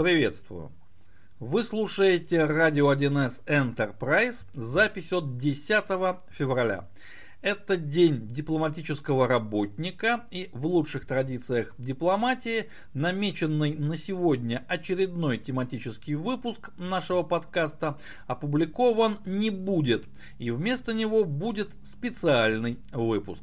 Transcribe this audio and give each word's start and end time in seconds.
Приветствую! 0.00 0.72
Вы 1.40 1.62
слушаете 1.62 2.46
радио 2.46 2.90
1С 2.90 3.44
Enterprise, 3.44 4.46
запись 4.54 5.12
от 5.12 5.36
10 5.36 5.68
февраля. 6.30 6.88
Это 7.42 7.76
день 7.76 8.26
дипломатического 8.26 9.28
работника 9.28 10.24
и 10.30 10.48
в 10.54 10.64
лучших 10.64 11.06
традициях 11.06 11.74
дипломатии 11.76 12.70
намеченный 12.94 13.74
на 13.74 13.98
сегодня 13.98 14.64
очередной 14.68 15.36
тематический 15.36 16.14
выпуск 16.14 16.70
нашего 16.78 17.22
подкаста 17.22 17.98
опубликован 18.26 19.18
не 19.26 19.50
будет 19.50 20.06
и 20.38 20.50
вместо 20.50 20.94
него 20.94 21.26
будет 21.26 21.72
специальный 21.82 22.78
выпуск. 22.94 23.42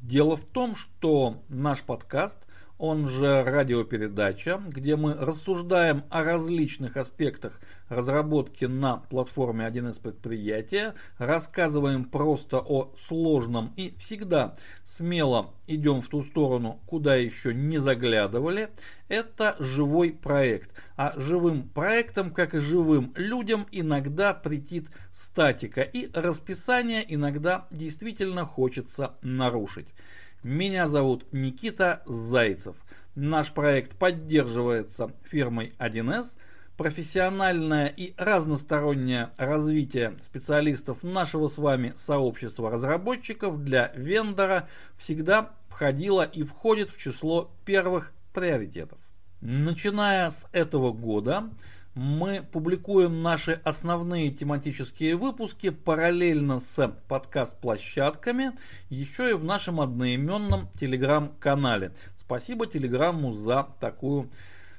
Дело 0.00 0.36
в 0.36 0.44
том, 0.44 0.76
что 0.76 1.42
наш 1.48 1.82
подкаст 1.82 2.38
он 2.78 3.08
же 3.08 3.42
радиопередача, 3.42 4.60
где 4.68 4.96
мы 4.96 5.14
рассуждаем 5.14 6.04
о 6.10 6.22
различных 6.22 6.96
аспектах 6.96 7.60
разработки 7.88 8.66
на 8.66 8.98
платформе 8.98 9.66
1С 9.66 10.00
предприятия, 10.00 10.94
рассказываем 11.18 12.04
просто 12.04 12.58
о 12.58 12.94
сложном 12.98 13.72
и 13.76 13.94
всегда 13.98 14.54
смело 14.84 15.54
идем 15.66 16.00
в 16.00 16.08
ту 16.08 16.22
сторону, 16.22 16.80
куда 16.86 17.16
еще 17.16 17.52
не 17.52 17.78
заглядывали. 17.78 18.68
Это 19.08 19.56
живой 19.58 20.12
проект. 20.12 20.70
А 20.96 21.14
живым 21.16 21.68
проектом, 21.68 22.30
как 22.30 22.54
и 22.54 22.58
живым 22.58 23.12
людям, 23.16 23.66
иногда 23.72 24.34
претит 24.34 24.88
статика 25.10 25.80
и 25.80 26.10
расписание 26.12 27.04
иногда 27.06 27.66
действительно 27.70 28.44
хочется 28.44 29.14
нарушить. 29.22 29.88
Меня 30.44 30.86
зовут 30.86 31.26
Никита 31.32 32.00
Зайцев. 32.06 32.76
Наш 33.16 33.52
проект 33.52 33.96
поддерживается 33.96 35.12
фирмой 35.24 35.74
1С. 35.80 36.36
Профессиональное 36.76 37.88
и 37.88 38.14
разностороннее 38.16 39.30
развитие 39.36 40.14
специалистов 40.22 41.02
нашего 41.02 41.48
с 41.48 41.58
вами 41.58 41.92
сообщества 41.96 42.70
разработчиков 42.70 43.64
для 43.64 43.90
вендора 43.96 44.68
всегда 44.96 45.50
входило 45.68 46.22
и 46.22 46.44
входит 46.44 46.92
в 46.92 46.98
число 46.98 47.50
первых 47.64 48.12
приоритетов. 48.32 48.98
Начиная 49.40 50.30
с 50.30 50.46
этого 50.52 50.92
года 50.92 51.50
мы 51.98 52.44
публикуем 52.52 53.20
наши 53.20 53.60
основные 53.64 54.30
тематические 54.30 55.16
выпуски 55.16 55.70
параллельно 55.70 56.60
с 56.60 56.94
подкаст-площадками, 57.08 58.52
еще 58.88 59.30
и 59.30 59.34
в 59.34 59.42
нашем 59.42 59.80
одноименном 59.80 60.68
телеграм-канале. 60.78 61.92
Спасибо 62.16 62.68
Телеграмму 62.68 63.32
за 63.32 63.66
такую 63.80 64.30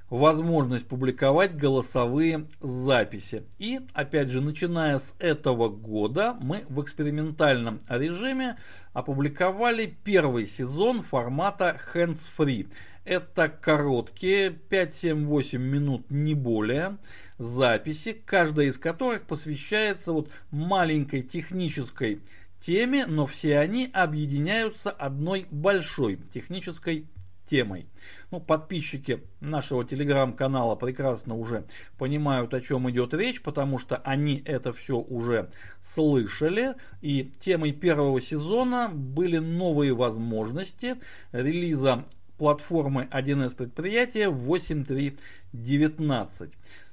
возможность 0.10 0.88
публиковать 0.88 1.58
голосовые 1.58 2.46
записи. 2.62 3.44
И, 3.58 3.82
опять 3.94 4.30
же, 4.30 4.40
начиная 4.40 4.98
с 4.98 5.14
этого 5.20 5.68
года, 5.68 6.38
мы 6.40 6.64
в 6.70 6.82
экспериментальном 6.82 7.82
режиме 7.90 8.58
опубликовали 8.94 9.94
первый 10.06 10.48
сезон 10.48 11.02
формата 11.02 11.78
Hands 11.94 12.20
Free. 12.38 12.72
Это 13.10 13.50
короткие 13.50 14.56
5-7-8 14.70 15.58
минут, 15.58 16.12
не 16.12 16.36
более, 16.36 17.00
записи, 17.40 18.14
каждая 18.14 18.68
из 18.68 18.78
которых 18.78 19.26
посвящается 19.26 20.14
вот 20.14 20.30
маленькой 20.52 21.24
технической 21.24 22.22
теме, 22.60 23.08
но 23.08 23.26
все 23.26 23.58
они 23.58 23.90
объединяются 23.92 24.92
одной 24.92 25.48
большой 25.50 26.18
технической 26.18 27.08
темой. 27.50 27.88
Ну, 28.30 28.40
подписчики 28.40 29.24
нашего 29.40 29.84
телеграм-канала 29.84 30.76
прекрасно 30.76 31.36
уже 31.36 31.66
понимают, 31.98 32.54
о 32.54 32.62
чем 32.62 32.88
идет 32.92 33.16
речь, 33.16 33.42
потому 33.42 33.80
что 33.80 33.98
они 33.98 34.44
это 34.46 34.72
все 34.72 34.98
уже 34.98 35.50
слышали. 35.82 36.76
И 37.02 37.32
темой 37.40 37.72
первого 37.72 38.22
сезона 38.22 38.88
были 38.88 39.40
новые 39.40 39.96
возможности 39.96 40.98
релиза 41.32 42.06
платформы 42.40 43.08
1С 43.12 43.56
предприятия 43.56 44.32
8.3.19. 44.32 46.50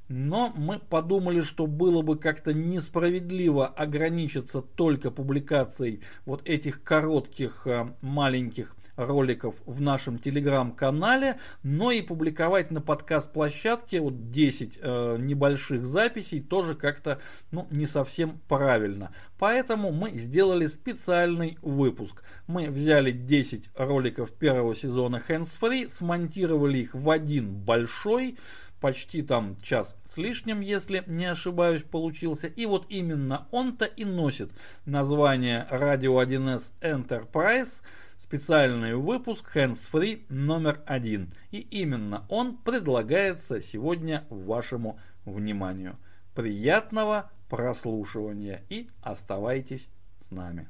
Но 0.08 0.52
мы 0.54 0.78
подумали, 0.78 1.40
что 1.40 1.66
было 1.66 2.02
бы 2.02 2.18
как-то 2.18 2.52
несправедливо 2.52 3.66
ограничиться 3.66 4.60
только 4.60 5.10
публикацией 5.10 6.02
вот 6.26 6.46
этих 6.48 6.84
коротких 6.84 7.66
а, 7.66 7.96
маленьких 8.02 8.75
роликов 8.96 9.54
в 9.66 9.80
нашем 9.80 10.18
телеграм-канале, 10.18 11.38
но 11.62 11.90
и 11.90 12.02
публиковать 12.02 12.70
на 12.70 12.80
подкаст-площадке 12.80 14.00
вот 14.00 14.30
10 14.30 14.78
э, 14.80 15.16
небольших 15.18 15.86
записей 15.86 16.40
тоже 16.40 16.74
как-то 16.74 17.20
ну, 17.50 17.66
не 17.70 17.86
совсем 17.86 18.40
правильно. 18.48 19.12
Поэтому 19.38 19.92
мы 19.92 20.10
сделали 20.10 20.66
специальный 20.66 21.58
выпуск. 21.62 22.22
Мы 22.46 22.70
взяли 22.70 23.12
10 23.12 23.70
роликов 23.76 24.32
первого 24.32 24.74
сезона 24.74 25.22
Hands 25.28 25.48
Free, 25.60 25.88
смонтировали 25.88 26.78
их 26.78 26.94
в 26.94 27.10
один 27.10 27.54
большой, 27.54 28.38
почти 28.80 29.22
там 29.22 29.56
час 29.62 29.96
с 30.06 30.16
лишним, 30.16 30.60
если 30.60 31.02
не 31.06 31.26
ошибаюсь, 31.26 31.82
получился. 31.82 32.46
И 32.46 32.66
вот 32.66 32.86
именно 32.88 33.46
он-то 33.50 33.84
и 33.84 34.04
носит 34.04 34.50
название 34.84 35.66
Radio 35.70 36.24
1S 36.24 36.72
Enterprise– 36.80 37.82
специальный 38.26 38.96
выпуск 38.96 39.54
Hands 39.54 39.78
Free 39.92 40.24
номер 40.28 40.80
один. 40.84 41.32
И 41.52 41.60
именно 41.60 42.26
он 42.28 42.56
предлагается 42.56 43.60
сегодня 43.60 44.24
вашему 44.30 44.98
вниманию. 45.24 45.96
Приятного 46.34 47.30
прослушивания 47.48 48.64
и 48.68 48.90
оставайтесь 49.00 49.88
с 50.20 50.32
нами. 50.32 50.68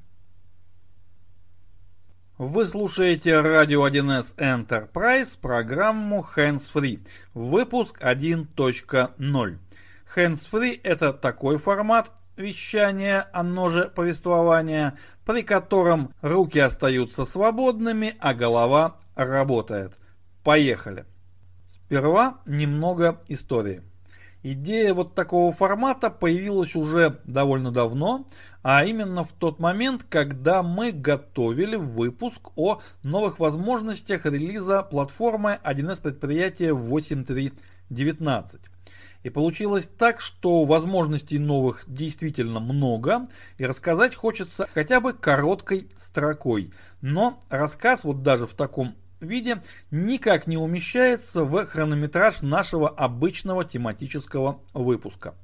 Вы 2.37 2.67
слушаете 2.67 3.41
радио 3.41 3.89
1С 3.89 4.37
Enterprise, 4.37 5.39
программу 5.41 6.27
Hands 6.37 6.63
Free, 6.75 7.01
выпуск 7.33 8.03
1.0. 8.03 9.59
Hands 10.15 10.51
Free 10.53 10.79
это 10.83 11.15
такой 11.15 11.57
формат, 11.57 12.11
вещания, 12.37 13.29
оно 13.33 13.71
же 13.71 13.89
повествование, 13.89 14.99
при 15.27 15.43
котором 15.43 16.15
руки 16.23 16.59
остаются 16.59 17.27
свободными, 17.27 18.15
а 18.21 18.33
голова 18.33 18.97
работает. 19.17 19.99
Поехали. 20.45 21.05
Сперва 21.67 22.39
немного 22.47 23.21
истории. 23.27 23.83
Идея 24.45 24.95
вот 24.95 25.17
такого 25.17 25.53
формата 25.53 26.09
появилась 26.09 26.77
уже 26.77 27.21
довольно 27.25 27.73
давно, 27.73 28.25
а 28.63 28.85
именно 28.85 29.25
в 29.25 29.33
тот 29.33 29.59
момент, 29.59 30.05
когда 30.09 30.63
мы 30.63 30.93
готовили 30.93 31.75
выпуск 31.75 32.51
о 32.55 32.81
новых 33.03 33.41
возможностях 33.41 34.27
релиза 34.27 34.85
платформы 34.85 35.59
1С 35.65 36.01
предприятия 36.01 36.71
8.3.19. 36.71 38.61
И 39.27 39.29
получилось 39.29 39.89
так, 39.89 40.21
что 40.21 40.65
возможностей 40.65 41.41
новых 41.41 41.83
действительно 41.89 42.61
много, 42.61 43.27
и 43.59 43.67
рассказать 43.67 44.15
хочется 44.15 44.69
хотя 44.73 45.01
бы 45.01 45.15
короткой 45.15 45.89
строкой. 45.97 46.73
Но 47.01 47.41
рассказ 47.49 48.05
вот 48.05 48.23
даже 48.23 48.47
в 48.47 48.55
таком 48.55 48.95
виде 49.19 49.65
никак 49.91 50.47
не 50.47 50.57
умещается 50.57 51.43
в 51.43 51.67
хронометраж 51.67 52.41
нашего 52.41 52.89
обычного 52.89 53.65
тематического 53.65 54.61
выпуска 54.73 55.35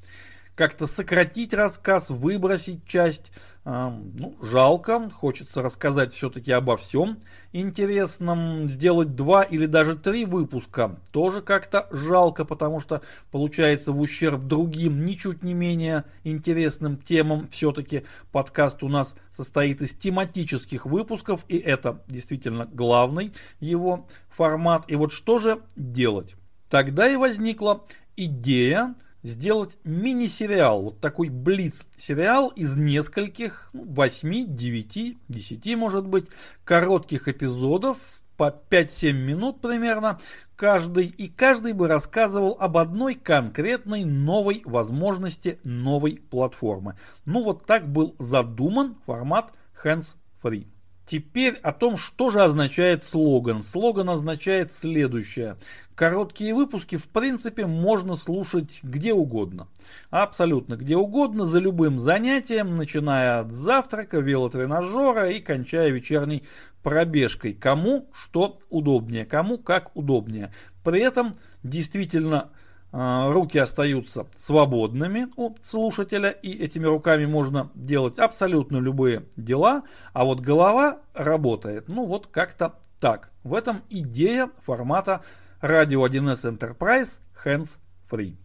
как-то 0.55 0.87
сократить 0.87 1.55
рассказ, 1.55 2.11
выбросить 2.11 2.87
часть. 2.87 3.33
Ну, 3.65 4.37
жалко, 4.43 5.09
хочется 5.11 5.63
рассказать 5.63 6.13
все-таки 6.13 6.53
обо 6.53 6.77
всем 6.77 7.21
интересном. 7.53 8.69
Сделать 8.69 9.15
два 9.15 9.45
или 9.45 9.67
даже 9.67 9.97
три 9.97 10.25
выпуска 10.25 10.99
тоже 11.11 11.43
как-то 11.43 11.89
жалко, 11.91 12.45
потому 12.45 12.81
что 12.81 13.03
получается 13.31 13.93
в 13.93 14.01
ущерб 14.01 14.43
другим, 14.43 15.05
ничуть 15.05 15.43
не 15.43 15.55
менее 15.55 16.05
интересным 16.25 16.97
темам. 16.97 17.49
Все-таки 17.49 18.05
подкаст 18.33 18.83
у 18.83 18.89
нас 18.89 19.15
состоит 19.31 19.81
из 19.81 19.93
тематических 19.93 20.87
выпусков, 20.87 21.45
и 21.49 21.57
это 21.57 22.03
действительно 22.09 22.67
главный 22.67 23.33
его 23.61 24.09
формат. 24.29 24.85
И 24.89 24.97
вот 24.97 25.13
что 25.13 25.39
же 25.39 25.63
делать? 25.77 26.35
Тогда 26.69 27.09
и 27.09 27.17
возникла 27.17 27.85
идея 28.17 28.95
сделать 29.23 29.79
мини-сериал, 29.85 30.83
вот 30.83 31.01
такой 31.01 31.29
блиц-сериал 31.29 32.49
из 32.49 32.77
нескольких, 32.77 33.71
ну, 33.73 33.85
8, 33.85 34.55
9, 34.55 35.19
10 35.29 35.77
может 35.77 36.07
быть, 36.07 36.27
коротких 36.65 37.29
эпизодов, 37.29 38.23
по 38.37 38.53
5-7 38.71 39.13
минут 39.13 39.61
примерно 39.61 40.19
каждый, 40.57 41.07
и 41.07 41.29
каждый 41.29 41.75
бы 41.75 41.87
рассказывал 41.87 42.57
об 42.59 42.77
одной 42.77 43.15
конкретной 43.15 44.05
новой 44.05 44.63
возможности 44.65 45.61
новой 45.63 46.21
платформы. 46.31 46.97
Ну 47.25 47.45
вот 47.45 47.67
так 47.67 47.89
был 47.89 48.17
задуман 48.19 48.97
формат 49.07 49.53
Hands 49.85 50.17
Free. 50.43 50.72
Теперь 51.05 51.55
о 51.63 51.73
том, 51.73 51.97
что 51.97 52.31
же 52.31 52.43
означает 52.43 53.05
слоган. 53.05 53.63
Слоган 53.63 54.09
означает 54.09 54.73
следующее. 54.73 55.57
Короткие 55.95 56.55
выпуски, 56.55 56.97
в 56.97 57.09
принципе, 57.09 57.67
можно 57.67 58.15
слушать 58.15 58.81
где 58.83 59.13
угодно. 59.13 59.69
Абсолютно 60.11 60.77
где 60.77 60.97
угодно, 60.97 61.45
за 61.45 61.59
любым 61.59 61.99
занятием, 61.99 62.77
начиная 62.77 63.41
от 63.41 63.53
завтрака, 63.53 64.21
велотренажера 64.21 65.31
и 65.31 65.41
кончая 65.41 65.91
вечерней 65.91 66.45
пробежкой. 66.83 67.53
Кому 67.53 68.09
что 68.13 68.61
удобнее, 68.71 69.27
кому 69.27 69.59
как 69.59 69.95
удобнее. 69.97 70.53
При 70.85 71.01
этом 71.01 71.33
действительно 71.63 72.51
руки 72.93 73.59
остаются 73.59 74.27
свободными 74.37 75.29
у 75.37 75.55
слушателя, 75.63 76.31
и 76.31 76.53
этими 76.53 76.87
руками 76.87 77.27
можно 77.27 77.71
делать 77.75 78.19
абсолютно 78.19 78.77
любые 78.77 79.25
дела, 79.37 79.83
а 80.13 80.25
вот 80.25 80.41
голова 80.41 80.99
работает, 81.15 81.89
ну 81.89 82.07
вот 82.07 82.27
как-то 82.27 82.75
так. 83.01 83.33
В 83.43 83.55
этом 83.55 83.83
идея 83.91 84.51
формата 84.65 85.23
Radio 85.61 86.07
1S 86.09 86.59
Enterprise 86.59 87.21
Hands 87.45 87.79
Free. 88.11 88.37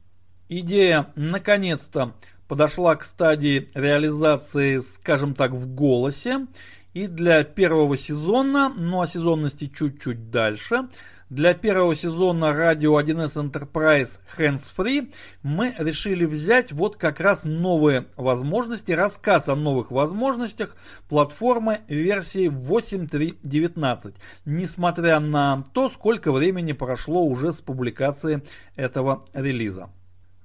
Идея 0.49 1.07
наконец-то 1.15 2.13
подошла 2.47 2.95
к 2.95 3.03
стадии 3.03 3.69
реализации, 3.75 4.79
скажем 4.79 5.35
так, 5.35 5.51
в 5.51 5.67
голосе. 5.73 6.47
И 6.93 7.07
для 7.07 7.43
первого 7.43 7.97
сезона, 7.97 8.73
ну 8.75 9.01
о 9.01 9.07
сезонности 9.07 9.67
чуть-чуть 9.67 10.31
дальше, 10.31 10.87
для 11.29 11.53
первого 11.53 11.93
сезона 11.93 12.45
Radio 12.45 13.03
1S 13.03 13.35
Enterprise 13.35 14.19
Hands 14.37 14.63
Free 14.77 15.13
мы 15.43 15.75
решили 15.77 16.25
взять 16.25 16.71
вот 16.71 16.95
как 16.95 17.19
раз 17.19 17.43
новые 17.43 18.05
возможности, 18.15 18.93
рассказ 18.93 19.49
о 19.49 19.55
новых 19.55 19.91
возможностях 19.91 20.77
платформы 21.09 21.81
версии 21.89 22.49
8.3.19, 22.49 24.15
несмотря 24.45 25.19
на 25.19 25.65
то, 25.73 25.89
сколько 25.89 26.31
времени 26.31 26.71
прошло 26.71 27.23
уже 27.23 27.51
с 27.51 27.59
публикации 27.61 28.43
этого 28.75 29.25
релиза. 29.33 29.89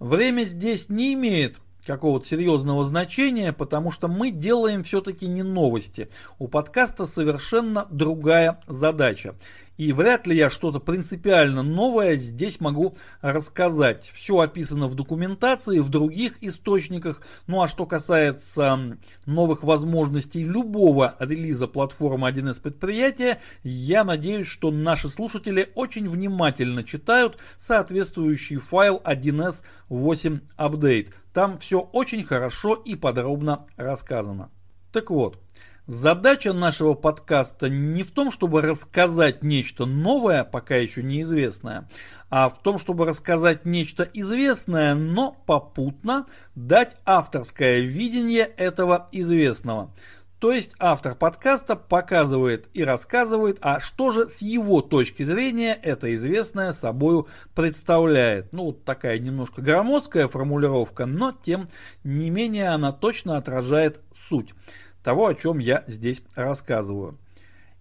Время 0.01 0.43
здесь 0.43 0.89
не 0.89 1.15
имеет 1.15 1.59
какого-то 1.87 2.27
серьезного 2.27 2.85
значения, 2.85 3.53
потому 3.53 3.91
что 3.91 4.09
мы 4.09 4.31
делаем 4.31 4.85
все-таки 4.85 5.27
не 5.27 5.43
новости. 5.43 6.09
У 6.39 6.49
подкаста 6.49 7.07
совершенно 7.07 7.87
другая 7.91 8.61
задача. 8.67 9.35
И 9.77 9.93
вряд 9.93 10.27
ли 10.27 10.37
я 10.37 10.51
что-то 10.51 10.81
принципиально 10.81 11.63
новое 11.63 12.17
здесь 12.17 12.61
могу 12.61 12.95
рассказать. 13.21 14.11
Все 14.15 14.39
описано 14.39 14.87
в 14.89 14.95
документации, 14.95 15.79
в 15.79 15.89
других 15.89 16.43
источниках. 16.43 17.23
Ну 17.47 17.63
а 17.63 17.69
что 17.69 17.87
касается 17.87 18.99
новых 19.25 19.63
возможностей 19.63 20.45
любого 20.45 21.17
релиза 21.19 21.67
платформы 21.67 22.29
1С 22.29 22.61
предприятия, 22.61 23.41
я 23.63 24.05
надеюсь, 24.05 24.47
что 24.47 24.71
наши 24.71 25.09
слушатели 25.09 25.71
очень 25.75 26.09
внимательно 26.09 26.85
читают 26.85 27.39
соответствующий 27.59 28.57
файл 28.57 29.01
1С 29.05 29.63
8 29.89 30.41
Update. 30.59 31.09
Там 31.33 31.59
все 31.59 31.81
очень 31.81 32.25
хорошо 32.25 32.75
и 32.75 32.95
подробно 32.95 33.67
рассказано. 33.77 34.51
Так 34.93 35.11
вот, 35.11 35.39
Задача 35.89 36.53
нашего 36.53 36.95
подкаста 36.95 37.69
не 37.69 38.05
в 38.05 38.13
том, 38.13 38.31
чтобы 38.31 38.63
рассказать 38.63 39.43
нечто 39.43 39.85
новое, 39.85 40.45
пока 40.45 40.77
еще 40.77 41.03
неизвестное, 41.03 41.89
а 42.31 42.51
в 42.51 42.63
том, 42.63 42.79
чтобы 42.79 43.05
рассказать 43.05 43.65
нечто 43.65 44.05
известное, 44.15 44.95
но 44.95 45.33
попутно 45.45 46.27
дать 46.55 46.97
авторское 47.05 47.81
видение 47.81 48.45
этого 48.45 49.09
известного. 49.11 49.93
То 50.39 50.53
есть 50.53 50.73
автор 50.79 51.17
подкаста 51.17 51.75
показывает 51.75 52.69
и 52.75 52.85
рассказывает, 52.85 53.59
а 53.61 53.81
что 53.81 54.13
же 54.13 54.29
с 54.29 54.41
его 54.41 54.83
точки 54.83 55.25
зрения 55.25 55.75
это 55.75 56.15
известное 56.15 56.73
собою 56.73 57.27
представляет. 57.57 58.53
Ну, 58.53 58.67
вот 58.67 58.85
такая 58.85 59.19
немножко 59.19 59.61
громоздкая 59.61 60.29
формулировка, 60.29 61.07
но 61.07 61.33
тем 61.33 61.67
не 62.05 62.31
менее 62.31 62.69
она 62.69 62.93
точно 62.93 63.37
отражает 63.37 64.01
суть 64.29 64.55
того, 65.03 65.27
о 65.27 65.35
чем 65.35 65.59
я 65.59 65.85
здесь 65.87 66.23
рассказываю. 66.35 67.19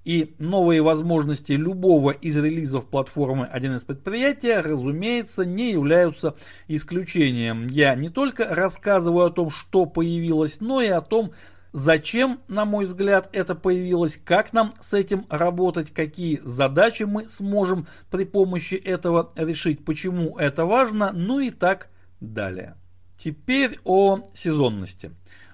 И 0.03 0.33
новые 0.39 0.81
возможности 0.81 1.51
любого 1.51 2.09
из 2.09 2.35
релизов 2.35 2.87
платформы 2.87 3.47
1С 3.53 3.85
предприятия, 3.85 4.59
разумеется, 4.59 5.45
не 5.45 5.71
являются 5.71 6.35
исключением. 6.67 7.67
Я 7.67 7.93
не 7.93 8.09
только 8.09 8.45
рассказываю 8.45 9.27
о 9.27 9.31
том, 9.31 9.51
что 9.51 9.85
появилось, 9.85 10.59
но 10.59 10.81
и 10.81 10.87
о 10.87 11.01
том, 11.01 11.33
зачем, 11.71 12.39
на 12.47 12.65
мой 12.65 12.85
взгляд, 12.85 13.29
это 13.31 13.53
появилось, 13.53 14.17
как 14.17 14.53
нам 14.53 14.73
с 14.79 14.93
этим 14.93 15.27
работать, 15.29 15.91
какие 15.93 16.39
задачи 16.43 17.03
мы 17.03 17.27
сможем 17.27 17.87
при 18.09 18.25
помощи 18.25 18.73
этого 18.73 19.31
решить, 19.35 19.85
почему 19.85 20.35
это 20.39 20.65
важно, 20.65 21.11
ну 21.13 21.39
и 21.39 21.51
так 21.51 21.89
далее. 22.19 22.75
Теперь 23.17 23.77
о 23.83 24.21
сезонности. 24.33 25.11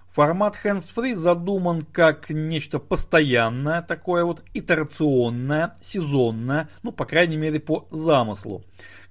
Формат 0.09 0.55
hands-free 0.63 1.15
задуман 1.15 1.81
как 1.81 2.29
нечто 2.29 2.79
постоянное, 2.79 3.81
такое 3.81 4.23
вот 4.23 4.43
итерационное, 4.53 5.75
сезонное, 5.81 6.69
ну, 6.81 6.91
по 6.91 7.05
крайней 7.05 7.37
мере, 7.37 7.59
по 7.59 7.87
замыслу. 7.91 8.63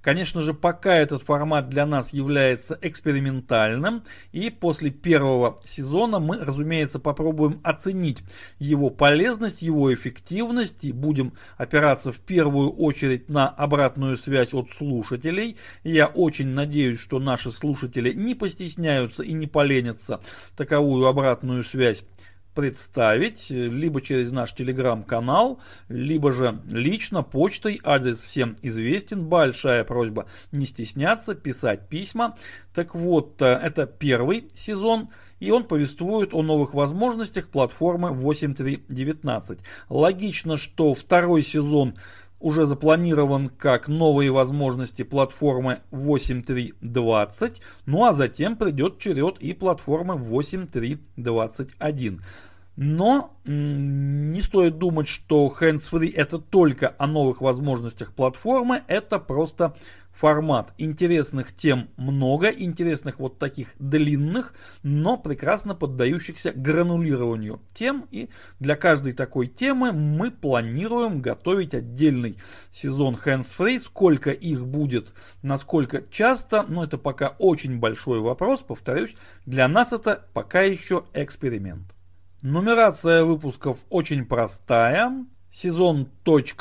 Конечно 0.07 0.41
же, 0.43 0.55
пока 0.55 0.95
этот 0.95 1.25
формат 1.25 1.69
для 1.69 1.85
нас 1.85 2.13
является 2.13 2.79
экспериментальным, 2.81 4.05
и 4.31 4.51
после 4.51 4.91
первого 4.91 5.59
сезона 5.65 6.21
мы, 6.21 6.39
разумеется, 6.39 7.01
попробуем 7.01 7.59
оценить 7.65 8.19
его 8.61 8.91
полезность, 8.91 9.63
его 9.63 9.93
эффективность, 9.93 10.85
и 10.85 10.93
будем 10.93 11.33
опираться 11.57 12.13
в 12.13 12.21
первую 12.21 12.71
очередь 12.71 13.29
на 13.29 13.49
обратную 13.49 14.17
связь 14.17 14.55
от 14.55 14.71
слушателей. 14.77 15.57
Я 15.83 16.07
очень 16.07 16.51
надеюсь, 16.51 17.01
что 17.01 17.19
наши 17.19 17.51
слушатели 17.51 18.13
не 18.13 18.37
постесняются 18.37 19.25
и 19.25 19.33
не 19.33 19.49
поленятся 19.49 20.21
таковую 20.57 21.07
обратную 21.07 21.65
связь 21.65 22.05
представить 22.57 23.51
либо 23.51 24.01
через 24.01 24.33
наш 24.33 24.53
телеграм-канал, 24.55 25.61
либо 25.89 26.33
же 26.33 26.61
лично 26.69 27.23
почтой. 27.23 27.81
Адрес 27.85 28.23
всем 28.23 28.57
известен. 28.63 29.27
Большая 29.27 29.85
просьба 29.85 30.27
не 30.51 30.67
стесняться, 30.67 31.35
писать 31.35 31.89
письма. 31.89 32.37
Так 32.75 32.95
вот, 32.95 33.41
э, 33.41 33.45
это 33.45 33.87
первый 33.87 34.49
сезон. 34.57 35.11
И 35.39 35.51
он 35.51 35.65
повествует 35.65 36.33
о 36.33 36.43
новых 36.43 36.73
возможностях 36.73 37.51
платформы 37.51 38.09
8.3.19. 38.09 39.61
Логично, 39.91 40.57
что 40.57 40.95
второй 40.95 41.43
сезон 41.43 41.95
уже 42.41 42.67
запланирован 42.67 43.49
как 43.49 43.89
новые 43.89 44.31
возможности 44.31 45.03
платформы 45.03 45.81
8.3.20, 45.91 47.57
ну 47.87 48.05
а 48.05 48.15
затем 48.15 48.57
придет 48.57 48.99
черед 48.99 49.39
и 49.39 49.53
платформы 49.53 50.15
8.3.21. 50.15 52.21
Но 52.77 53.35
не 53.47 54.43
стоит 54.43 54.77
думать, 54.77 55.09
что 55.09 55.53
hands-free 55.59 56.13
это 56.15 56.39
только 56.39 56.95
о 56.99 57.07
новых 57.07 57.41
возможностях 57.41 58.13
платформы, 58.13 58.83
это 58.87 59.19
просто 59.19 59.75
формат. 60.19 60.73
Интересных 60.79 61.55
тем 61.55 61.91
много, 61.97 62.49
интересных 62.49 63.19
вот 63.19 63.39
таких 63.39 63.69
длинных, 63.79 64.55
но 64.83 65.17
прекрасно 65.17 65.75
поддающихся 65.75 66.53
гранулированию 66.53 67.61
тем. 67.73 68.07
И 68.11 68.31
для 68.59 68.77
каждой 68.77 69.13
такой 69.13 69.47
темы 69.47 69.93
мы 69.93 70.31
планируем 70.31 71.21
готовить 71.21 71.75
отдельный 71.75 72.39
сезон 72.73 73.17
hands-free. 73.23 73.81
Сколько 73.81 74.31
их 74.31 74.67
будет, 74.67 75.13
насколько 75.43 76.03
часто, 76.11 76.65
но 76.67 76.85
это 76.85 76.99
пока 76.99 77.37
очень 77.39 77.79
большой 77.79 78.21
вопрос, 78.21 78.63
повторюсь, 78.63 79.15
для 79.45 79.69
нас 79.69 79.93
это 79.93 80.27
пока 80.33 80.63
еще 80.63 81.05
эксперимент. 81.13 81.95
Нумерация 82.43 83.25
выпусков 83.25 83.85
очень 83.91 84.25
простая. 84.25 85.27
Сезон 85.59 86.11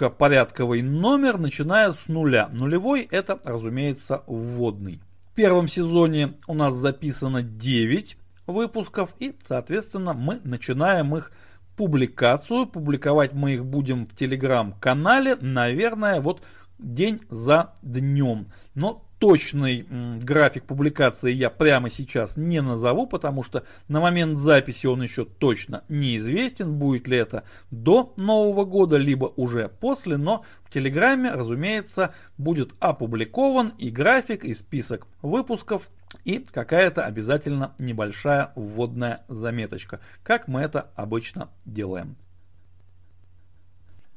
порядковый 0.09 0.81
номер, 0.81 1.37
начиная 1.37 1.91
с 1.91 2.07
нуля. 2.07 2.47
Нулевой 2.53 3.05
это, 3.11 3.37
разумеется, 3.43 4.23
вводный. 4.25 5.01
В 5.19 5.35
первом 5.35 5.67
сезоне 5.67 6.35
у 6.47 6.53
нас 6.53 6.75
записано 6.75 7.43
9 7.43 8.17
выпусков 8.47 9.13
и, 9.19 9.35
соответственно, 9.45 10.13
мы 10.13 10.39
начинаем 10.45 11.13
их 11.13 11.33
публикацию. 11.75 12.67
Публиковать 12.67 13.33
мы 13.33 13.55
их 13.55 13.65
будем 13.65 14.05
в 14.05 14.15
телеграм-канале, 14.15 15.35
наверное, 15.41 16.21
вот 16.21 16.41
день 16.79 17.19
за 17.27 17.73
днем. 17.81 18.47
Но 18.75 19.04
точный 19.19 19.85
график 20.21 20.65
публикации 20.65 21.31
я 21.31 21.49
прямо 21.49 21.89
сейчас 21.89 22.37
не 22.37 22.61
назову, 22.61 23.07
потому 23.07 23.43
что 23.43 23.63
на 23.87 23.99
момент 23.99 24.37
записи 24.37 24.87
он 24.87 25.01
еще 25.01 25.25
точно 25.25 25.83
неизвестен, 25.89 26.77
будет 26.77 27.07
ли 27.07 27.17
это 27.17 27.43
до 27.71 28.13
Нового 28.17 28.65
года, 28.65 28.97
либо 28.97 29.25
уже 29.35 29.69
после, 29.69 30.17
но 30.17 30.43
в 30.63 30.71
Телеграме, 30.71 31.31
разумеется, 31.31 32.13
будет 32.37 32.73
опубликован 32.79 33.73
и 33.77 33.89
график, 33.89 34.43
и 34.43 34.53
список 34.53 35.07
выпусков, 35.21 35.89
и 36.23 36.39
какая-то 36.39 37.05
обязательно 37.05 37.73
небольшая 37.79 38.51
вводная 38.55 39.23
заметочка, 39.27 39.99
как 40.23 40.47
мы 40.47 40.61
это 40.61 40.91
обычно 40.95 41.49
делаем. 41.65 42.17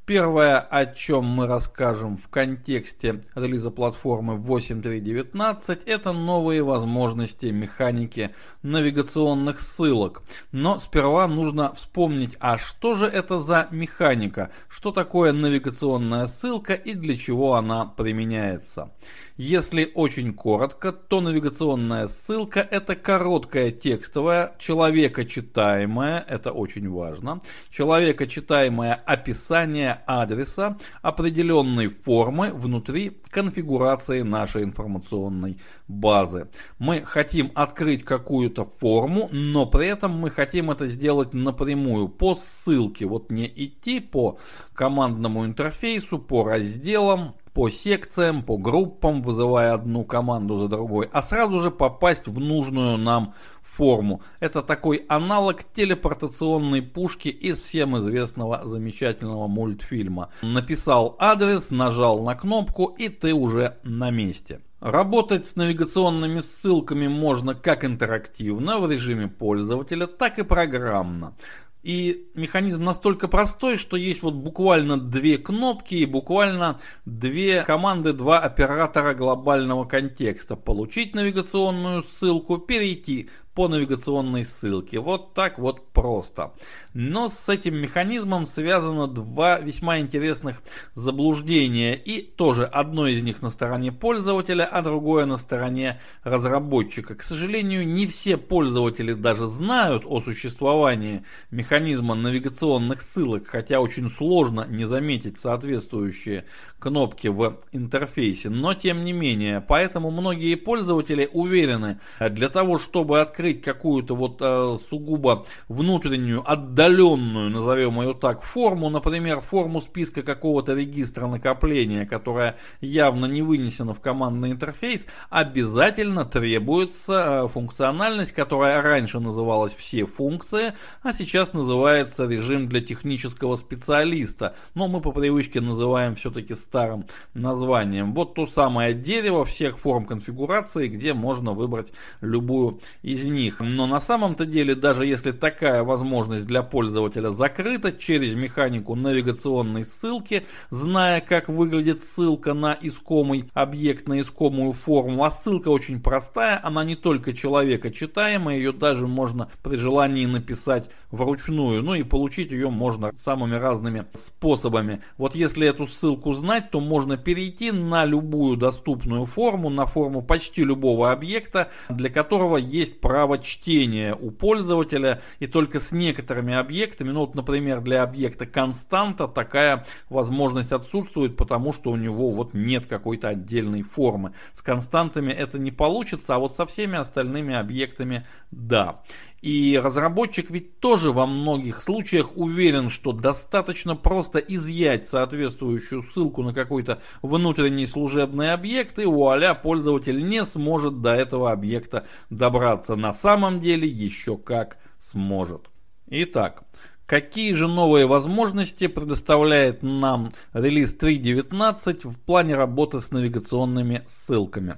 Первое, 0.08 0.58
о 0.58 0.86
чем 0.86 1.26
мы 1.26 1.46
расскажем 1.46 2.16
в 2.16 2.28
контексте 2.28 3.22
релиза 3.34 3.70
платформы 3.70 4.36
8.3.19, 4.36 5.82
это 5.84 6.12
новые 6.12 6.62
возможности 6.62 7.44
механики 7.44 8.30
навигационных 8.62 9.60
ссылок. 9.60 10.22
Но 10.50 10.78
сперва 10.78 11.28
нужно 11.28 11.74
вспомнить, 11.74 12.36
а 12.40 12.56
что 12.56 12.94
же 12.94 13.04
это 13.04 13.38
за 13.38 13.68
механика, 13.70 14.50
что 14.66 14.92
такое 14.92 15.32
навигационная 15.32 16.26
ссылка 16.26 16.72
и 16.72 16.94
для 16.94 17.18
чего 17.18 17.56
она 17.56 17.84
применяется. 17.84 18.90
Если 19.36 19.92
очень 19.94 20.32
коротко, 20.32 20.90
то 20.90 21.20
навигационная 21.20 22.08
ссылка 22.08 22.60
это 22.60 22.96
короткая 22.96 23.70
текстовая, 23.72 24.54
человекочитаемая, 24.58 26.24
это 26.26 26.52
очень 26.52 26.88
важно, 26.88 27.40
человекочитаемое 27.70 28.94
описание 28.94 29.97
адреса 30.06 30.78
определенной 31.02 31.88
формы 31.88 32.52
внутри 32.52 33.20
конфигурации 33.30 34.22
нашей 34.22 34.64
информационной 34.64 35.58
базы. 35.86 36.48
Мы 36.78 37.02
хотим 37.02 37.52
открыть 37.54 38.04
какую-то 38.04 38.64
форму, 38.64 39.28
но 39.32 39.66
при 39.66 39.86
этом 39.86 40.12
мы 40.12 40.30
хотим 40.30 40.70
это 40.70 40.86
сделать 40.86 41.34
напрямую 41.34 42.08
по 42.08 42.34
ссылке, 42.34 43.06
вот 43.06 43.30
не 43.30 43.46
идти 43.46 44.00
по 44.00 44.38
командному 44.74 45.44
интерфейсу, 45.44 46.18
по 46.18 46.44
разделам, 46.44 47.34
по 47.58 47.70
секциям, 47.70 48.44
по 48.44 48.56
группам, 48.56 49.20
вызывая 49.20 49.74
одну 49.74 50.04
команду 50.04 50.60
за 50.60 50.68
другой, 50.68 51.08
а 51.12 51.24
сразу 51.24 51.60
же 51.60 51.72
попасть 51.72 52.28
в 52.28 52.38
нужную 52.38 52.98
нам 52.98 53.34
форму. 53.78 54.22
Это 54.40 54.62
такой 54.62 55.04
аналог 55.08 55.62
телепортационной 55.72 56.82
пушки 56.82 57.28
из 57.28 57.60
всем 57.60 57.96
известного 57.98 58.62
замечательного 58.64 59.46
мультфильма. 59.46 60.30
Написал 60.42 61.16
адрес, 61.20 61.70
нажал 61.70 62.24
на 62.24 62.34
кнопку 62.34 62.86
и 62.98 63.08
ты 63.08 63.32
уже 63.32 63.78
на 63.84 64.10
месте. 64.10 64.60
Работать 64.80 65.46
с 65.46 65.56
навигационными 65.56 66.40
ссылками 66.40 67.08
можно 67.08 67.54
как 67.54 67.84
интерактивно 67.84 68.78
в 68.78 68.90
режиме 68.90 69.28
пользователя, 69.28 70.06
так 70.06 70.38
и 70.38 70.42
программно. 70.42 71.34
И 71.82 72.28
механизм 72.34 72.84
настолько 72.84 73.28
простой, 73.28 73.78
что 73.78 73.96
есть 73.96 74.22
вот 74.22 74.34
буквально 74.34 75.00
две 75.00 75.38
кнопки 75.38 75.94
и 75.94 76.06
буквально 76.06 76.80
две 77.06 77.62
команды, 77.62 78.12
два 78.12 78.40
оператора 78.40 79.14
глобального 79.14 79.84
контекста. 79.84 80.56
Получить 80.56 81.14
навигационную 81.14 82.02
ссылку, 82.02 82.58
перейти 82.58 83.30
по 83.58 83.66
навигационной 83.66 84.44
ссылке. 84.44 85.00
Вот 85.00 85.34
так 85.34 85.58
вот 85.58 85.88
просто. 85.92 86.52
Но 86.94 87.28
с 87.28 87.48
этим 87.48 87.74
механизмом 87.74 88.46
связано 88.46 89.08
два 89.08 89.58
весьма 89.58 89.98
интересных 89.98 90.62
заблуждения. 90.94 91.96
И 91.96 92.22
тоже 92.22 92.66
одно 92.66 93.08
из 93.08 93.20
них 93.24 93.42
на 93.42 93.50
стороне 93.50 93.90
пользователя, 93.90 94.62
а 94.62 94.80
другое 94.82 95.24
на 95.24 95.38
стороне 95.38 96.00
разработчика. 96.22 97.16
К 97.16 97.22
сожалению, 97.24 97.84
не 97.84 98.06
все 98.06 98.36
пользователи 98.36 99.12
даже 99.12 99.46
знают 99.46 100.04
о 100.06 100.20
существовании 100.20 101.24
механизма 101.50 102.14
навигационных 102.14 103.02
ссылок, 103.02 103.48
хотя 103.48 103.80
очень 103.80 104.08
сложно 104.08 104.66
не 104.68 104.84
заметить 104.84 105.36
соответствующие 105.40 106.44
кнопки 106.78 107.26
в 107.26 107.58
интерфейсе. 107.72 108.50
Но 108.50 108.74
тем 108.74 109.04
не 109.04 109.12
менее, 109.12 109.60
поэтому 109.60 110.12
многие 110.12 110.54
пользователи 110.54 111.28
уверены, 111.32 111.98
для 112.20 112.48
того, 112.50 112.78
чтобы 112.78 113.20
открыть 113.20 113.47
открыть 113.48 113.62
какую-то 113.62 114.14
вот 114.14 114.38
э, 114.40 114.76
сугубо 114.88 115.46
внутреннюю, 115.68 116.42
отдаленную, 116.50 117.50
назовем 117.50 118.00
ее 118.00 118.14
так, 118.14 118.42
форму, 118.42 118.90
например, 118.90 119.40
форму 119.40 119.80
списка 119.80 120.22
какого-то 120.22 120.74
регистра 120.74 121.26
накопления, 121.26 122.06
которая 122.06 122.56
явно 122.80 123.26
не 123.26 123.42
вынесена 123.42 123.94
в 123.94 124.00
командный 124.00 124.52
интерфейс, 124.52 125.06
обязательно 125.30 126.24
требуется 126.24 127.44
э, 127.44 127.48
функциональность, 127.48 128.32
которая 128.32 128.82
раньше 128.82 129.20
называлась 129.20 129.74
все 129.74 130.06
функции, 130.06 130.72
а 131.02 131.12
сейчас 131.12 131.52
называется 131.52 132.26
режим 132.26 132.68
для 132.68 132.80
технического 132.80 133.56
специалиста. 133.56 134.54
Но 134.74 134.88
мы 134.88 135.00
по 135.00 135.12
привычке 135.12 135.60
называем 135.60 136.14
все-таки 136.14 136.54
старым 136.54 137.06
названием. 137.34 138.14
Вот 138.14 138.34
то 138.34 138.46
самое 138.46 138.94
дерево 138.94 139.44
всех 139.44 139.78
форм 139.78 140.06
конфигурации, 140.06 140.88
где 140.88 141.14
можно 141.14 141.52
выбрать 141.52 141.92
любую 142.20 142.80
из 143.02 143.24
них 143.24 143.37
них. 143.38 143.60
Но 143.60 143.86
на 143.86 144.00
самом-то 144.00 144.44
деле, 144.44 144.74
даже 144.74 145.06
если 145.06 145.30
такая 145.30 145.84
возможность 145.84 146.46
для 146.46 146.62
пользователя 146.62 147.30
закрыта 147.30 147.92
через 147.92 148.34
механику 148.34 148.94
навигационной 148.94 149.84
ссылки, 149.84 150.44
зная, 150.70 151.20
как 151.20 151.48
выглядит 151.48 152.02
ссылка 152.02 152.52
на 152.54 152.76
искомый 152.80 153.50
объект, 153.54 154.08
на 154.08 154.20
искомую 154.20 154.72
форму, 154.72 155.24
а 155.24 155.30
ссылка 155.30 155.68
очень 155.68 156.00
простая, 156.00 156.60
она 156.62 156.84
не 156.84 156.96
только 156.96 157.32
человека 157.32 157.90
читаемая, 157.90 158.56
ее 158.56 158.72
даже 158.72 159.06
можно 159.06 159.50
при 159.62 159.76
желании 159.76 160.26
написать 160.26 160.90
вручную, 161.10 161.82
ну 161.82 161.94
и 161.94 162.02
получить 162.02 162.50
ее 162.50 162.70
можно 162.70 163.12
самыми 163.16 163.54
разными 163.54 164.06
способами. 164.14 165.00
Вот 165.16 165.34
если 165.34 165.66
эту 165.66 165.86
ссылку 165.86 166.34
знать, 166.34 166.70
то 166.70 166.80
можно 166.80 167.16
перейти 167.16 167.70
на 167.70 168.04
любую 168.04 168.56
доступную 168.56 169.24
форму, 169.24 169.70
на 169.70 169.86
форму 169.86 170.22
почти 170.22 170.64
любого 170.64 171.12
объекта, 171.12 171.70
для 171.88 172.10
которого 172.10 172.56
есть 172.56 173.00
право 173.00 173.27
право 173.28 173.38
чтения 173.38 174.14
у 174.14 174.30
пользователя, 174.30 175.20
и 175.38 175.46
только 175.46 175.80
с 175.80 175.92
некоторыми 175.92 176.54
объектами, 176.54 177.10
ну 177.10 177.20
вот, 177.20 177.34
например, 177.34 177.82
для 177.82 178.02
объекта 178.02 178.46
константа 178.46 179.28
такая 179.28 179.84
возможность 180.08 180.72
отсутствует, 180.72 181.36
потому 181.36 181.74
что 181.74 181.90
у 181.90 181.96
него 181.96 182.30
вот 182.30 182.54
нет 182.54 182.86
какой-то 182.86 183.28
отдельной 183.28 183.82
формы. 183.82 184.32
С 184.54 184.62
константами 184.62 185.30
это 185.30 185.58
не 185.58 185.70
получится, 185.70 186.36
а 186.36 186.38
вот 186.38 186.54
со 186.54 186.64
всеми 186.64 186.96
остальными 186.96 187.54
объектами 187.54 188.24
да. 188.50 189.02
И 189.40 189.80
разработчик 189.82 190.50
ведь 190.50 190.80
тоже 190.80 191.12
во 191.12 191.26
многих 191.26 191.80
случаях 191.80 192.36
уверен, 192.36 192.90
что 192.90 193.12
достаточно 193.12 193.94
просто 193.94 194.40
изъять 194.40 195.06
соответствующую 195.06 196.02
ссылку 196.02 196.42
на 196.42 196.52
какой-то 196.52 197.00
внутренний 197.22 197.86
служебный 197.86 198.52
объект, 198.52 198.98
и 198.98 199.04
вуаля, 199.04 199.54
пользователь 199.54 200.26
не 200.26 200.44
сможет 200.44 201.00
до 201.00 201.14
этого 201.14 201.52
объекта 201.52 202.06
добраться. 202.30 202.96
На 202.96 203.12
самом 203.12 203.60
деле 203.60 203.86
еще 203.86 204.36
как 204.36 204.78
сможет. 204.98 205.70
Итак, 206.08 206.64
Какие 207.08 207.54
же 207.54 207.68
новые 207.68 208.06
возможности 208.06 208.86
предоставляет 208.86 209.82
нам 209.82 210.30
релиз 210.52 210.94
3.19 210.94 212.06
в 212.06 212.18
плане 212.18 212.54
работы 212.54 213.00
с 213.00 213.10
навигационными 213.10 214.02
ссылками? 214.06 214.76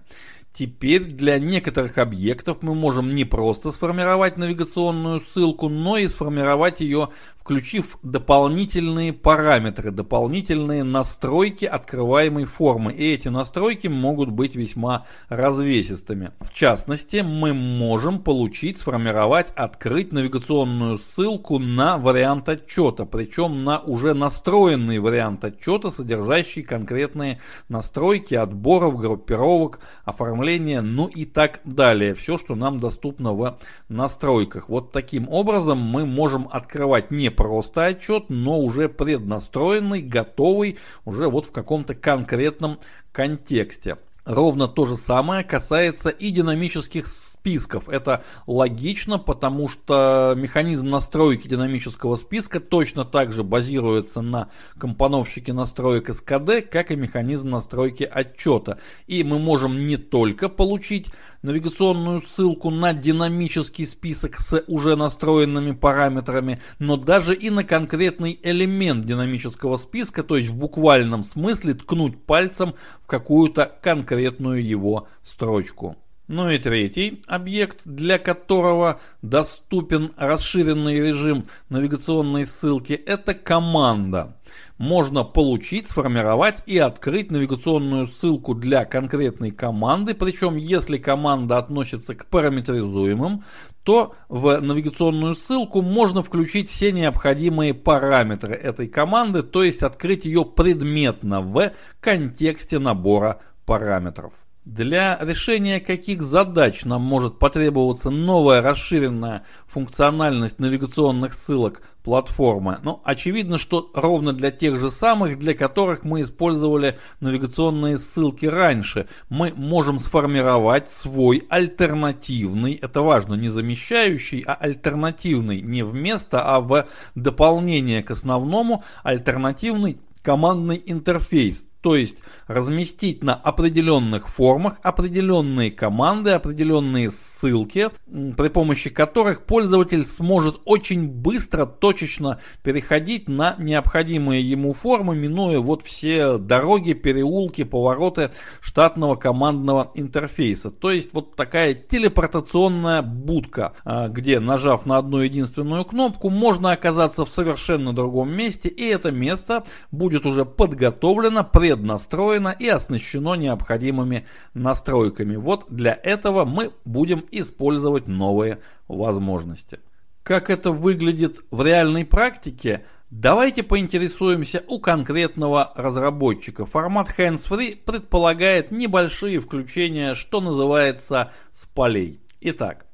Теперь 0.52 1.04
для 1.04 1.38
некоторых 1.38 1.98
объектов 1.98 2.58
мы 2.60 2.74
можем 2.74 3.14
не 3.14 3.24
просто 3.24 3.70
сформировать 3.70 4.36
навигационную 4.36 5.20
ссылку, 5.20 5.68
но 5.68 5.96
и 5.96 6.08
сформировать 6.08 6.80
ее 6.80 7.10
включив 7.50 7.98
дополнительные 8.04 9.12
параметры, 9.12 9.90
дополнительные 9.90 10.84
настройки 10.84 11.64
открываемой 11.64 12.44
формы. 12.44 12.92
И 12.92 13.12
эти 13.12 13.26
настройки 13.26 13.88
могут 13.88 14.30
быть 14.30 14.54
весьма 14.54 15.04
развесистыми. 15.28 16.30
В 16.40 16.52
частности, 16.52 17.24
мы 17.26 17.52
можем 17.52 18.20
получить, 18.20 18.78
сформировать, 18.78 19.50
открыть 19.56 20.12
навигационную 20.12 20.98
ссылку 20.98 21.58
на 21.58 21.98
вариант 21.98 22.48
отчета, 22.48 23.04
причем 23.04 23.64
на 23.64 23.80
уже 23.80 24.14
настроенный 24.14 25.00
вариант 25.00 25.44
отчета, 25.44 25.90
содержащий 25.90 26.62
конкретные 26.62 27.40
настройки 27.68 28.34
отборов, 28.36 28.96
группировок, 28.96 29.80
оформления, 30.04 30.39
ну 30.80 31.06
и 31.06 31.24
так 31.24 31.60
далее. 31.64 32.14
Все, 32.14 32.38
что 32.38 32.54
нам 32.54 32.78
доступно 32.78 33.32
в 33.32 33.58
настройках. 33.88 34.68
Вот 34.68 34.92
таким 34.92 35.28
образом 35.28 35.78
мы 35.78 36.06
можем 36.06 36.48
открывать 36.50 37.10
не 37.10 37.30
просто 37.30 37.86
отчет, 37.86 38.24
но 38.28 38.58
уже 38.60 38.88
преднастроенный, 38.88 40.02
готовый, 40.02 40.78
уже 41.04 41.28
вот 41.28 41.46
в 41.46 41.52
каком-то 41.52 41.94
конкретном 41.94 42.78
контексте. 43.12 43.98
Ровно 44.24 44.68
то 44.68 44.84
же 44.84 44.96
самое 44.96 45.42
касается 45.44 46.10
и 46.10 46.30
динамических 46.30 47.08
списков. 47.40 47.88
Это 47.88 48.22
логично, 48.46 49.18
потому 49.18 49.68
что 49.68 50.34
механизм 50.36 50.90
настройки 50.90 51.48
динамического 51.48 52.16
списка 52.16 52.60
точно 52.60 53.04
так 53.06 53.32
же 53.32 53.42
базируется 53.42 54.20
на 54.20 54.50
компоновщике 54.78 55.54
настроек 55.54 56.14
СКД, 56.14 56.68
как 56.70 56.90
и 56.90 56.96
механизм 56.96 57.50
настройки 57.50 58.04
отчета. 58.04 58.78
И 59.06 59.24
мы 59.24 59.38
можем 59.38 59.78
не 59.78 59.96
только 59.96 60.50
получить 60.50 61.06
навигационную 61.40 62.20
ссылку 62.20 62.70
на 62.70 62.92
динамический 62.92 63.86
список 63.86 64.38
с 64.38 64.62
уже 64.66 64.94
настроенными 64.96 65.72
параметрами, 65.72 66.60
но 66.78 66.98
даже 66.98 67.34
и 67.34 67.48
на 67.48 67.64
конкретный 67.64 68.38
элемент 68.42 69.06
динамического 69.06 69.78
списка, 69.78 70.22
то 70.22 70.36
есть 70.36 70.50
в 70.50 70.54
буквальном 70.54 71.22
смысле 71.22 71.72
ткнуть 71.72 72.22
пальцем 72.22 72.74
в 73.02 73.06
какую-то 73.06 73.72
конкретную 73.82 74.62
его 74.62 75.08
строчку. 75.22 75.96
Ну 76.32 76.48
и 76.48 76.58
третий 76.58 77.24
объект, 77.26 77.80
для 77.84 78.16
которого 78.20 79.00
доступен 79.20 80.12
расширенный 80.16 81.00
режим 81.00 81.46
навигационной 81.70 82.46
ссылки, 82.46 82.92
это 82.92 83.34
команда. 83.34 84.36
Можно 84.78 85.24
получить, 85.24 85.88
сформировать 85.88 86.62
и 86.66 86.78
открыть 86.78 87.32
навигационную 87.32 88.06
ссылку 88.06 88.54
для 88.54 88.84
конкретной 88.84 89.50
команды, 89.50 90.14
причем 90.14 90.56
если 90.56 90.98
команда 90.98 91.58
относится 91.58 92.14
к 92.14 92.26
параметризуемым, 92.26 93.42
то 93.82 94.14
в 94.28 94.60
навигационную 94.60 95.34
ссылку 95.34 95.82
можно 95.82 96.22
включить 96.22 96.70
все 96.70 96.92
необходимые 96.92 97.74
параметры 97.74 98.54
этой 98.54 98.86
команды, 98.86 99.42
то 99.42 99.64
есть 99.64 99.82
открыть 99.82 100.26
ее 100.26 100.44
предметно 100.44 101.40
в 101.40 101.72
контексте 102.00 102.78
набора 102.78 103.40
параметров. 103.66 104.32
Для 104.66 105.16
решения 105.22 105.80
каких 105.80 106.22
задач 106.22 106.84
нам 106.84 107.00
может 107.00 107.38
потребоваться 107.38 108.10
новая 108.10 108.60
расширенная 108.60 109.46
функциональность 109.66 110.58
навигационных 110.58 111.32
ссылок 111.32 111.80
платформы? 112.02 112.78
Ну, 112.82 113.00
очевидно, 113.02 113.56
что 113.56 113.90
ровно 113.94 114.34
для 114.34 114.50
тех 114.50 114.78
же 114.78 114.90
самых, 114.90 115.38
для 115.38 115.54
которых 115.54 116.04
мы 116.04 116.20
использовали 116.20 116.98
навигационные 117.20 117.98
ссылки 117.98 118.44
раньше. 118.44 119.08
Мы 119.30 119.54
можем 119.56 119.98
сформировать 119.98 120.90
свой 120.90 121.46
альтернативный, 121.48 122.74
это 122.74 123.00
важно, 123.00 123.36
не 123.36 123.48
замещающий, 123.48 124.44
а 124.46 124.52
альтернативный, 124.52 125.62
не 125.62 125.82
вместо, 125.82 126.42
а 126.42 126.60
в 126.60 126.86
дополнение 127.14 128.02
к 128.02 128.10
основному 128.10 128.84
альтернативный 129.04 129.98
командный 130.22 130.82
интерфейс 130.84 131.64
то 131.82 131.96
есть 131.96 132.18
разместить 132.46 133.24
на 133.24 133.34
определенных 133.34 134.28
формах 134.28 134.78
определенные 134.82 135.70
команды, 135.70 136.30
определенные 136.30 137.10
ссылки, 137.10 137.88
при 138.06 138.48
помощи 138.48 138.90
которых 138.90 139.46
пользователь 139.46 140.04
сможет 140.04 140.60
очень 140.64 141.08
быстро, 141.08 141.64
точечно 141.66 142.40
переходить 142.62 143.28
на 143.28 143.54
необходимые 143.58 144.42
ему 144.42 144.72
формы, 144.72 145.16
минуя 145.16 145.60
вот 145.60 145.82
все 145.82 146.38
дороги, 146.38 146.92
переулки, 146.92 147.64
повороты 147.64 148.30
штатного 148.60 149.16
командного 149.16 149.90
интерфейса. 149.94 150.70
То 150.70 150.90
есть 150.90 151.12
вот 151.12 151.36
такая 151.36 151.74
телепортационная 151.74 153.02
будка, 153.02 153.72
а, 153.84 154.08
где 154.08 154.40
нажав 154.40 154.86
на 154.86 154.98
одну 154.98 155.18
единственную 155.18 155.84
кнопку, 155.84 156.28
можно 156.28 156.72
оказаться 156.72 157.24
в 157.24 157.30
совершенно 157.30 157.92
другом 157.94 158.32
месте, 158.32 158.68
и 158.68 158.84
это 158.86 159.10
место 159.10 159.64
будет 159.90 160.26
уже 160.26 160.44
подготовлено, 160.44 161.44
при 161.44 161.69
преднастроено 161.70 162.54
и 162.58 162.68
оснащено 162.68 163.34
необходимыми 163.34 164.26
настройками. 164.54 165.36
Вот 165.36 165.66
для 165.68 165.98
этого 166.02 166.44
мы 166.44 166.72
будем 166.84 167.24
использовать 167.30 168.08
новые 168.08 168.58
возможности. 168.88 169.78
Как 170.24 170.50
это 170.50 170.72
выглядит 170.72 171.44
в 171.52 171.64
реальной 171.64 172.04
практике, 172.04 172.84
давайте 173.10 173.62
поинтересуемся 173.62 174.64
у 174.66 174.80
конкретного 174.80 175.72
разработчика. 175.76 176.66
Формат 176.66 177.14
Hands-Free 177.16 177.76
предполагает 177.76 178.72
небольшие 178.72 179.38
включения, 179.38 180.16
что 180.16 180.40
называется, 180.40 181.30
с 181.52 181.66
полей. 181.66 182.20
Итак, 182.40 182.86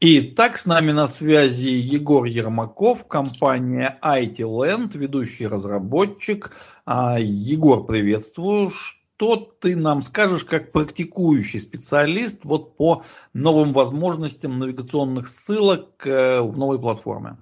Итак, 0.00 0.58
с 0.58 0.64
нами 0.64 0.92
на 0.92 1.08
связи 1.08 1.70
Егор 1.70 2.24
Ермаков, 2.24 3.08
компания 3.08 3.98
IT 4.00 4.36
Land, 4.36 4.96
ведущий 4.96 5.48
разработчик. 5.48 6.52
А, 6.86 7.18
Егор, 7.18 7.84
приветствую. 7.84 8.70
Что 8.70 9.34
ты 9.36 9.74
нам 9.74 10.02
скажешь 10.02 10.44
как 10.44 10.70
практикующий 10.70 11.58
специалист 11.58 12.44
вот 12.44 12.76
по 12.76 13.02
новым 13.34 13.72
возможностям 13.72 14.54
навигационных 14.54 15.26
ссылок 15.26 16.06
э, 16.06 16.42
в 16.42 16.56
новой 16.56 16.78
платформе? 16.78 17.36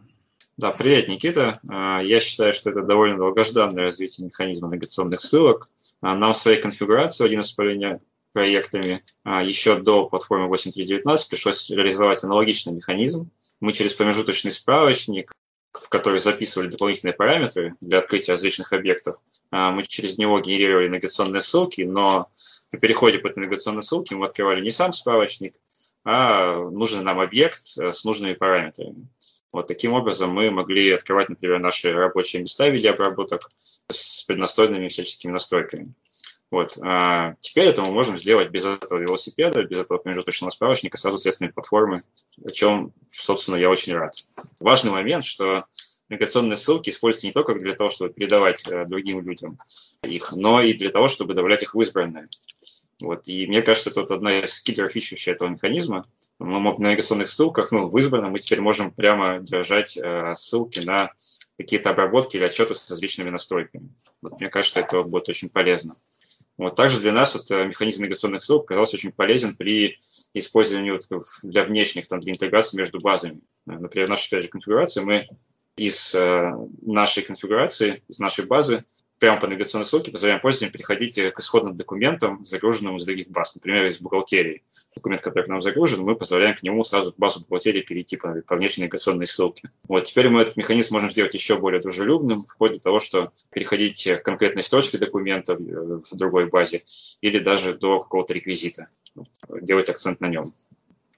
Да, 0.57 0.71
привет, 0.71 1.09
Никита. 1.09 1.61
А, 1.69 2.01
я 2.01 2.21
считаю, 2.21 2.55
что 2.55 2.71
это 2.71 2.81
довольно 2.81 3.19
долгожданное 3.19 3.85
развитие 3.85 4.29
механизма 4.29 4.69
навигационных 4.69 5.21
ссылок. 5.21 5.69
А, 6.01 6.15
нам 6.15 6.33
в 6.33 6.39
своей 6.39 6.63
конфигурации 6.63 7.27
один 7.27 7.41
из 7.41 7.49
проектами. 8.37 9.03
А, 9.25 9.43
еще 9.43 9.77
до 9.77 10.05
платформы 10.05 10.55
8.3.19 10.55 11.19
пришлось 11.31 11.71
реализовать 11.71 12.23
аналогичный 12.23 12.75
механизм. 12.75 13.31
Мы 13.61 13.73
через 13.73 13.95
промежуточный 13.95 14.53
справочник, 14.53 15.33
в 15.73 15.89
который 15.89 16.21
записывали 16.21 16.69
дополнительные 16.69 17.15
параметры 17.15 17.77
для 17.81 17.99
открытия 17.99 18.33
различных 18.33 18.75
объектов, 18.75 19.17
а, 19.51 19.71
мы 19.71 19.85
через 19.85 20.19
него 20.19 20.39
генерировали 20.39 20.89
навигационные 20.89 21.41
ссылки, 21.41 21.81
но 21.81 22.31
при 22.69 22.79
переходе 22.79 23.21
по 23.21 23.29
этой 23.29 23.39
навигационной 23.39 23.83
ссылке 23.83 24.15
мы 24.17 24.27
открывали 24.27 24.61
не 24.61 24.71
сам 24.71 24.93
справочник, 24.93 25.55
а 26.05 26.57
нужный 26.69 27.03
нам 27.03 27.21
объект 27.21 27.63
э, 27.79 27.91
с 27.91 28.05
нужными 28.05 28.35
параметрами. 28.35 29.09
Вот 29.51 29.67
таким 29.67 29.95
образом 29.95 30.31
мы 30.31 30.51
могли 30.51 30.91
открывать, 30.91 31.31
например, 31.31 31.59
наши 31.61 31.91
рабочие 31.91 32.43
места 32.43 32.69
в 32.69 32.73
виде 32.73 32.91
обработок 32.91 33.49
с 33.91 34.25
преднастроенными 34.25 34.89
всяческими 34.89 35.33
настройками. 35.33 35.95
Вот. 36.51 36.79
А 36.81 37.35
теперь 37.41 37.67
это 37.67 37.83
мы 37.83 37.91
можем 37.91 38.17
сделать 38.17 38.51
без 38.51 38.65
этого 38.65 38.99
велосипеда, 38.99 39.65
без 39.65 39.79
этого 39.79 39.99
промежуточного 39.99 40.51
справочника, 40.51 40.97
сразу 40.97 41.19
средственной 41.19 41.53
платформы, 41.53 42.05
о 42.45 42.51
чем, 42.51 42.93
собственно, 43.13 43.57
я 43.57 43.69
очень 43.69 43.95
рад. 43.95 44.13
Важный 44.61 44.93
момент, 44.93 45.25
что 45.25 45.65
навигационные 46.09 46.57
ссылки 46.57 46.91
используются 46.91 47.27
не 47.27 47.33
только 47.33 47.55
для 47.55 47.75
того, 47.75 47.91
чтобы 47.91 48.13
передавать 48.13 48.67
э, 48.69 48.85
другим 48.85 49.27
людям 49.27 49.59
их, 50.03 50.33
но 50.33 50.61
и 50.61 50.73
для 50.73 50.91
того, 50.91 51.09
чтобы 51.09 51.35
добавлять 51.35 51.65
их 51.65 51.75
в 51.75 51.81
избранные. 51.81 52.27
Вот. 53.01 53.27
И 53.29 53.47
мне 53.47 53.63
кажется, 53.63 53.91
это 53.91 54.03
вот 54.03 54.11
одна 54.11 54.39
из 54.39 54.61
киллер 54.61 54.89
фич 54.89 55.27
этого 55.29 55.49
механизма. 55.49 56.05
Мы 56.39 56.61
на 56.61 56.75
навигационных 56.79 57.29
ссылках, 57.29 57.73
ну, 57.73 57.89
в 57.89 57.99
избранном 57.99 58.33
мы 58.33 58.39
теперь 58.39 58.61
можем 58.61 58.93
прямо 58.93 59.41
держать 59.41 59.97
э, 59.97 60.35
ссылки 60.37 60.81
на 60.81 61.13
какие-то 61.59 61.91
обработки 61.91 62.37
или 62.37 62.45
отчеты 62.45 62.75
с 62.75 62.89
различными 62.91 63.31
настройками. 63.31 63.89
Вот, 64.23 64.41
мне 64.41 64.49
кажется, 64.49 64.81
это 64.81 65.03
будет 65.03 65.29
очень 65.29 65.49
полезно. 65.49 65.97
Вот. 66.59 66.75
Также 66.75 67.01
для 67.01 67.13
нас 67.13 67.35
вот, 67.35 67.51
э, 67.51 67.67
механизм 67.67 68.01
навигационных 68.01 68.43
ссылок 68.43 68.65
оказался 68.65 68.97
очень 68.97 69.13
полезен 69.13 69.57
при 69.57 69.99
использовании 70.33 70.91
вот, 70.91 71.03
для 71.43 71.65
внешних, 71.65 72.09
там, 72.09 72.21
для 72.21 72.33
интеграции 72.33 72.79
между 72.79 72.99
базами. 73.01 73.41
Например, 73.67 74.07
в 74.07 74.11
нашей, 74.11 74.29
опять 74.29 74.45
же, 74.45 74.49
конфигурации 74.49 75.01
мы 75.03 75.29
из 75.77 76.15
э, 76.15 76.53
нашей 76.83 77.23
конфигурации, 77.23 78.03
из 78.09 78.19
нашей 78.19 78.47
базы 78.47 78.85
прямо 79.19 79.41
по 79.41 79.47
навигационной 79.47 79.87
ссылке 79.87 80.11
позволяем 80.11 80.41
пользователям 80.41 80.73
переходить 80.73 81.15
к 81.15 81.41
исходным 81.41 81.77
документам, 81.77 82.45
загруженным 82.45 82.97
из 82.97 83.05
других 83.05 83.29
баз, 83.29 83.55
например, 83.55 83.87
из 83.87 83.99
бухгалтерии. 83.99 84.63
Документ, 84.95 85.23
который 85.23 85.45
к 85.45 85.49
нам 85.49 85.63
загружен, 85.63 86.03
мы 86.03 86.17
позволяем 86.17 86.57
к 86.57 86.63
нему 86.63 86.83
сразу 86.85 87.13
в 87.13 87.19
базу 87.19 87.41
бухгалтерии 87.41 87.83
перейти 87.83 88.17
по, 88.17 88.43
по 88.43 88.57
внешней 88.57 88.83
навигационной 88.83 89.27
ссылке. 89.27 89.71
Вот 89.89 90.05
теперь 90.05 90.29
мы 90.29 90.43
этот 90.43 90.57
механизм 90.57 90.95
можем 90.95 91.11
сделать 91.11 91.35
еще 91.35 91.59
более 91.59 91.81
дружелюбным, 91.81 92.45
вплоть 92.47 92.73
до 92.73 92.81
того, 92.81 93.01
что 93.01 93.33
переходить 93.51 94.03
к 94.05 94.23
конкретной 94.23 94.63
строчке 94.63 94.99
документа 94.99 95.57
в 95.57 96.17
другой 96.17 96.47
базе 96.47 96.83
или 97.21 97.39
даже 97.39 97.75
до 97.75 98.01
какого-то 98.01 98.33
реквизита, 98.33 98.89
делать 99.49 99.89
акцент 99.89 100.21
на 100.21 100.29
нем. 100.29 100.53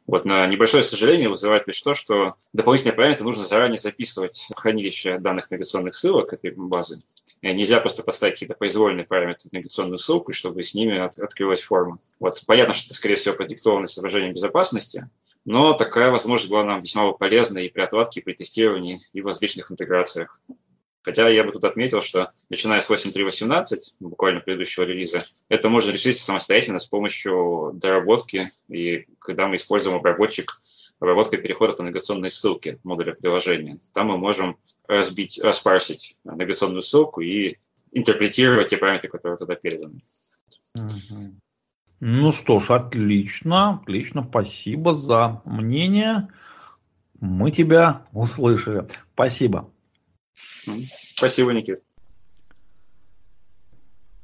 Вот 0.09 0.25
на 0.25 0.47
небольшое 0.47 0.83
сожаление 0.83 1.29
вызывает 1.29 1.67
лишь 1.67 1.83
то, 1.83 1.93
что 1.93 2.37
дополнительные 2.55 2.97
параметры 2.97 3.25
нужно 3.25 3.45
заранее 3.45 3.79
записывать 3.79 4.49
в 4.51 4.59
хранилище 4.59 5.19
данных 5.19 5.51
навигационных 5.51 5.95
ссылок 5.95 6.33
этой 6.33 6.51
базы. 6.51 7.03
И 7.43 7.53
нельзя 7.53 7.79
просто 7.79 8.03
поставить 8.03 8.35
какие-то 8.35 8.55
произвольные 8.55 9.05
параметры 9.05 9.51
в 9.51 9.53
навигационную 9.53 9.99
ссылку, 9.99 10.33
чтобы 10.33 10.63
с 10.63 10.73
ними 10.73 10.97
от, 10.97 11.19
открылась 11.19 11.61
форма. 11.61 11.99
Вот. 12.21 12.43
Понятно, 12.47 12.73
что 12.73 12.87
это, 12.87 12.95
скорее 12.95 13.17
всего, 13.17 13.35
продиктовано 13.35 13.87
соображением 13.87 14.33
безопасности, 14.33 15.11
но 15.45 15.75
такая 15.75 16.11
возможность 16.11 16.51
была 16.51 16.65
нам 16.65 16.81
весьма 16.81 17.13
полезна 17.13 17.59
и 17.59 17.69
при 17.69 17.83
отладке, 17.83 18.21
и 18.21 18.23
при 18.23 18.33
тестировании, 18.33 19.01
и 19.13 19.21
в 19.21 19.27
различных 19.27 19.71
интеграциях. 19.71 20.41
Хотя 21.03 21.29
я 21.29 21.45
бы 21.45 21.53
тут 21.53 21.65
отметил, 21.65 22.01
что 22.01 22.33
начиная 22.49 22.81
с 22.81 22.91
8.3.18, 22.91 23.77
буквально 24.01 24.41
предыдущего 24.41 24.85
релиза, 24.85 25.25
это 25.49 25.69
можно 25.69 25.91
решить 25.91 26.19
самостоятельно 26.19 26.79
с 26.79 26.87
помощью 26.87 27.73
доработки. 27.75 28.51
И 28.69 29.07
когда 29.19 29.49
мы 29.49 29.57
используем 29.57 29.97
обработчик, 29.97 30.61
обработка 30.99 31.37
перехода 31.37 31.75
по 31.75 31.83
навигационной 31.83 32.31
ссылке 32.31 32.79
модуля 32.83 33.15
приложения, 33.15 33.79
там 33.95 34.09
мы 34.09 34.19
можем 34.19 34.59
разбить, 34.87 35.41
распарсить 35.43 36.17
навигационную 36.25 36.83
ссылку 36.83 37.21
и 37.21 37.57
интерпретировать 37.93 38.69
те 38.69 38.77
параметры, 38.77 39.09
которые 39.09 39.39
туда 39.39 39.55
переданы. 39.55 40.01
Ну 42.01 42.33
что 42.33 42.61
ж, 42.61 42.71
отлично, 42.71 43.81
отлично, 43.81 44.25
спасибо 44.29 44.95
за 44.95 45.43
мнение. 45.45 46.29
Мы 47.21 47.51
тебя 47.51 48.07
услышали. 48.13 48.87
Спасибо. 49.15 49.71
Спасибо, 51.15 51.53
Никит. 51.53 51.83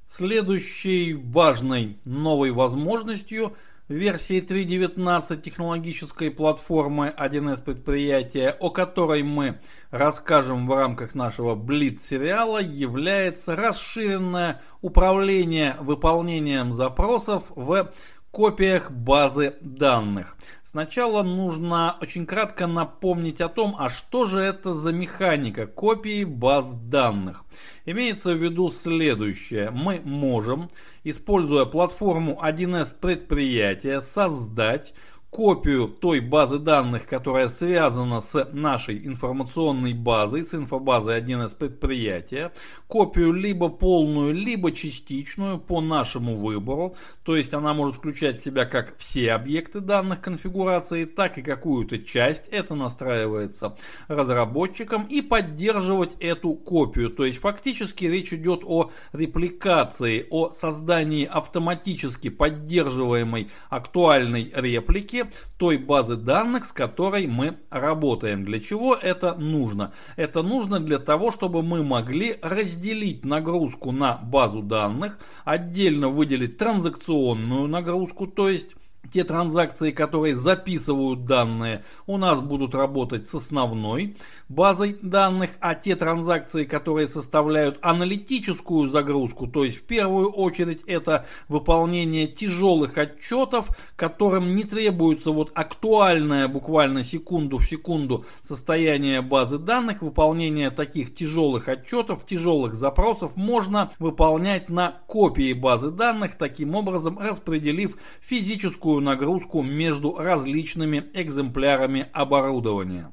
Следующей 0.07 1.14
важной 1.14 1.98
новой 2.05 2.53
возможностью 2.53 3.57
версии 3.88 4.40
3.19 4.40 5.42
технологической 5.42 6.31
платформы 6.31 7.12
1С 7.18 7.62
предприятия, 7.62 8.57
о 8.59 8.70
которой 8.70 9.22
мы 9.22 9.61
расскажем 9.90 10.66
в 10.66 10.74
рамках 10.74 11.14
нашего 11.14 11.55
Блиц-сериала, 11.55 12.62
является 12.62 13.57
расширенное 13.57 14.62
управление 14.81 15.77
выполнением 15.81 16.72
запросов 16.72 17.44
в 17.50 17.92
копиях 18.35 18.90
базы 18.90 19.55
данных. 19.61 20.37
Сначала 20.64 21.23
нужно 21.23 21.97
очень 22.01 22.27
кратко 22.27 22.66
напомнить 22.66 23.40
о 23.40 23.49
том, 23.49 23.77
а 23.79 23.90
что 23.90 24.27
же 24.27 24.40
это 24.40 24.75
за 24.75 24.92
механика 24.92 25.68
копии 25.68 26.25
баз 26.25 26.75
данных. 26.75 27.44
Имеется 27.87 28.33
в 28.33 28.42
виду 28.42 28.70
следующее. 28.70 29.70
Мы 29.70 30.01
можем, 30.05 30.68
используя 31.05 31.64
платформу 31.64 32.40
1С 32.42 32.99
предприятия, 33.01 34.01
создать 34.01 34.94
копию 35.35 35.88
той 35.88 36.20
базы 36.20 36.61
данных, 36.61 37.07
которая 37.07 37.49
связана 37.49 38.20
с 38.20 38.49
нашей 38.53 39.05
информационной 39.05 39.92
базой, 39.92 40.44
с 40.44 40.55
инфобазой 40.55 41.20
1С 41.20 41.57
предприятия, 41.59 42.53
копию 42.87 43.33
либо 43.33 43.68
полную, 43.68 44.33
либо 44.33 44.70
частичную 44.70 45.59
по 45.59 45.81
нашему 45.81 46.37
выбору, 46.37 46.94
то 47.25 47.37
есть 47.37 47.53
она 47.53 47.75
может 47.75 47.97
включать 47.97 48.38
в 48.38 48.44
себя 48.44 48.64
как 48.64 48.97
все 48.97 49.33
объекты 49.33 49.81
данных 49.81 50.20
конфигурации, 50.20 51.05
так 51.05 51.37
и 51.37 51.42
какую-то 51.42 51.99
часть, 51.99 52.47
это 52.53 52.77
настраивается 52.77 53.77
разработчиком, 54.07 55.03
и 55.03 55.20
поддерживать 55.20 56.14
эту 56.20 56.55
копию, 56.55 57.11
то 57.11 57.25
есть 57.25 57.40
фактически 57.40 58.05
речь 58.05 58.33
идет 58.33 58.61
о 58.64 58.92
репликации, 59.12 60.29
о 60.31 60.53
создании 60.53 61.25
автоматически 61.25 62.31
поддерживаемой 62.31 63.51
актуальной 63.68 64.53
реплики, 64.55 65.23
той 65.56 65.78
базы 65.78 66.16
данных, 66.16 66.64
с 66.66 66.72
которой 66.72 67.26
мы 67.26 67.58
работаем. 67.70 68.44
Для 68.44 68.60
чего 68.60 68.94
это 68.94 69.34
нужно? 69.34 69.92
Это 70.16 70.42
нужно 70.42 70.80
для 70.80 70.98
того, 70.98 71.30
чтобы 71.30 71.62
мы 71.62 71.82
могли 71.82 72.38
разделить 72.42 73.24
нагрузку 73.24 73.92
на 73.92 74.16
базу 74.16 74.62
данных, 74.62 75.18
отдельно 75.44 76.08
выделить 76.08 76.58
транзакционную 76.58 77.68
нагрузку, 77.68 78.26
то 78.26 78.48
есть 78.48 78.70
те 79.12 79.25
транзакции, 79.25 79.90
которые 79.90 80.35
записывают 80.35 81.25
данные, 81.25 81.85
у 82.07 82.17
нас 82.17 82.40
будут 82.40 82.75
работать 82.75 83.29
с 83.29 83.35
основной 83.35 84.17
базой 84.49 84.99
данных, 85.03 85.51
а 85.61 85.75
те 85.75 85.97
транзакции, 85.97 86.64
которые 86.64 87.07
составляют 87.07 87.79
аналитическую 87.83 88.90
загрузку, 88.90 89.47
то 89.47 89.64
есть 89.64 89.79
в 89.79 89.83
первую 89.83 90.31
очередь 90.31 90.83
это 90.87 91.27
выполнение 91.49 92.27
тяжелых 92.27 92.99
отчетов, 92.99 93.69
которым 93.97 94.55
не 94.55 94.64
требуется 94.64 95.31
вот 95.31 95.51
актуальное 95.55 96.49
буквально 96.49 97.05
секунду 97.05 97.59
в 97.59 97.67
секунду 97.67 98.25
состояние 98.43 99.23
базы 99.23 99.59
данных, 99.59 100.03
выполнение 100.03 100.71
таких 100.71 101.14
тяжелых 101.14 101.69
отчетов, 101.69 102.25
тяжелых 102.27 102.75
запросов 102.75 103.37
можно 103.37 103.90
выполнять 103.99 104.69
на 104.69 104.99
копии 105.07 105.53
базы 105.53 105.90
данных, 105.90 106.37
таким 106.37 106.75
образом 106.75 107.19
распределив 107.19 107.97
физическую 108.21 108.93
нагрузку 109.00 109.62
между 109.62 110.16
различными 110.16 111.11
экземплярами 111.14 112.09
оборудования. 112.12 113.12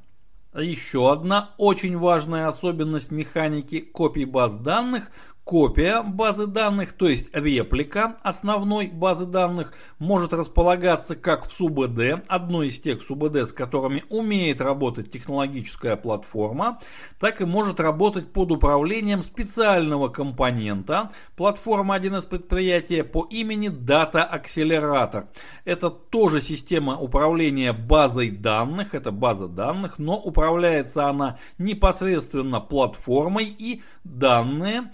Еще 0.54 1.10
одна 1.12 1.56
очень 1.58 1.98
важная 1.98 2.48
особенность 2.48 3.10
механики 3.10 3.80
копий 3.80 4.26
баз 4.26 4.58
данных 4.58 5.10
Копия 5.44 6.04
базы 6.04 6.46
данных, 6.46 6.94
то 6.94 7.08
есть 7.08 7.36
реплика 7.36 8.18
основной 8.22 8.88
базы 8.88 9.26
данных, 9.26 9.74
может 9.98 10.34
располагаться 10.34 11.16
как 11.16 11.48
в 11.48 11.52
СУБД, 11.52 12.24
одной 12.28 12.68
из 12.68 12.80
тех 12.80 13.02
СУБД, 13.02 13.48
с 13.48 13.52
которыми 13.52 14.04
умеет 14.10 14.62
работать 14.62 15.12
технологическая 15.12 15.96
платформа, 15.96 16.80
так 17.20 17.42
и 17.42 17.46
может 17.46 17.80
работать 17.80 18.32
под 18.32 18.52
управлением 18.52 19.24
специального 19.24 20.10
компонента 20.10 21.10
платформы 21.36 21.96
1С 21.98 22.30
предприятия 22.30 23.04
по 23.04 23.26
имени 23.30 23.70
Data 23.70 24.24
Accelerator. 24.32 25.28
Это 25.66 25.90
тоже 25.90 26.40
система 26.40 26.98
управления 26.98 27.74
базой 27.74 28.30
данных, 28.30 28.94
это 28.94 29.12
база 29.12 29.48
данных, 29.48 29.98
но 29.98 30.18
управляется 30.18 31.08
она 31.08 31.40
непосредственно 31.58 32.62
платформой 32.62 33.46
и 33.46 33.82
данные 34.04 34.92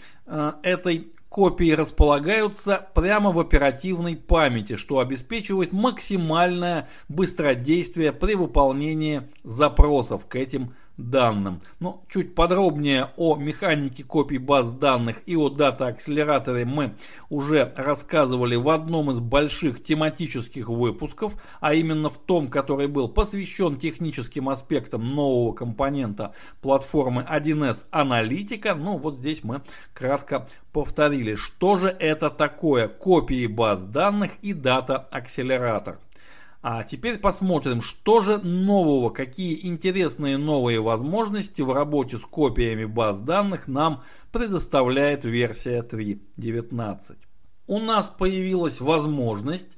этой 0.63 1.11
копии 1.29 1.71
располагаются 1.71 2.87
прямо 2.93 3.31
в 3.31 3.39
оперативной 3.39 4.15
памяти, 4.15 4.75
что 4.75 4.99
обеспечивает 4.99 5.73
максимальное 5.73 6.89
быстродействие 7.09 8.11
при 8.11 8.35
выполнении 8.35 9.23
запросов 9.43 10.25
к 10.27 10.35
этим 10.35 10.73
данным. 10.97 11.61
Но 11.79 12.03
чуть 12.09 12.35
подробнее 12.35 13.09
о 13.17 13.35
механике 13.35 14.03
копий 14.03 14.39
баз 14.39 14.73
данных 14.73 15.21
и 15.25 15.35
о 15.35 15.49
дата-акселераторе 15.49 16.65
мы 16.65 16.95
уже 17.29 17.71
рассказывали 17.75 18.55
в 18.55 18.69
одном 18.69 19.11
из 19.11 19.19
больших 19.19 19.83
тематических 19.83 20.69
выпусков, 20.69 21.33
а 21.59 21.73
именно 21.73 22.09
в 22.09 22.17
том, 22.17 22.47
который 22.47 22.87
был 22.87 23.07
посвящен 23.09 23.77
техническим 23.77 24.49
аспектам 24.49 25.05
нового 25.05 25.53
компонента 25.53 26.33
платформы 26.61 27.25
1С 27.29 27.85
Аналитика. 27.91 28.75
Ну 28.75 28.97
вот 28.97 29.15
здесь 29.15 29.43
мы 29.43 29.61
кратко 29.93 30.47
повторили, 30.73 31.35
что 31.35 31.77
же 31.77 31.87
это 31.87 32.29
такое 32.29 32.87
копии 32.87 33.47
баз 33.47 33.83
данных 33.83 34.31
и 34.41 34.53
дата-акселератор. 34.53 35.97
А 36.69 36.83
теперь 36.83 37.17
посмотрим, 37.17 37.81
что 37.81 38.19
же 38.19 38.39
нового, 38.39 39.09
какие 39.09 39.65
интересные 39.65 40.37
новые 40.37 40.81
возможности 40.81 41.61
в 41.61 41.71
работе 41.71 42.17
с 42.17 42.25
копиями 42.25 42.83
баз 42.83 43.21
данных 43.21 43.69
нам 43.69 44.03
предоставляет 44.33 45.23
версия 45.23 45.81
3.19. 45.81 47.15
У 47.67 47.79
нас 47.79 48.09
появилась 48.09 48.81
возможность 48.81 49.69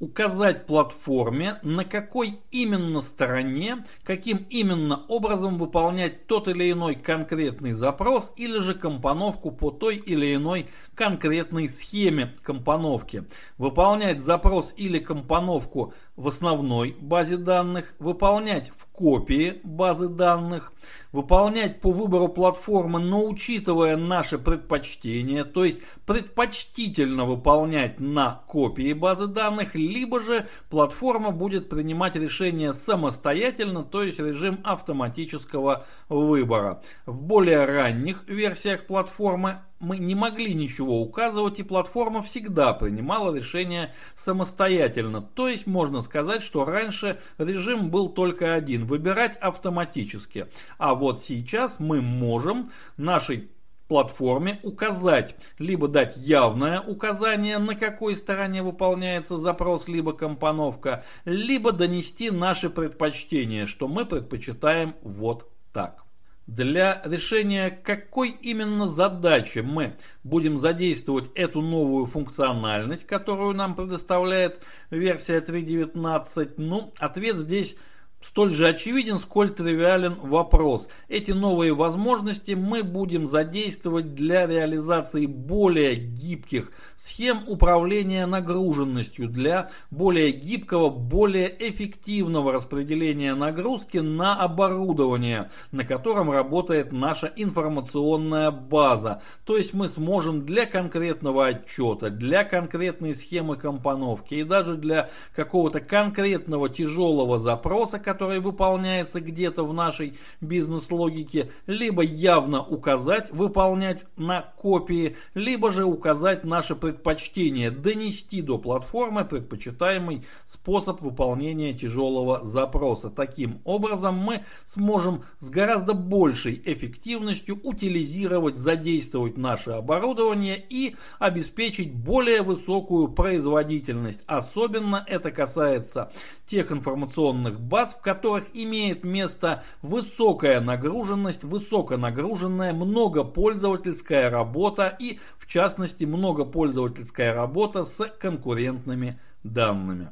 указать 0.00 0.66
платформе, 0.66 1.58
на 1.62 1.84
какой 1.84 2.40
именно 2.50 3.02
стороне, 3.02 3.84
каким 4.02 4.46
именно 4.48 5.04
образом 5.08 5.58
выполнять 5.58 6.26
тот 6.26 6.48
или 6.48 6.72
иной 6.72 6.94
конкретный 6.94 7.72
запрос 7.72 8.32
или 8.36 8.58
же 8.60 8.72
компоновку 8.72 9.50
по 9.50 9.70
той 9.70 9.96
или 9.96 10.34
иной 10.34 10.66
конкретной 10.98 11.70
схеме 11.70 12.34
компоновки. 12.42 13.24
Выполнять 13.56 14.20
запрос 14.20 14.74
или 14.76 14.98
компоновку 14.98 15.94
в 16.16 16.26
основной 16.26 16.96
базе 17.00 17.36
данных, 17.36 17.94
выполнять 18.00 18.72
в 18.74 18.86
копии 18.88 19.60
базы 19.62 20.08
данных, 20.08 20.72
выполнять 21.12 21.80
по 21.80 21.92
выбору 21.92 22.26
платформы, 22.26 22.98
но 22.98 23.24
учитывая 23.24 23.96
наши 23.96 24.36
предпочтения, 24.38 25.44
то 25.44 25.64
есть 25.64 25.80
предпочтительно 26.04 27.24
выполнять 27.24 28.00
на 28.00 28.42
копии 28.48 28.92
базы 28.92 29.28
данных, 29.28 29.76
либо 29.76 30.20
же 30.20 30.48
платформа 30.68 31.30
будет 31.30 31.68
принимать 31.68 32.16
решение 32.16 32.72
самостоятельно, 32.72 33.84
то 33.84 34.02
есть 34.02 34.18
режим 34.18 34.58
автоматического 34.64 35.86
выбора. 36.08 36.82
В 37.06 37.22
более 37.22 37.64
ранних 37.64 38.24
версиях 38.26 38.88
платформы 38.88 39.60
мы 39.80 39.98
не 39.98 40.14
могли 40.14 40.54
ничего 40.54 41.00
указывать, 41.00 41.58
и 41.58 41.62
платформа 41.62 42.22
всегда 42.22 42.72
принимала 42.72 43.34
решение 43.34 43.94
самостоятельно. 44.14 45.22
То 45.22 45.48
есть 45.48 45.66
можно 45.66 46.02
сказать, 46.02 46.42
что 46.42 46.64
раньше 46.64 47.20
режим 47.38 47.90
был 47.90 48.08
только 48.08 48.54
один– 48.54 48.84
выбирать 48.86 49.36
автоматически. 49.36 50.46
А 50.78 50.94
вот 50.94 51.20
сейчас 51.20 51.78
мы 51.78 52.00
можем 52.00 52.66
нашей 52.96 53.50
платформе 53.88 54.60
указать, 54.62 55.34
либо 55.58 55.88
дать 55.88 56.16
явное 56.16 56.80
указание, 56.80 57.58
на 57.58 57.74
какой 57.74 58.14
стороне 58.16 58.62
выполняется 58.62 59.38
запрос, 59.38 59.88
либо 59.88 60.12
компоновка, 60.12 61.04
либо 61.24 61.72
донести 61.72 62.30
наши 62.30 62.68
предпочтения, 62.68 63.66
что 63.66 63.88
мы 63.88 64.04
предпочитаем 64.04 64.94
вот 65.02 65.50
так. 65.72 66.07
Для 66.48 67.02
решения 67.04 67.70
какой 67.70 68.30
именно 68.30 68.86
задачи 68.86 69.58
мы 69.58 69.98
будем 70.24 70.56
задействовать 70.56 71.30
эту 71.34 71.60
новую 71.60 72.06
функциональность, 72.06 73.06
которую 73.06 73.52
нам 73.52 73.76
предоставляет 73.76 74.62
версия 74.88 75.40
3.19, 75.40 76.54
ну, 76.56 76.94
ответ 76.98 77.36
здесь 77.36 77.76
Столь 78.20 78.50
же 78.50 78.66
очевиден, 78.66 79.18
сколь 79.18 79.50
тривиален 79.50 80.16
вопрос. 80.20 80.88
Эти 81.08 81.30
новые 81.30 81.72
возможности 81.72 82.52
мы 82.52 82.82
будем 82.82 83.28
задействовать 83.28 84.14
для 84.16 84.44
реализации 84.46 85.26
более 85.26 85.94
гибких 85.94 86.72
схем 86.96 87.44
управления 87.46 88.26
нагруженностью, 88.26 89.28
для 89.28 89.70
более 89.92 90.32
гибкого, 90.32 90.90
более 90.90 91.54
эффективного 91.70 92.52
распределения 92.52 93.36
нагрузки 93.36 93.98
на 93.98 94.34
оборудование, 94.34 95.50
на 95.70 95.84
котором 95.84 96.32
работает 96.32 96.90
наша 96.90 97.32
информационная 97.36 98.50
база. 98.50 99.22
То 99.44 99.56
есть 99.56 99.74
мы 99.74 99.86
сможем 99.86 100.44
для 100.44 100.66
конкретного 100.66 101.46
отчета, 101.46 102.10
для 102.10 102.42
конкретной 102.42 103.14
схемы 103.14 103.56
компоновки 103.56 104.34
и 104.34 104.42
даже 104.42 104.76
для 104.76 105.08
какого-то 105.36 105.80
конкретного 105.80 106.68
тяжелого 106.68 107.38
запроса, 107.38 108.00
который 108.08 108.40
выполняется 108.40 109.20
где-то 109.20 109.64
в 109.64 109.74
нашей 109.74 110.14
бизнес-логике, 110.40 111.50
либо 111.66 112.02
явно 112.02 112.62
указать, 112.62 113.30
выполнять 113.30 114.06
на 114.16 114.40
копии, 114.40 115.16
либо 115.34 115.70
же 115.70 115.84
указать 115.84 116.42
наше 116.42 116.74
предпочтение, 116.74 117.70
донести 117.70 118.40
до 118.40 118.56
платформы 118.56 119.26
предпочитаемый 119.26 120.24
способ 120.46 121.02
выполнения 121.02 121.74
тяжелого 121.74 122.42
запроса. 122.42 123.10
Таким 123.10 123.60
образом 123.64 124.14
мы 124.14 124.46
сможем 124.64 125.24
с 125.40 125.50
гораздо 125.50 125.92
большей 125.92 126.62
эффективностью 126.64 127.60
утилизировать, 127.62 128.56
задействовать 128.56 129.36
наше 129.36 129.72
оборудование 129.72 130.58
и 130.58 130.96
обеспечить 131.18 131.92
более 131.92 132.40
высокую 132.40 133.08
производительность. 133.08 134.22
Особенно 134.26 135.04
это 135.06 135.30
касается 135.30 136.10
тех 136.46 136.72
информационных 136.72 137.60
баз, 137.60 137.97
в 137.98 138.02
которых 138.02 138.44
имеет 138.54 139.04
место 139.04 139.64
высокая 139.82 140.60
нагруженность, 140.60 141.44
высоконагруженная 141.44 142.72
многопользовательская 142.72 144.30
работа 144.30 144.96
и, 144.98 145.18
в 145.38 145.46
частности, 145.46 146.04
многопользовательская 146.04 147.34
работа 147.34 147.84
с 147.84 148.04
конкурентными 148.18 149.18
данными. 149.42 150.10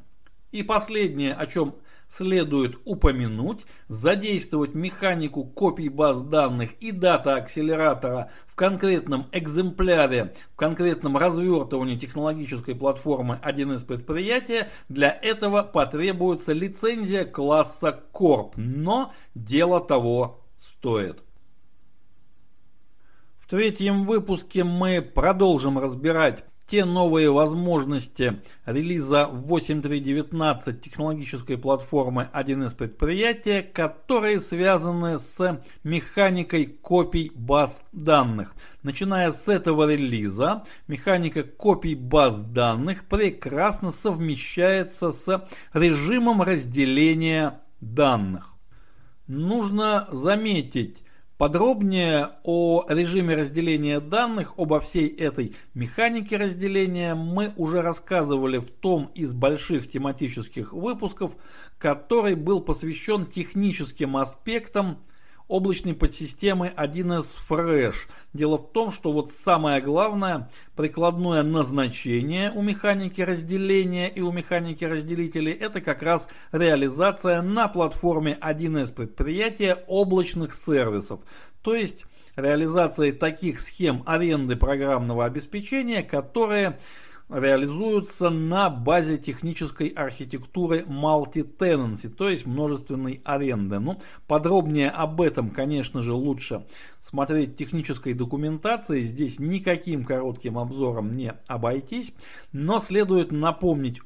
И 0.50 0.62
последнее, 0.62 1.34
о 1.34 1.46
чем 1.46 1.74
следует 2.08 2.76
упомянуть, 2.84 3.64
задействовать 3.88 4.74
механику 4.74 5.44
копий 5.44 5.88
баз 5.88 6.22
данных 6.22 6.72
и 6.80 6.92
дата 6.92 7.36
акселератора 7.36 8.30
в 8.46 8.54
конкретном 8.54 9.28
экземпляре, 9.32 10.32
в 10.52 10.56
конкретном 10.56 11.16
развертывании 11.16 11.96
технологической 11.96 12.74
платформы 12.74 13.40
1С 13.42 13.84
предприятия, 13.84 14.70
для 14.88 15.10
этого 15.10 15.62
потребуется 15.62 16.52
лицензия 16.52 17.24
класса 17.24 18.04
Corp, 18.12 18.52
но 18.56 19.12
дело 19.34 19.80
того 19.80 20.40
стоит. 20.58 21.22
В 23.38 23.48
третьем 23.48 24.06
выпуске 24.06 24.64
мы 24.64 25.00
продолжим 25.00 25.78
разбирать 25.78 26.44
те 26.66 26.84
новые 26.84 27.30
возможности 27.30 28.40
релиза 28.64 29.30
8.3.19 29.32 30.80
технологической 30.80 31.58
платформы 31.58 32.28
1С 32.32 32.76
предприятия, 32.76 33.62
которые 33.62 34.40
связаны 34.40 35.18
с 35.18 35.60
механикой 35.84 36.66
копий 36.66 37.30
баз 37.34 37.82
данных. 37.92 38.54
Начиная 38.82 39.32
с 39.32 39.48
этого 39.48 39.90
релиза, 39.90 40.64
механика 40.88 41.44
копий 41.44 41.94
баз 41.94 42.42
данных 42.42 43.04
прекрасно 43.04 43.92
совмещается 43.92 45.12
с 45.12 45.48
режимом 45.72 46.42
разделения 46.42 47.60
данных. 47.80 48.54
Нужно 49.28 50.08
заметить, 50.10 51.02
Подробнее 51.38 52.30
о 52.44 52.86
режиме 52.88 53.34
разделения 53.34 54.00
данных, 54.00 54.54
обо 54.56 54.80
всей 54.80 55.06
этой 55.06 55.54
механике 55.74 56.38
разделения 56.38 57.14
мы 57.14 57.52
уже 57.58 57.82
рассказывали 57.82 58.56
в 58.56 58.70
том 58.70 59.10
из 59.14 59.34
больших 59.34 59.90
тематических 59.90 60.72
выпусков, 60.72 61.32
который 61.76 62.36
был 62.36 62.62
посвящен 62.62 63.26
техническим 63.26 64.16
аспектам 64.16 65.04
облачной 65.48 65.94
подсистемы 65.94 66.72
1С 66.76 67.26
Fresh. 67.48 68.08
Дело 68.32 68.58
в 68.58 68.72
том, 68.72 68.90
что 68.90 69.12
вот 69.12 69.30
самое 69.30 69.80
главное 69.80 70.50
прикладное 70.74 71.42
назначение 71.42 72.50
у 72.52 72.62
механики 72.62 73.20
разделения 73.20 74.08
и 74.08 74.20
у 74.20 74.32
механики 74.32 74.84
разделителей 74.84 75.52
это 75.52 75.80
как 75.80 76.02
раз 76.02 76.28
реализация 76.52 77.42
на 77.42 77.68
платформе 77.68 78.38
1С 78.40 78.92
предприятия 78.92 79.84
облачных 79.86 80.54
сервисов. 80.54 81.20
То 81.62 81.74
есть 81.74 82.04
реализация 82.36 83.12
таких 83.12 83.60
схем 83.60 84.02
аренды 84.06 84.56
программного 84.56 85.24
обеспечения, 85.24 86.02
которые 86.02 86.78
реализуются 87.28 88.30
на 88.30 88.70
базе 88.70 89.18
технической 89.18 89.88
архитектуры 89.88 90.82
multi-tenancy, 90.82 92.08
то 92.08 92.28
есть 92.28 92.46
множественной 92.46 93.20
аренды. 93.24 93.78
Ну, 93.78 94.00
подробнее 94.26 94.90
об 94.90 95.20
этом, 95.20 95.50
конечно 95.50 96.02
же, 96.02 96.12
лучше 96.12 96.66
смотреть 97.00 97.56
технической 97.56 98.14
документации. 98.14 99.02
Здесь 99.02 99.38
никаким 99.38 100.04
коротким 100.04 100.58
обзором 100.58 101.16
не 101.16 101.34
обойтись, 101.46 102.12
но 102.52 102.80
следует 102.80 103.32
напомнить 103.32 104.00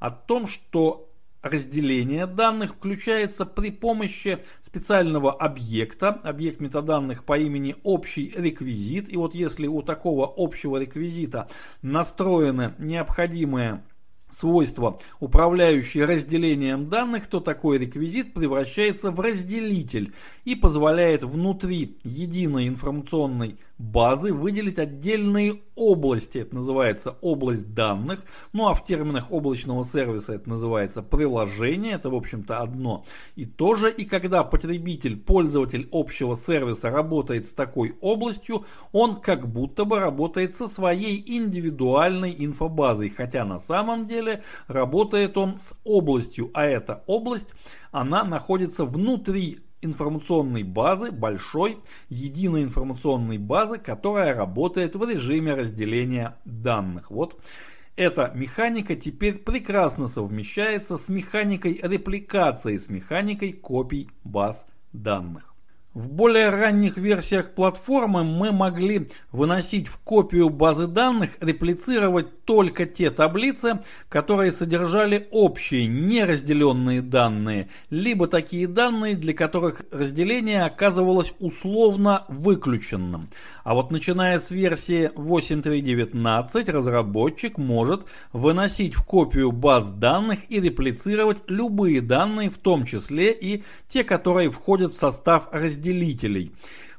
о 0.00 0.10
том, 0.10 0.46
что 0.46 1.08
разделение 1.44 2.26
данных 2.26 2.74
включается 2.74 3.44
при 3.44 3.70
помощи 3.70 4.38
специального 4.62 5.32
объекта, 5.32 6.08
объект 6.08 6.60
метаданных 6.60 7.24
по 7.24 7.38
имени 7.38 7.76
общий 7.84 8.32
реквизит. 8.36 9.12
И 9.12 9.16
вот 9.16 9.34
если 9.34 9.66
у 9.66 9.82
такого 9.82 10.32
общего 10.36 10.78
реквизита 10.78 11.48
настроены 11.82 12.74
необходимые 12.78 13.82
свойства, 14.34 14.98
управляющие 15.20 16.04
разделением 16.04 16.88
данных, 16.88 17.26
то 17.26 17.40
такой 17.40 17.78
реквизит 17.78 18.34
превращается 18.34 19.10
в 19.10 19.20
разделитель 19.20 20.12
и 20.44 20.54
позволяет 20.54 21.22
внутри 21.22 21.98
единой 22.02 22.68
информационной 22.68 23.56
базы 23.78 24.32
выделить 24.32 24.78
отдельные 24.78 25.60
области. 25.74 26.38
Это 26.38 26.54
называется 26.54 27.16
область 27.20 27.74
данных. 27.74 28.24
Ну 28.52 28.68
а 28.68 28.74
в 28.74 28.84
терминах 28.84 29.32
облачного 29.32 29.84
сервиса 29.84 30.34
это 30.34 30.48
называется 30.48 31.02
приложение. 31.02 31.94
Это 31.94 32.10
в 32.10 32.14
общем-то 32.14 32.60
одно 32.60 33.04
и 33.34 33.44
то 33.44 33.74
же. 33.74 33.90
И 33.90 34.04
когда 34.04 34.44
потребитель, 34.44 35.16
пользователь 35.16 35.88
общего 35.92 36.36
сервиса 36.36 36.90
работает 36.90 37.48
с 37.48 37.52
такой 37.52 37.96
областью, 38.00 38.64
он 38.92 39.16
как 39.16 39.48
будто 39.48 39.84
бы 39.84 39.98
работает 39.98 40.54
со 40.54 40.68
своей 40.68 41.22
индивидуальной 41.26 42.34
инфобазой. 42.38 43.10
Хотя 43.10 43.44
на 43.44 43.58
самом 43.58 44.06
деле 44.06 44.23
работает 44.66 45.36
он 45.36 45.58
с 45.58 45.74
областью. 45.84 46.50
А 46.54 46.64
эта 46.64 47.02
область, 47.06 47.50
она 47.92 48.24
находится 48.24 48.84
внутри 48.84 49.60
информационной 49.84 50.62
базы, 50.62 51.10
большой 51.10 51.78
единой 52.08 52.62
информационной 52.62 53.38
базы, 53.38 53.78
которая 53.78 54.34
работает 54.34 54.96
в 54.96 55.08
режиме 55.08 55.54
разделения 55.54 56.36
данных. 56.44 57.10
Вот 57.10 57.40
эта 57.96 58.32
механика 58.34 58.96
теперь 58.96 59.38
прекрасно 59.38 60.08
совмещается 60.08 60.96
с 60.96 61.08
механикой 61.08 61.78
репликации, 61.82 62.76
с 62.76 62.88
механикой 62.88 63.52
копий 63.52 64.10
баз 64.24 64.66
данных. 64.92 65.53
В 65.94 66.08
более 66.08 66.48
ранних 66.48 66.96
версиях 66.96 67.54
платформы 67.54 68.24
мы 68.24 68.50
могли 68.50 69.10
выносить 69.30 69.86
в 69.86 70.00
копию 70.00 70.50
базы 70.50 70.88
данных, 70.88 71.30
реплицировать 71.40 72.44
только 72.44 72.84
те 72.84 73.10
таблицы, 73.10 73.78
которые 74.08 74.50
содержали 74.50 75.28
общие 75.30 75.86
неразделенные 75.86 77.00
данные, 77.00 77.68
либо 77.90 78.26
такие 78.26 78.66
данные, 78.66 79.14
для 79.14 79.34
которых 79.34 79.82
разделение 79.92 80.64
оказывалось 80.64 81.32
условно 81.38 82.24
выключенным. 82.26 83.28
А 83.62 83.74
вот 83.74 83.92
начиная 83.92 84.40
с 84.40 84.50
версии 84.50 85.12
8.3.19 85.14 86.72
разработчик 86.72 87.56
может 87.56 88.04
выносить 88.32 88.96
в 88.96 89.04
копию 89.04 89.52
баз 89.52 89.92
данных 89.92 90.40
и 90.48 90.60
реплицировать 90.60 91.42
любые 91.46 92.00
данные, 92.00 92.50
в 92.50 92.58
том 92.58 92.84
числе 92.84 93.30
и 93.30 93.62
те, 93.88 94.02
которые 94.02 94.50
входят 94.50 94.94
в 94.94 94.98
состав 94.98 95.48
разделения 95.52 95.83
разделителей. 95.84 96.52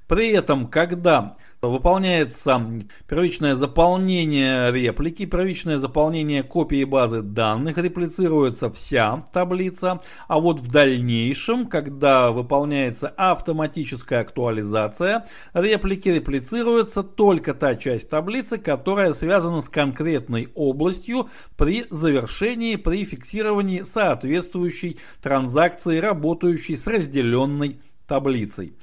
При 0.07 0.29
этом, 0.29 0.67
когда 0.67 1.35
выполняется 1.63 2.61
первичное 3.07 3.55
заполнение 3.55 4.71
реплики, 4.71 5.25
первичное 5.25 5.79
заполнение 5.79 6.43
копии 6.43 6.83
базы 6.83 7.23
данных, 7.23 7.79
реплицируется 7.79 8.69
вся 8.71 9.25
таблица, 9.33 9.99
а 10.27 10.39
вот 10.39 10.59
в 10.59 10.71
дальнейшем, 10.71 11.65
когда 11.65 12.31
выполняется 12.31 13.09
автоматическая 13.17 14.21
актуализация 14.21 15.25
реплики, 15.55 16.09
реплицируется 16.09 17.01
только 17.01 17.55
та 17.55 17.75
часть 17.75 18.11
таблицы, 18.11 18.59
которая 18.59 19.11
связана 19.13 19.61
с 19.61 19.69
конкретной 19.69 20.49
областью 20.53 21.29
при 21.57 21.85
завершении, 21.89 22.75
при 22.75 23.05
фиксировании 23.05 23.81
соответствующей 23.81 24.99
транзакции, 25.23 25.97
работающей 25.97 26.77
с 26.77 26.85
разделенной 26.85 27.79
таблицей. 28.07 28.75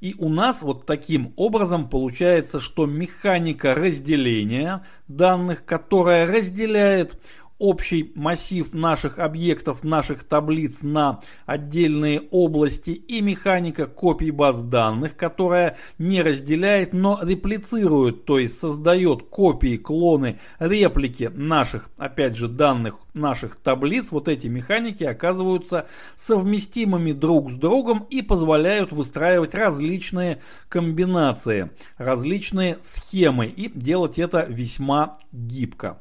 И 0.00 0.14
у 0.18 0.28
нас 0.28 0.62
вот 0.62 0.86
таким 0.86 1.32
образом 1.36 1.88
получается, 1.88 2.60
что 2.60 2.86
механика 2.86 3.74
разделения 3.74 4.84
данных, 5.08 5.64
которая 5.64 6.26
разделяет 6.26 7.20
общий 7.58 8.12
массив 8.14 8.72
наших 8.72 9.18
объектов, 9.18 9.82
наших 9.84 10.24
таблиц 10.24 10.82
на 10.82 11.20
отдельные 11.46 12.22
области 12.30 12.90
и 12.90 13.20
механика 13.20 13.86
копий 13.86 14.30
баз 14.30 14.62
данных, 14.62 15.16
которая 15.16 15.76
не 15.98 16.22
разделяет, 16.22 16.92
но 16.92 17.18
реплицирует, 17.22 18.24
то 18.24 18.38
есть 18.38 18.58
создает 18.58 19.24
копии, 19.24 19.76
клоны, 19.76 20.38
реплики 20.58 21.30
наших, 21.34 21.90
опять 21.98 22.36
же, 22.36 22.48
данных 22.48 22.96
наших 23.14 23.56
таблиц, 23.56 24.12
вот 24.12 24.28
эти 24.28 24.46
механики 24.46 25.04
оказываются 25.04 25.88
совместимыми 26.14 27.12
друг 27.12 27.50
с 27.50 27.54
другом 27.54 28.06
и 28.10 28.22
позволяют 28.22 28.92
выстраивать 28.92 29.54
различные 29.54 30.40
комбинации, 30.68 31.70
различные 31.96 32.78
схемы 32.82 33.46
и 33.46 33.68
делать 33.68 34.18
это 34.18 34.46
весьма 34.48 35.18
гибко. 35.32 35.98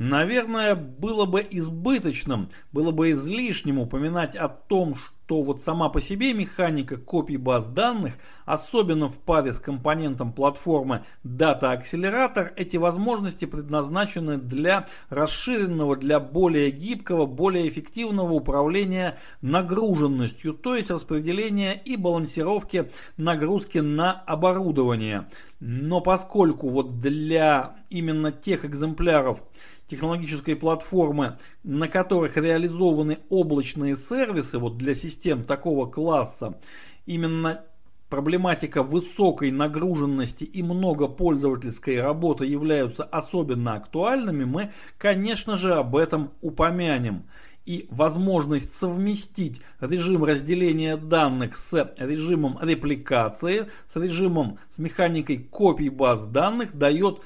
Наверное, 0.00 0.76
было 0.76 1.24
бы 1.24 1.44
избыточным, 1.50 2.50
было 2.70 2.92
бы 2.92 3.10
излишним 3.10 3.80
упоминать 3.80 4.36
о 4.36 4.48
том, 4.48 4.94
что 4.94 5.42
вот 5.42 5.60
сама 5.64 5.88
по 5.88 6.00
себе 6.00 6.32
механика 6.32 6.96
копий 6.96 7.36
баз 7.36 7.66
данных, 7.66 8.14
особенно 8.44 9.08
в 9.08 9.18
паре 9.18 9.52
с 9.52 9.58
компонентом 9.58 10.32
платформы 10.32 11.04
Data 11.24 11.76
Accelerator, 11.76 12.52
эти 12.54 12.76
возможности 12.76 13.44
предназначены 13.44 14.38
для 14.38 14.86
расширенного, 15.08 15.96
для 15.96 16.20
более 16.20 16.70
гибкого, 16.70 17.26
более 17.26 17.68
эффективного 17.68 18.34
управления 18.34 19.18
нагруженностью, 19.42 20.54
то 20.54 20.76
есть 20.76 20.92
распределения 20.92 21.72
и 21.72 21.96
балансировки 21.96 22.88
нагрузки 23.16 23.78
на 23.78 24.12
оборудование. 24.12 25.28
Но 25.58 26.00
поскольку 26.00 26.68
вот 26.68 27.00
для 27.00 27.74
именно 27.90 28.30
тех 28.30 28.64
экземпляров, 28.64 29.42
технологической 29.88 30.54
платформы, 30.54 31.38
на 31.64 31.88
которых 31.88 32.36
реализованы 32.36 33.18
облачные 33.28 33.96
сервисы 33.96 34.58
вот 34.58 34.76
для 34.76 34.94
систем 34.94 35.44
такого 35.44 35.86
класса, 35.86 36.58
именно 37.06 37.64
проблематика 38.08 38.82
высокой 38.82 39.50
нагруженности 39.50 40.44
и 40.44 40.62
многопользовательской 40.62 42.00
работы 42.00 42.46
являются 42.46 43.04
особенно 43.04 43.74
актуальными, 43.74 44.44
мы, 44.44 44.72
конечно 44.96 45.56
же, 45.56 45.74
об 45.74 45.96
этом 45.96 46.32
упомянем. 46.40 47.24
И 47.66 47.86
возможность 47.90 48.72
совместить 48.72 49.60
режим 49.78 50.24
разделения 50.24 50.96
данных 50.96 51.58
с 51.58 51.92
режимом 51.98 52.58
репликации, 52.62 53.66
с 53.86 53.96
режимом, 53.96 54.58
с 54.70 54.78
механикой 54.78 55.36
копий 55.36 55.90
баз 55.90 56.24
данных 56.24 56.78
дает 56.78 57.20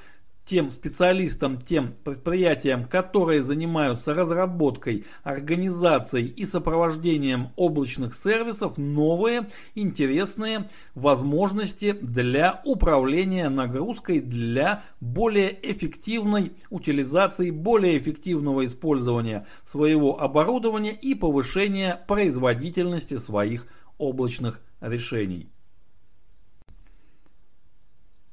тем 0.53 0.71
специалистам, 0.71 1.57
тем 1.57 1.95
предприятиям, 2.05 2.85
которые 2.85 3.43
занимаются 3.43 4.13
разработкой, 4.13 5.07
организацией 5.23 6.27
и 6.27 6.45
сопровождением 6.45 7.53
облачных 7.57 8.15
сервисов, 8.15 8.77
новые 8.77 9.49
интересные 9.75 10.69
возможности 10.95 11.93
для 11.93 12.61
управления 12.67 13.49
нагрузкой, 13.49 14.21
для 14.21 14.85
более 15.01 15.59
эффективной 15.63 16.53
утилизации, 16.69 17.51
более 17.51 17.97
эффективного 17.97 18.67
использования 18.67 19.47
своего 19.65 20.21
оборудования 20.21 20.93
и 20.93 21.15
повышения 21.15 22.05
производительности 22.07 23.17
своих 23.17 23.69
облачных 23.97 24.61
решений. 24.83 25.52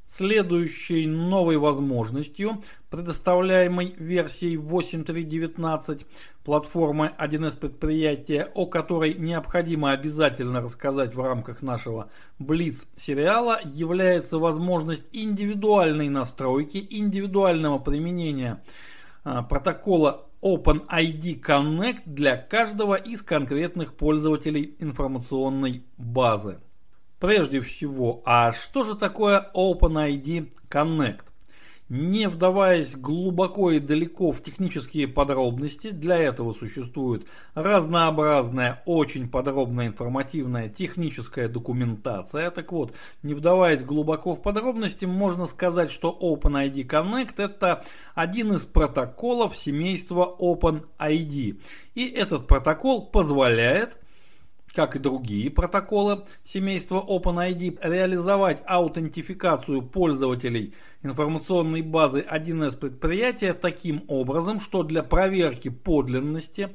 Следующей 0.10 1.06
новой 1.06 1.58
возможностью, 1.58 2.64
предоставляемой 2.90 3.94
версией 3.96 4.56
8.3.19 4.56 6.04
платформы 6.44 7.14
1С 7.20 7.56
предприятия, 7.56 8.50
о 8.56 8.66
которой 8.66 9.14
необходимо 9.14 9.92
обязательно 9.92 10.62
рассказать 10.62 11.14
в 11.14 11.22
рамках 11.22 11.62
нашего 11.62 12.10
Blitz 12.40 12.88
сериала, 12.98 13.60
является 13.64 14.40
возможность 14.40 15.06
индивидуальной 15.12 16.10
настройки, 16.10 16.88
индивидуального 16.90 17.78
применения 17.78 18.64
а, 19.24 19.44
протокола 19.44 20.26
OpenID 20.42 21.40
Connect 21.40 22.02
для 22.08 22.36
каждого 22.36 22.96
из 22.96 23.22
конкретных 23.22 23.94
пользователей 23.94 24.76
информационной 24.80 25.84
базы. 25.98 26.58
Прежде 27.20 27.60
всего, 27.60 28.22
а 28.26 28.54
что 28.54 28.84
же 28.84 28.96
такое 28.96 29.52
OpenID 29.54 30.54
Connect? 30.70 31.24
Не 31.90 32.30
вдаваясь 32.30 32.96
глубоко 32.96 33.72
и 33.72 33.80
далеко 33.80 34.32
в 34.32 34.44
технические 34.44 35.08
подробности, 35.08 35.90
для 35.90 36.18
этого 36.18 36.54
существует 36.54 37.26
разнообразная, 37.56 38.84
очень 38.86 39.28
подробная 39.28 39.88
информативная 39.88 40.70
техническая 40.70 41.50
документация. 41.50 42.52
Так 42.52 42.72
вот, 42.72 42.94
не 43.24 43.34
вдаваясь 43.34 43.84
глубоко 43.84 44.36
в 44.36 44.42
подробности, 44.42 45.06
можно 45.06 45.48
сказать, 45.48 45.92
что 45.92 46.16
OpenID 46.22 46.88
Connect 46.88 47.34
это 47.38 47.84
один 48.14 48.54
из 48.54 48.66
протоколов 48.66 49.58
семейства 49.58 50.38
OpenID. 50.40 51.60
И 51.96 52.08
этот 52.08 52.46
протокол 52.46 53.08
позволяет 53.08 53.98
как 54.74 54.96
и 54.96 55.00
другие 55.00 55.50
протоколы 55.50 56.26
семейства 56.44 57.04
OpenID, 57.08 57.80
реализовать 57.82 58.62
аутентификацию 58.66 59.82
пользователей 59.82 60.74
информационной 61.04 61.82
базы 61.82 62.26
1С 62.30 62.78
предприятия 62.78 63.54
таким 63.54 64.04
образом, 64.08 64.60
что 64.60 64.84
для 64.84 65.04
проверки 65.04 65.70
подлинности 65.70 66.70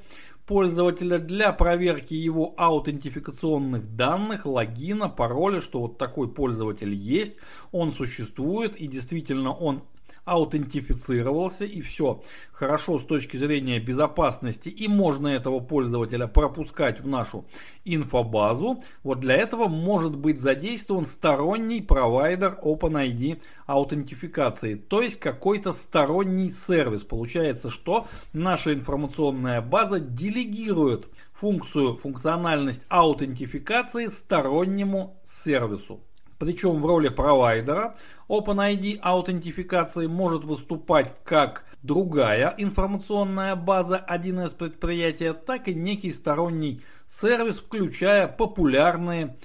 пользователя, 0.47 1.19
для 1.19 1.53
проверки 1.53 2.15
его 2.15 2.55
аутентификационных 2.57 3.97
данных, 3.97 4.47
логина, 4.47 5.09
пароля, 5.09 5.61
что 5.61 5.81
вот 5.81 5.99
такой 5.99 6.29
пользователь 6.29 6.93
есть, 6.93 7.37
он 7.73 7.93
существует 7.93 8.77
и 8.77 8.87
действительно 8.87 9.53
он 9.53 9.85
аутентифицировался 10.25 11.65
и 11.65 11.81
все 11.81 12.23
хорошо 12.53 12.99
с 12.99 13.05
точки 13.05 13.37
зрения 13.37 13.79
безопасности 13.79 14.69
и 14.69 14.89
можно 14.89 15.29
этого 15.29 15.61
пользователя 15.61 16.27
пропускать 16.27 17.01
в 17.01 17.07
нашу 17.07 17.45
инфобазу, 17.85 18.79
вот 19.03 19.21
для 19.21 19.37
этого 19.37 19.69
может 19.69 20.17
быть 20.17 20.41
задействован 20.41 21.07
сторонний 21.07 21.83
провайдер 21.83 22.59
OpenID 22.63 23.41
аутентификации, 23.67 24.75
то 24.75 25.03
есть 25.03 25.19
какой-то 25.19 25.73
сторонний 25.73 26.51
сервис. 26.51 27.05
Получается, 27.05 27.71
что 27.71 28.07
наша 28.33 28.75
информационная 28.75 29.61
база 29.61 30.01
делегирует 30.01 31.09
функцию, 31.33 31.97
функциональность 31.97 32.87
аутентификации 32.89 34.07
стороннему 34.07 35.17
сервису. 35.25 36.01
Причем 36.45 36.79
в 36.79 36.85
роли 36.85 37.09
провайдера 37.09 37.95
OpenID 38.29 38.99
аутентификации 39.01 40.07
может 40.07 40.45
выступать 40.45 41.15
как 41.25 41.65
другая 41.83 42.55
информационная 42.59 43.57
база 43.57 44.05
1С 44.07 44.55
предприятия, 44.55 45.33
так 45.33 45.69
и 45.69 45.75
некий 45.75 46.13
сторонний 46.13 46.83
сервис, 47.07 47.61
включая 47.61 48.29
популярные 48.29 49.39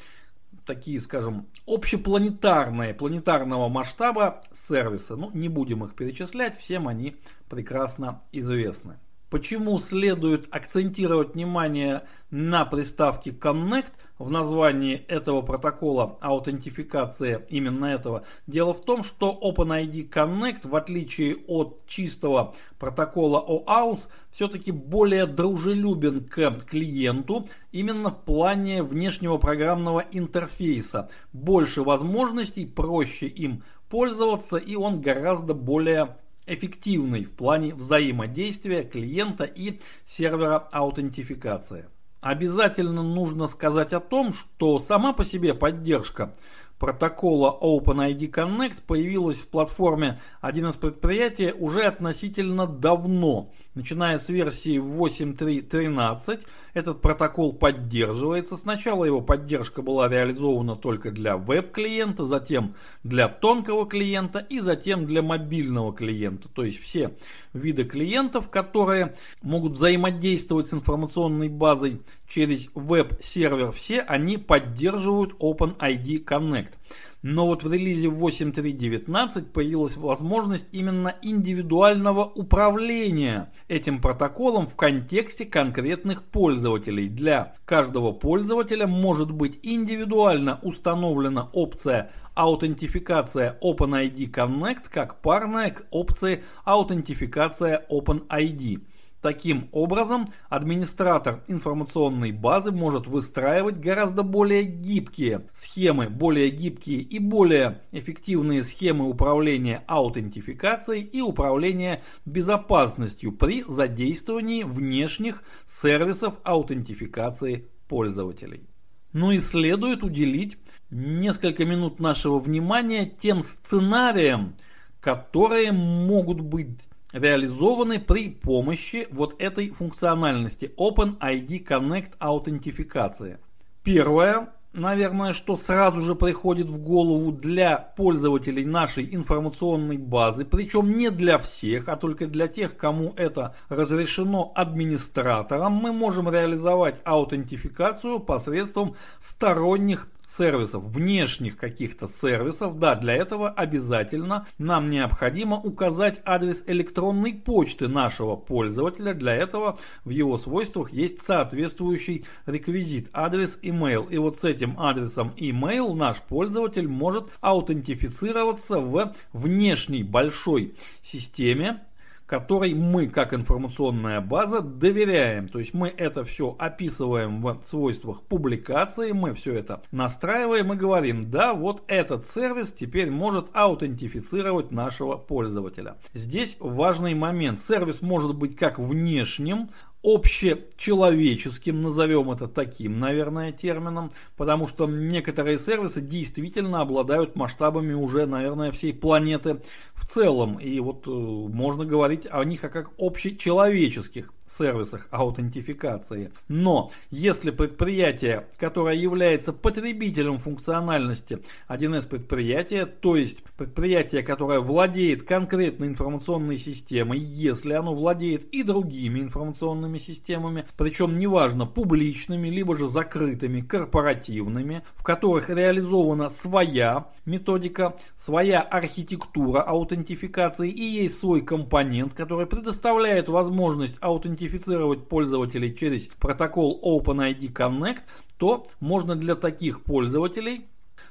такие, 0.66 1.00
скажем, 1.00 1.48
общепланетарные, 1.66 2.94
планетарного 2.94 3.70
масштаба 3.70 4.44
сервисы. 4.52 5.16
Ну, 5.16 5.32
не 5.34 5.48
будем 5.48 5.86
их 5.86 5.96
перечислять, 5.96 6.58
всем 6.58 6.90
они 6.90 7.16
прекрасно 7.48 8.24
известны. 8.34 8.98
Почему 9.30 9.78
следует 9.78 10.48
акцентировать 10.50 11.36
внимание 11.36 12.02
на 12.32 12.66
приставке 12.66 13.30
Connect 13.30 13.92
в 14.18 14.32
названии 14.32 15.06
этого 15.08 15.44
протокола 15.44 16.18
аутентификации 16.20 17.46
именно 17.48 17.86
этого? 17.86 18.24
Дело 18.48 18.74
в 18.74 18.82
том, 18.82 19.04
что 19.04 19.40
OpenID 19.40 20.10
Connect, 20.10 20.68
в 20.68 20.76
отличие 20.76 21.38
от 21.48 21.86
чистого 21.86 22.56
протокола 22.80 23.46
OAuth, 23.48 24.10
все-таки 24.32 24.72
более 24.72 25.28
дружелюбен 25.28 26.26
к 26.26 26.66
клиенту 26.66 27.46
именно 27.72 28.10
в 28.10 28.24
плане 28.24 28.82
внешнего 28.82 29.38
программного 29.38 30.06
интерфейса. 30.12 31.12
Больше 31.34 31.84
возможностей, 31.84 32.66
проще 32.66 33.28
им 33.28 33.62
пользоваться 33.90 34.58
и 34.58 34.76
он 34.76 35.02
гораздо 35.02 35.54
более 35.54 36.16
эффективный 36.50 37.24
в 37.24 37.32
плане 37.32 37.74
взаимодействия 37.74 38.84
клиента 38.84 39.44
и 39.44 39.80
сервера 40.06 40.58
аутентификации. 40.72 41.86
Обязательно 42.22 43.02
нужно 43.02 43.48
сказать 43.48 43.94
о 43.94 44.02
том, 44.02 44.34
что 44.34 44.78
сама 44.80 45.14
по 45.14 45.24
себе 45.24 45.54
поддержка 45.54 46.36
протокола 46.80 47.58
OpenID 47.62 48.32
Connect 48.32 48.78
появилась 48.88 49.40
в 49.40 49.48
платформе 49.48 50.20
один 50.42 50.70
из 50.70 50.76
предприятий 50.76 51.52
уже 51.52 51.84
относительно 51.84 52.66
давно. 52.66 53.52
Начиная 53.76 54.18
с 54.18 54.30
версии 54.30 54.80
8.3.13 54.80 56.40
этот 56.74 57.02
протокол 57.02 57.54
поддерживается. 57.54 58.56
Сначала 58.56 59.04
его 59.04 59.22
поддержка 59.22 59.82
была 59.82 60.08
реализована 60.08 60.76
только 60.76 61.12
для 61.12 61.38
веб-клиента, 61.38 62.26
затем 62.26 62.74
для 63.04 63.28
тонкого 63.28 63.86
клиента 63.86 64.40
и 64.40 64.60
затем 64.62 65.06
для 65.06 65.22
мобильного 65.22 65.94
клиента. 65.94 66.48
То 66.48 66.64
есть 66.64 66.82
все 66.82 67.12
виды 67.54 67.84
клиентов, 67.84 68.50
которые 68.50 69.16
могут 69.42 69.74
взаимодействовать 69.74 70.68
с 70.68 70.74
информационной 70.74 71.50
базой 71.50 72.02
через 72.30 72.70
веб-сервер, 72.76 73.72
все 73.72 74.02
они 74.02 74.38
поддерживают 74.38 75.34
OpenID 75.40 76.24
Connect. 76.24 76.74
Но 77.22 77.48
вот 77.48 77.64
в 77.64 77.74
релизе 77.74 78.08
8.3.19 78.08 79.52
появилась 79.52 79.98
возможность 79.98 80.68
именно 80.72 81.16
индивидуального 81.22 82.24
управления 82.24 83.52
этим 83.68 84.00
протоколом 84.00 84.68
в 84.68 84.78
контексте 84.78 85.46
конкретных 85.46 86.24
пользователей. 86.24 87.10
Для 87.10 87.56
каждого 87.66 88.14
пользователя 88.14 88.88
может 88.88 89.32
быть 89.32 89.60
индивидуально 89.64 90.60
установлена 90.64 91.50
опция 91.52 92.12
аутентификация 92.36 93.60
OpenID 93.62 94.32
Connect 94.32 94.84
как 94.90 95.22
парная 95.22 95.72
к 95.72 95.84
опции 95.92 96.46
аутентификация 96.64 97.86
OpenID. 97.92 98.82
Таким 99.22 99.68
образом, 99.74 100.28
администратор 100.48 101.44
информационной 101.48 102.32
базы 102.32 102.72
может 102.72 103.06
выстраивать 103.06 103.78
гораздо 103.78 104.24
более 104.24 104.64
гибкие 104.64 105.46
схемы, 105.52 106.08
более 106.08 106.50
гибкие 106.50 107.02
и 107.02 107.20
более 107.20 107.82
эффективные 107.92 108.64
схемы 108.64 109.10
управления 109.10 109.84
аутентификацией 109.88 111.04
и 111.04 111.20
управления 111.20 112.02
безопасностью 112.26 113.34
при 113.34 113.64
задействовании 113.68 114.64
внешних 114.64 115.44
сервисов 115.68 116.36
аутентификации 116.44 117.68
пользователей. 117.90 118.70
Ну 119.12 119.32
и 119.32 119.40
следует 119.40 120.02
уделить 120.02 120.58
несколько 120.92 121.66
минут 121.66 122.00
нашего 122.00 122.40
внимания 122.40 123.06
тем 123.06 123.42
сценариям, 123.42 124.56
которые 125.02 125.74
могут 125.74 126.40
быть 126.40 126.89
реализованы 127.14 128.00
при 128.00 128.30
помощи 128.30 129.08
вот 129.12 129.42
этой 129.42 129.72
функциональности 129.72 130.72
OpenID 130.78 131.66
Connect 131.66 132.12
аутентификация. 132.20 133.40
Первое, 133.84 134.50
наверное, 134.74 135.34
что 135.34 135.56
сразу 135.56 136.02
же 136.02 136.16
приходит 136.16 136.70
в 136.70 136.78
голову 136.82 137.32
для 137.32 137.78
пользователей 137.78 138.66
нашей 138.66 139.14
информационной 139.16 139.98
базы, 139.98 140.46
причем 140.46 140.98
не 140.98 141.10
для 141.10 141.40
всех, 141.40 141.88
а 141.88 141.96
только 141.96 142.28
для 142.28 142.48
тех, 142.48 142.78
кому 142.78 143.14
это 143.16 143.56
разрешено 143.70 144.52
администратором, 144.56 145.74
мы 145.74 145.92
можем 145.92 146.30
реализовать 146.30 147.00
аутентификацию 147.04 148.20
посредством 148.20 148.96
сторонних 149.18 150.10
сервисов, 150.38 150.84
внешних 150.84 151.58
каких-то 151.58 152.08
сервисов, 152.08 152.78
да, 152.80 152.96
для 152.96 153.16
этого 153.16 153.50
обязательно 153.50 154.48
нам 154.58 154.88
необходимо 154.88 155.58
указать 155.58 156.22
адрес 156.26 156.64
электронной 156.68 157.34
почты 157.34 157.88
нашего 157.88 158.36
пользователя. 158.36 159.14
Для 159.14 159.36
этого 159.36 159.78
в 160.06 160.10
его 160.10 160.38
свойствах 160.38 160.92
есть 160.92 161.22
соответствующий 161.22 162.26
реквизит, 162.46 163.10
адрес 163.14 163.58
email. 163.64 164.08
И 164.10 164.18
вот 164.18 164.38
с 164.38 164.44
этим 164.44 164.80
адресом 164.80 165.34
email 165.38 165.94
наш 165.94 166.18
пользователь 166.18 166.88
может 166.88 167.30
аутентифицироваться 167.42 168.80
в 168.80 169.16
внешней 169.34 170.04
большой 170.04 170.76
системе 171.02 171.82
которой 172.30 172.76
мы, 172.76 173.08
как 173.08 173.34
информационная 173.34 174.22
база, 174.22 174.62
доверяем. 174.62 175.48
То 175.48 175.58
есть 175.58 175.74
мы 175.74 175.88
это 175.88 176.24
все 176.24 176.56
описываем 176.60 177.42
в 177.42 177.60
свойствах 177.66 178.22
публикации, 178.22 179.14
мы 179.14 179.34
все 179.34 179.56
это 179.56 179.82
настраиваем 179.92 180.72
и 180.72 180.76
говорим, 180.76 181.24
да, 181.24 181.56
вот 181.56 181.82
этот 181.88 182.28
сервис 182.28 182.72
теперь 182.72 183.10
может 183.10 183.48
аутентифицировать 183.54 184.70
нашего 184.70 185.18
пользователя. 185.18 185.98
Здесь 186.14 186.56
важный 186.60 187.16
момент. 187.16 187.60
Сервис 187.60 188.04
может 188.04 188.36
быть 188.36 188.56
как 188.56 188.78
внешним, 188.78 189.72
общечеловеческим, 190.04 191.82
назовем 191.82 192.32
это 192.32 192.48
таким, 192.48 192.98
наверное, 192.98 193.52
термином, 193.52 194.12
потому 194.38 194.68
что 194.68 194.88
некоторые 194.88 195.58
сервисы 195.58 196.02
действительно 196.02 196.82
обладают 196.82 197.36
масштабами 197.36 197.94
уже, 197.94 198.26
наверное, 198.26 198.72
всей 198.72 198.94
планеты 198.94 199.62
в 199.94 200.08
целом. 200.08 200.58
И 200.58 200.80
вот 200.80 201.06
э, 201.08 201.10
можно 201.10 201.86
говорить 201.86 202.28
о 202.30 202.44
них 202.46 202.62
как 202.62 202.92
общечеловеческих 202.98 204.34
сервисах 204.52 205.08
аутентификации. 205.12 206.32
Но 206.48 206.92
если 207.12 207.52
предприятие, 207.52 208.48
которое 208.58 208.96
является 208.96 209.54
потребителем 209.54 210.38
функциональности 210.38 211.40
1С 211.68 212.08
предприятия, 212.08 212.86
то 212.86 213.16
есть 213.16 213.44
предприятие, 213.58 214.24
которое 214.24 214.60
владеет 214.60 215.24
конкретной 215.24 215.88
информационной 215.88 216.58
системой, 216.58 217.20
если 217.20 217.74
оно 217.74 217.94
владеет 217.94 218.46
и 218.54 218.64
другими 218.64 219.20
информационными 219.20 219.98
системами, 219.98 220.66
причем 220.78 221.18
неважно 221.18 221.66
публичными, 221.66 222.50
либо 222.50 222.76
же 222.76 222.88
закрытыми, 222.88 223.62
корпоративными, 223.62 224.84
в 224.96 225.04
которых 225.04 225.50
реализована 225.50 226.30
своя 226.30 227.10
методика, 227.26 227.96
своя 228.18 228.62
архитектура 228.62 229.62
аутентификации 229.62 230.70
и 230.70 230.84
есть 230.84 231.20
свой 231.20 231.42
компонент, 231.42 232.14
который 232.14 232.48
предоставляет 232.48 233.30
возможность 233.30 233.96
аутентификации 234.02 234.39
идентифицировать 234.40 235.08
пользователей 235.08 235.76
через 235.76 236.08
протокол 236.20 236.80
OpenID 236.84 237.52
Connect, 237.54 238.02
то 238.38 238.66
можно 238.80 239.16
для 239.16 239.36
таких 239.36 239.84
пользователей 239.84 240.66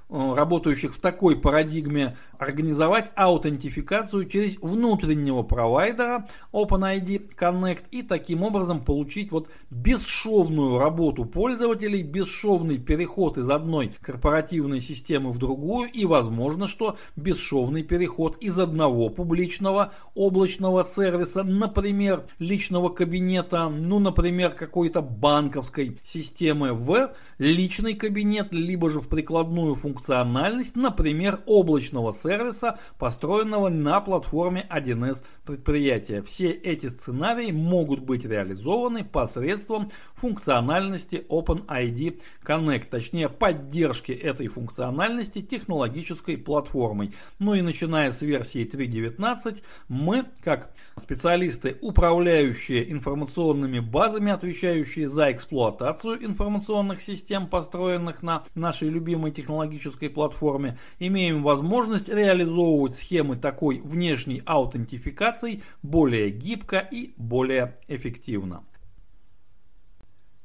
работающих 0.09 0.95
в 0.95 1.01
такой 1.01 1.39
парадигме, 1.39 2.17
организовать 2.39 3.11
аутентификацию 3.15 4.27
через 4.27 4.57
внутреннего 4.59 5.43
провайдера 5.43 6.29
OpenID 6.53 7.35
Connect 7.39 7.85
и 7.91 8.03
таким 8.03 8.43
образом 8.43 8.81
получить 8.81 9.31
вот 9.33 9.49
бесшовную 9.71 10.79
работу 10.79 11.25
пользователей, 11.25 12.03
бесшовный 12.03 12.79
переход 12.79 13.37
из 13.37 13.51
одной 13.51 13.95
корпоративной 14.01 14.81
системы 14.81 15.31
в 15.31 15.39
другую 15.39 15.91
и 15.91 16.07
возможно, 16.07 16.69
что 16.69 16.97
бесшовный 17.17 17.83
переход 17.83 18.39
из 18.39 18.59
одного 18.59 19.11
публичного 19.11 19.93
облачного 20.15 20.85
сервиса, 20.85 21.43
например, 21.43 22.25
личного 22.39 22.89
кабинета, 22.89 23.69
ну, 23.69 23.99
например, 23.99 24.53
какой-то 24.53 25.03
банковской 25.03 25.99
системы 26.03 26.73
в 26.73 27.15
личный 27.39 27.95
кабинет, 27.95 28.53
либо 28.53 28.89
же 28.91 29.01
в 29.01 29.09
прикладную 29.09 29.75
функцию 29.75 29.98
функциональность, 29.99 30.77
например, 30.77 31.41
облачного 31.47 32.13
сервиса, 32.13 32.79
построенного 32.99 33.69
на 33.69 34.01
платформе 34.01 34.65
1С 34.71 35.25
предприятия. 35.45 36.23
Все 36.23 36.51
эти 36.51 36.87
сценарии 36.87 37.51
могут 37.51 38.01
быть 38.01 38.25
реализованы 38.25 39.05
посредством 39.05 39.91
функциональности 40.15 41.27
OpenID 41.29 42.21
Connect, 42.47 42.87
точнее 42.89 43.29
поддержки 43.29 44.13
этой 44.13 44.47
функциональности 44.47 45.43
технологической 45.43 46.39
платформой. 46.39 47.13
Ну 47.41 47.55
и 47.55 47.61
начиная 47.61 48.13
с 48.13 48.23
версии 48.23 48.65
3.19 48.65 49.63
мы, 49.89 50.27
как 50.45 50.73
специалисты, 50.97 51.77
управляющие 51.83 52.93
информационными 52.93 53.81
базами, 53.81 54.31
отвечающие 54.31 55.09
за 55.09 55.33
эксплуатацию 55.33 56.25
информационных 56.25 57.01
систем, 57.01 57.49
построенных 57.49 58.23
на 58.23 58.45
нашей 58.55 58.91
любимой 58.91 59.33
технологической 59.33 59.88
технологической 59.89 60.11
платформе, 60.11 60.79
имеем 60.99 61.43
возможность 61.43 62.09
реализовывать 62.09 62.95
схемы 62.95 63.37
такой 63.37 63.81
внешней 63.81 64.43
аутентификации 64.45 65.63
более 65.83 66.31
гибко 66.31 66.79
и 66.79 67.15
более 67.17 67.77
эффективно. 67.89 68.65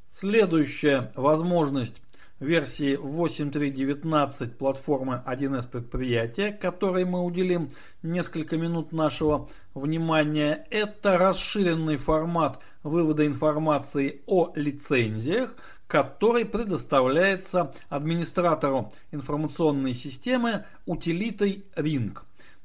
Следующая 0.10 1.12
возможность 1.16 1.96
версии 2.39 2.98
8.3.19 2.98 4.50
платформы 4.58 5.24
1С 5.26 5.70
предприятия, 5.70 6.52
которой 6.52 7.06
мы 7.06 7.24
уделим 7.24 7.70
несколько 8.04 8.58
минут 8.58 8.91
нашего 8.91 9.50
внимания, 9.74 10.68
это 10.70 11.18
расширенный 11.18 11.98
формат 11.98 12.60
вывода 12.84 13.26
информации 13.26 14.22
о 14.28 14.52
лицензиях, 14.56 15.56
который 15.88 16.46
предоставляется 16.46 17.74
администратору 17.90 18.92
информационной 19.12 19.94
системы 19.94 20.66
утилитой 20.86 21.66
Ring. 21.76 22.18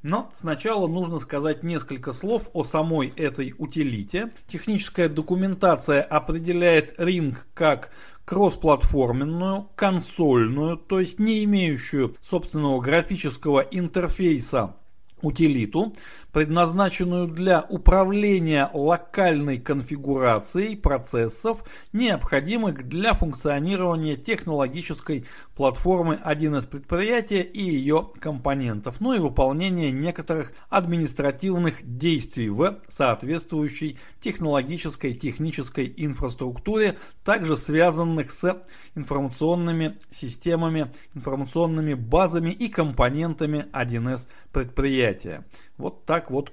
Но 0.02 0.30
сначала 0.32 0.86
нужно 0.86 1.18
сказать 1.18 1.64
несколько 1.64 2.12
слов 2.12 2.50
о 2.52 2.62
самой 2.62 3.08
этой 3.16 3.54
утилите. 3.58 4.30
Техническая 4.46 5.08
документация 5.08 6.02
определяет 6.02 6.98
Ring 7.00 7.36
как 7.52 7.90
кроссплатформенную, 8.24 9.68
консольную, 9.74 10.76
то 10.76 11.00
есть 11.00 11.18
не 11.18 11.42
имеющую 11.44 12.14
собственного 12.22 12.80
графического 12.80 13.60
интерфейса 13.60 14.76
утилиту, 15.22 15.94
предназначенную 16.32 17.28
для 17.28 17.64
управления 17.68 18.70
локальной 18.72 19.58
конфигурацией 19.58 20.76
процессов, 20.76 21.64
необходимых 21.92 22.88
для 22.88 23.14
функционирования 23.14 24.16
технологической 24.16 25.24
платформы 25.56 26.20
1С 26.24 26.68
предприятия 26.68 27.42
и 27.42 27.62
ее 27.62 28.08
компонентов, 28.20 28.96
ну 29.00 29.14
и 29.14 29.18
выполнения 29.18 29.90
некоторых 29.90 30.52
административных 30.68 31.82
действий 31.82 32.50
в 32.50 32.78
соответствующей 32.88 33.98
технологической 34.20 35.14
технической 35.14 35.92
инфраструктуре, 35.96 36.96
также 37.24 37.56
связанных 37.56 38.30
с 38.30 38.62
информационными 38.94 39.98
системами, 40.10 40.92
информационными 41.14 41.94
базами 41.94 42.50
и 42.50 42.68
компонентами 42.68 43.66
1С 43.72 44.28
предприятия. 44.52 45.44
Вот 45.78 46.04
так 46.04 46.30
вот. 46.30 46.52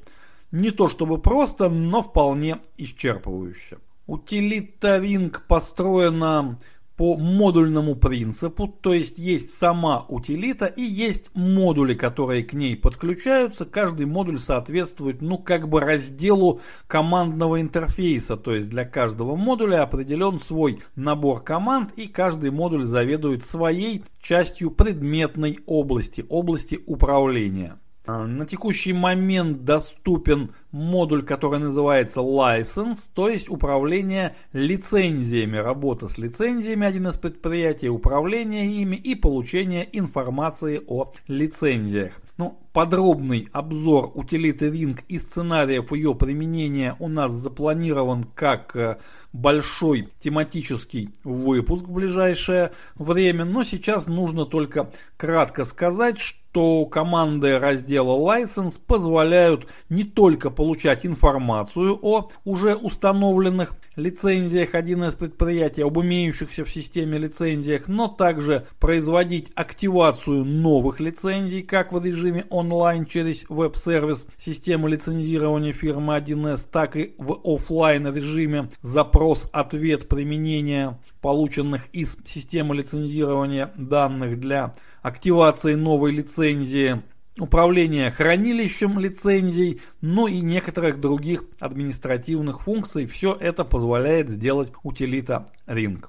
Не 0.52 0.72
то 0.72 0.88
чтобы 0.88 1.18
просто, 1.18 1.70
но 1.70 2.02
вполне 2.02 2.60
исчерпывающе. 2.78 3.80
Утилита 4.08 4.98
Ring 4.98 5.36
построена 5.48 6.58
по 6.96 7.18
модульному 7.18 7.96
принципу, 7.96 8.68
то 8.68 8.94
есть 8.94 9.18
есть 9.18 9.54
сама 9.54 10.06
утилита 10.08 10.66
и 10.66 10.82
есть 10.82 11.30
модули, 11.34 11.94
которые 11.94 12.44
к 12.44 12.54
ней 12.54 12.78
подключаются. 12.78 13.66
Каждый 13.66 14.06
модуль 14.06 14.40
соответствует, 14.40 15.22
ну, 15.22 15.38
как 15.38 15.68
бы 15.68 15.82
разделу 15.82 16.62
командного 16.88 17.60
интерфейса, 17.60 18.38
то 18.38 18.56
есть 18.56 18.70
для 18.70 18.86
каждого 18.86 19.36
модуля 19.36 19.84
определен 19.84 20.40
свой 20.40 20.82
набор 20.96 21.44
команд 21.44 21.92
и 21.98 22.08
каждый 22.08 22.52
модуль 22.52 22.86
заведует 22.86 23.44
своей 23.44 24.06
частью 24.22 24.72
предметной 24.72 25.60
области, 25.66 26.26
области 26.30 26.80
управления. 26.86 27.78
А, 28.08 28.28
на 28.28 28.46
текущий 28.46 28.94
момент 28.94 29.64
доступен 29.66 30.54
модуль, 30.72 31.24
который 31.24 31.60
называется 31.60 32.20
License, 32.20 33.00
то 33.14 33.30
есть 33.30 33.50
управление 33.50 34.36
лицензиями, 34.54 35.58
работа 35.58 36.08
с 36.08 36.18
лицензиями, 36.18 36.86
один 36.86 37.08
из 37.08 37.18
предприятий, 37.18 37.90
управление 37.90 38.68
ими 38.68 38.96
и 38.96 39.16
получение 39.16 39.88
информации 39.92 40.82
о 40.88 41.14
лицензиях. 41.28 42.14
Ну, 42.38 42.60
подробный 42.76 43.48
обзор 43.54 44.12
утилиты 44.16 44.68
Ring 44.68 45.00
и 45.08 45.18
сценариев 45.18 45.94
ее 45.94 46.14
применения 46.14 46.98
у 47.00 47.08
нас 47.08 47.32
запланирован 47.32 48.26
как 48.26 48.76
э, 48.76 48.98
большой 49.32 50.10
тематический 50.20 51.10
выпуск 51.24 51.86
в 51.86 51.94
ближайшее 51.94 52.74
время, 52.96 53.46
но 53.46 53.64
сейчас 53.64 54.08
нужно 54.08 54.46
только 54.46 54.92
кратко 55.16 55.64
сказать, 55.64 56.20
что 56.56 56.86
команды 56.86 57.60
раздела 57.60 58.18
License 58.18 58.80
позволяют 58.88 59.68
не 59.90 60.06
только 60.06 60.50
получать 60.50 61.06
информацию 61.06 62.00
о 62.02 62.30
уже 62.46 62.76
установленных 62.76 63.74
лицензиях 63.98 64.74
1С 64.74 65.18
предприятий, 65.18 65.82
об 65.82 66.00
имеющихся 66.00 66.64
в 66.64 66.70
системе 66.70 67.18
лицензиях, 67.18 67.90
но 67.90 68.08
также 68.08 68.66
производить 68.80 69.52
активацию 69.56 70.46
новых 70.46 71.02
лицензий, 71.02 71.62
как 71.62 71.92
в 71.92 72.02
режиме 72.02 72.46
онлайн 72.66 73.06
через 73.06 73.46
веб-сервис 73.48 74.28
системы 74.38 74.90
лицензирования 74.90 75.72
фирмы 75.72 76.18
1С, 76.18 76.68
так 76.72 76.96
и 76.96 77.14
в 77.20 77.40
офлайн 77.44 78.14
режиме 78.14 78.70
запрос-ответ 78.82 80.10
применения 80.10 81.00
полученных 81.22 81.88
из 81.94 82.18
системы 82.26 82.76
лицензирования 82.76 83.72
данных 83.76 84.40
для 84.40 84.74
активации 85.04 85.76
новой 85.76 86.12
лицензии 86.12 87.04
управления 87.38 88.12
хранилищем 88.12 88.98
лицензий, 88.98 89.82
ну 90.02 90.26
и 90.26 90.40
некоторых 90.40 91.00
других 91.00 91.44
административных 91.60 92.62
функций. 92.62 93.06
Все 93.06 93.38
это 93.40 93.64
позволяет 93.66 94.30
сделать 94.30 94.72
утилита 94.84 95.46
Ring. 95.68 96.04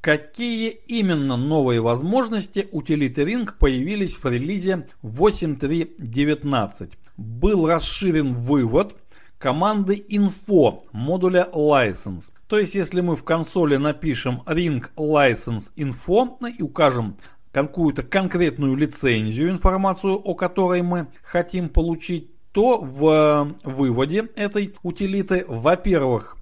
Какие 0.00 0.70
именно 0.70 1.36
новые 1.36 1.82
возможности 1.82 2.68
утилиты 2.72 3.22
Ring 3.22 3.50
появились 3.58 4.14
в 4.16 4.24
релизе 4.24 4.86
8.3.19? 5.02 6.92
Был 7.18 7.66
расширен 7.66 8.32
вывод 8.32 8.96
команды 9.38 10.02
info 10.08 10.84
модуля 10.92 11.46
license. 11.52 12.32
То 12.46 12.58
есть, 12.58 12.74
если 12.74 13.02
мы 13.02 13.14
в 13.14 13.24
консоли 13.24 13.76
напишем 13.76 14.42
ring 14.46 14.86
license 14.96 15.70
info 15.76 16.38
и 16.48 16.62
укажем 16.62 17.18
какую-то 17.52 18.02
конкретную 18.02 18.76
лицензию, 18.76 19.50
информацию 19.50 20.14
о 20.14 20.34
которой 20.34 20.80
мы 20.80 21.08
хотим 21.22 21.68
получить, 21.68 22.30
то 22.52 22.80
в 22.80 23.06
э, 23.06 23.68
выводе 23.68 24.28
этой 24.34 24.74
утилиты, 24.82 25.44
во-первых, 25.46 26.38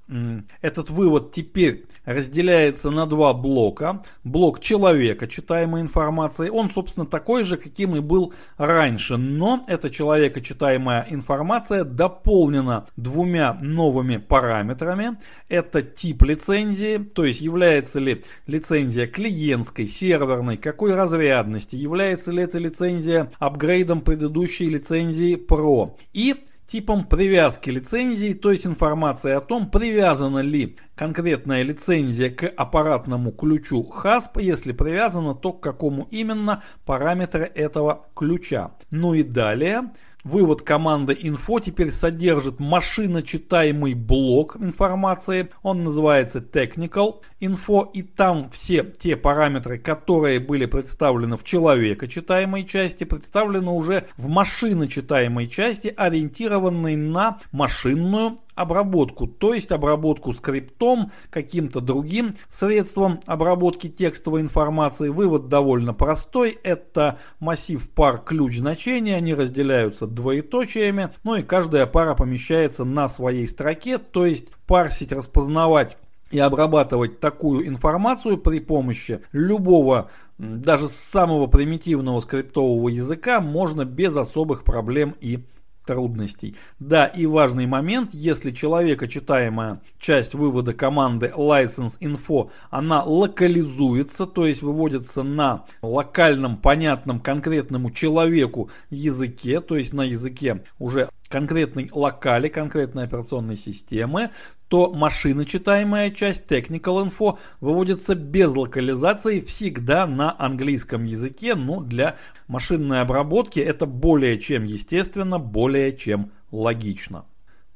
этот 0.60 0.90
вывод 0.90 1.32
теперь 1.32 1.86
разделяется 2.04 2.90
на 2.90 3.06
два 3.06 3.34
блока. 3.34 4.02
Блок 4.24 4.60
человека, 4.60 5.26
читаемой 5.26 5.82
информации, 5.82 6.48
он, 6.48 6.70
собственно, 6.70 7.06
такой 7.06 7.44
же, 7.44 7.56
каким 7.56 7.94
и 7.96 8.00
был 8.00 8.32
раньше, 8.56 9.16
но 9.16 9.64
эта 9.68 9.90
человека 9.90 10.40
читаемая 10.40 11.06
информация 11.10 11.84
дополнена 11.84 12.86
двумя 12.96 13.58
новыми 13.60 14.16
параметрами. 14.16 15.18
Это 15.48 15.82
тип 15.82 16.22
лицензии, 16.22 16.98
то 16.98 17.24
есть 17.24 17.40
является 17.40 17.98
ли 17.98 18.22
лицензия 18.46 19.06
клиентской, 19.06 19.86
серверной, 19.86 20.56
какой 20.56 20.94
разрядности, 20.94 21.76
является 21.76 22.32
ли 22.32 22.42
эта 22.42 22.58
лицензия 22.58 23.30
апгрейдом 23.38 24.00
предыдущей 24.00 24.70
лицензии 24.70 25.36
Pro. 25.36 25.96
И 26.12 26.36
типом 26.68 27.04
привязки 27.04 27.70
лицензии, 27.70 28.34
то 28.34 28.52
есть 28.52 28.66
информация 28.66 29.38
о 29.38 29.40
том, 29.40 29.70
привязана 29.70 30.40
ли 30.40 30.76
конкретная 30.94 31.62
лицензия 31.62 32.30
к 32.30 32.46
аппаратному 32.46 33.32
ключу 33.32 33.90
HASP, 33.90 34.42
если 34.42 34.72
привязана, 34.72 35.34
то 35.34 35.54
к 35.54 35.62
какому 35.62 36.06
именно 36.10 36.62
параметру 36.84 37.40
этого 37.42 38.06
ключа. 38.14 38.72
Ну 38.90 39.14
и 39.14 39.22
далее 39.22 39.90
Вывод 40.28 40.60
команды 40.60 41.14
info 41.14 41.58
теперь 41.58 41.90
содержит 41.90 42.60
машиночитаемый 42.60 43.94
блок 43.94 44.56
информации. 44.56 45.48
Он 45.62 45.78
называется 45.78 46.40
technical 46.40 47.22
info 47.40 47.90
и 47.94 48.02
там 48.02 48.50
все 48.50 48.84
те 48.84 49.16
параметры, 49.16 49.78
которые 49.78 50.38
были 50.38 50.66
представлены 50.66 51.38
в 51.38 51.44
человекочитаемой 51.44 52.66
части, 52.66 53.04
представлены 53.04 53.70
уже 53.70 54.06
в 54.18 54.28
машиночитаемой 54.28 55.48
части, 55.48 55.94
ориентированной 55.96 56.96
на 56.96 57.38
машинную 57.50 58.36
обработку, 58.58 59.26
то 59.26 59.54
есть 59.54 59.70
обработку 59.70 60.32
скриптом, 60.32 61.12
каким-то 61.30 61.80
другим 61.80 62.34
средством 62.50 63.20
обработки 63.26 63.88
текстовой 63.88 64.40
информации. 64.40 65.08
Вывод 65.08 65.48
довольно 65.48 65.94
простой, 65.94 66.58
это 66.62 67.18
массив 67.40 67.88
пар 67.90 68.18
ключ 68.18 68.58
значения, 68.58 69.16
они 69.16 69.34
разделяются 69.34 70.06
двоеточиями, 70.06 71.10
ну 71.22 71.36
и 71.36 71.42
каждая 71.42 71.86
пара 71.86 72.14
помещается 72.14 72.84
на 72.84 73.08
своей 73.08 73.46
строке, 73.46 73.98
то 73.98 74.26
есть 74.26 74.48
парсить, 74.66 75.12
распознавать 75.12 75.96
и 76.30 76.38
обрабатывать 76.38 77.20
такую 77.20 77.66
информацию 77.66 78.38
при 78.38 78.60
помощи 78.60 79.20
любого, 79.32 80.10
даже 80.36 80.88
самого 80.88 81.46
примитивного 81.46 82.20
скриптового 82.20 82.88
языка 82.88 83.40
можно 83.40 83.84
без 83.84 84.16
особых 84.16 84.64
проблем 84.64 85.14
и 85.20 85.44
трудностей. 85.88 86.54
Да, 86.78 87.06
и 87.06 87.24
важный 87.24 87.66
момент, 87.66 88.10
если 88.12 88.50
человека 88.50 89.08
читаемая 89.08 89.80
часть 89.98 90.34
вывода 90.34 90.74
команды 90.74 91.32
license 91.34 91.98
info, 92.00 92.50
она 92.68 93.02
локализуется, 93.02 94.26
то 94.26 94.46
есть 94.46 94.60
выводится 94.60 95.22
на 95.22 95.64
локальном, 95.80 96.58
понятном, 96.58 97.20
конкретному 97.20 97.90
человеку 97.90 98.70
языке, 98.90 99.62
то 99.62 99.76
есть 99.76 99.94
на 99.94 100.02
языке 100.02 100.62
уже 100.78 101.08
конкретной 101.28 101.90
локали, 101.92 102.48
конкретной 102.48 103.04
операционной 103.04 103.56
системы, 103.56 104.30
то 104.68 104.92
машина 104.92 105.44
читаемая 105.44 106.10
часть 106.10 106.50
Technical 106.50 107.08
Info 107.08 107.38
выводится 107.60 108.14
без 108.14 108.54
локализации 108.54 109.40
всегда 109.40 110.06
на 110.06 110.34
английском 110.38 111.04
языке. 111.04 111.54
Ну, 111.54 111.80
для 111.80 112.16
машинной 112.46 113.00
обработки 113.00 113.60
это 113.60 113.86
более 113.86 114.38
чем 114.38 114.64
естественно, 114.64 115.38
более 115.38 115.96
чем 115.96 116.32
логично. 116.50 117.24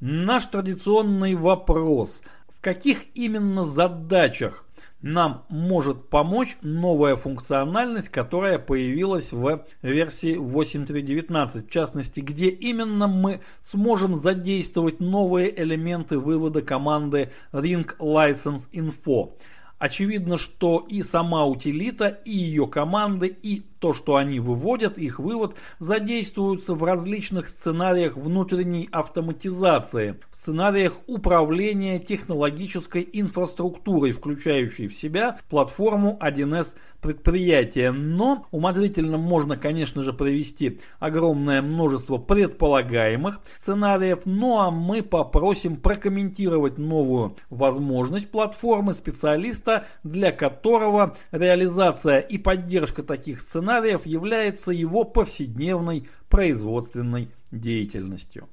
Наш 0.00 0.46
традиционный 0.46 1.34
вопрос. 1.34 2.22
В 2.48 2.60
каких 2.60 2.98
именно 3.14 3.64
задачах 3.64 4.64
нам 5.02 5.44
может 5.48 6.08
помочь 6.08 6.56
новая 6.62 7.16
функциональность, 7.16 8.08
которая 8.08 8.58
появилась 8.58 9.32
в 9.32 9.66
версии 9.82 10.36
8.3.19. 10.38 11.66
В 11.66 11.70
частности, 11.70 12.20
где 12.20 12.48
именно 12.48 13.08
мы 13.08 13.40
сможем 13.60 14.14
задействовать 14.14 15.00
новые 15.00 15.60
элементы 15.60 16.18
вывода 16.18 16.62
команды 16.62 17.32
ring 17.52 17.90
license 17.98 18.70
info. 18.72 19.34
Очевидно, 19.82 20.38
что 20.38 20.86
и 20.88 21.02
сама 21.02 21.44
утилита, 21.44 22.06
и 22.06 22.30
ее 22.30 22.68
команды, 22.68 23.26
и 23.26 23.64
то, 23.80 23.92
что 23.92 24.14
они 24.14 24.38
выводят, 24.38 24.96
их 24.96 25.18
вывод, 25.18 25.56
задействуются 25.80 26.76
в 26.76 26.84
различных 26.84 27.48
сценариях 27.48 28.16
внутренней 28.16 28.88
автоматизации, 28.92 30.20
в 30.30 30.36
сценариях 30.36 31.00
управления 31.08 31.98
технологической 31.98 33.08
инфраструктурой, 33.12 34.12
включающей 34.12 34.86
в 34.86 34.94
себя 34.94 35.40
платформу 35.50 36.16
1С 36.22 36.76
предприятия. 37.00 37.90
Но 37.90 38.46
умозрительно 38.52 39.18
можно, 39.18 39.56
конечно 39.56 40.04
же, 40.04 40.12
привести 40.12 40.78
огромное 41.00 41.60
множество 41.60 42.18
предполагаемых 42.18 43.40
сценариев, 43.58 44.20
ну 44.26 44.60
а 44.60 44.70
мы 44.70 45.02
попросим 45.02 45.74
прокомментировать 45.74 46.78
новую 46.78 47.36
возможность 47.50 48.30
платформы 48.30 48.94
специалиста, 48.94 49.71
для 50.02 50.32
которого 50.32 51.16
реализация 51.30 52.18
и 52.18 52.38
поддержка 52.38 53.02
таких 53.02 53.40
сценариев 53.40 54.06
является 54.06 54.70
его 54.72 55.04
повседневной 55.04 56.08
производственной 56.28 57.28
деятельностью. 57.50 58.48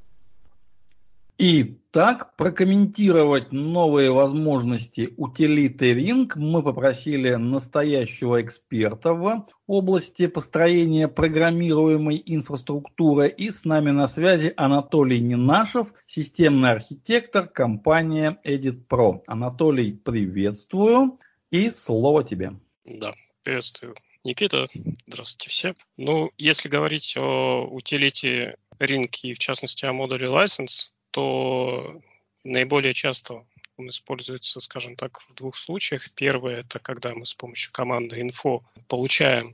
Итак, 1.41 2.35
прокомментировать 2.35 3.53
новые 3.53 4.11
возможности 4.11 5.13
утилиты 5.15 5.93
Ring 5.93 6.29
мы 6.35 6.61
попросили 6.61 7.33
настоящего 7.35 8.41
эксперта 8.41 9.13
в 9.13 9.47
области 9.65 10.27
построения 10.27 11.07
программируемой 11.07 12.21
инфраструктуры. 12.25 13.29
И 13.29 13.51
с 13.51 13.63
нами 13.63 13.91
на 13.91 14.09
связи 14.09 14.53
Анатолий 14.57 15.21
Нинашев, 15.21 15.87
системный 16.07 16.71
архитектор 16.71 17.47
компания 17.47 18.37
Edit 18.45 18.85
Pro. 18.89 19.21
Анатолий, 19.25 19.93
приветствую 19.93 21.19
и 21.51 21.71
слово 21.71 22.25
тебе. 22.25 22.51
Да, 22.83 23.13
приветствую. 23.43 23.95
Никита, 24.25 24.67
здравствуйте 25.07 25.49
все. 25.49 25.73
Ну, 25.95 26.31
если 26.37 26.67
говорить 26.67 27.15
о 27.17 27.63
утилите 27.63 28.57
Ring 28.77 29.09
и 29.23 29.33
в 29.33 29.39
частности 29.39 29.85
о 29.85 29.93
модуле 29.93 30.25
License, 30.25 30.91
то 31.19 32.01
наиболее 32.45 32.93
часто 32.93 33.45
он 33.75 33.89
используется, 33.89 34.61
скажем 34.61 34.95
так, 34.95 35.19
в 35.21 35.33
двух 35.33 35.57
случаях. 35.57 36.09
Первое– 36.11 36.59
это 36.61 36.79
когда 36.79 37.13
мы 37.13 37.25
с 37.25 37.33
помощью 37.33 37.73
команды 37.73 38.21
info 38.21 38.61
получаем, 38.87 39.53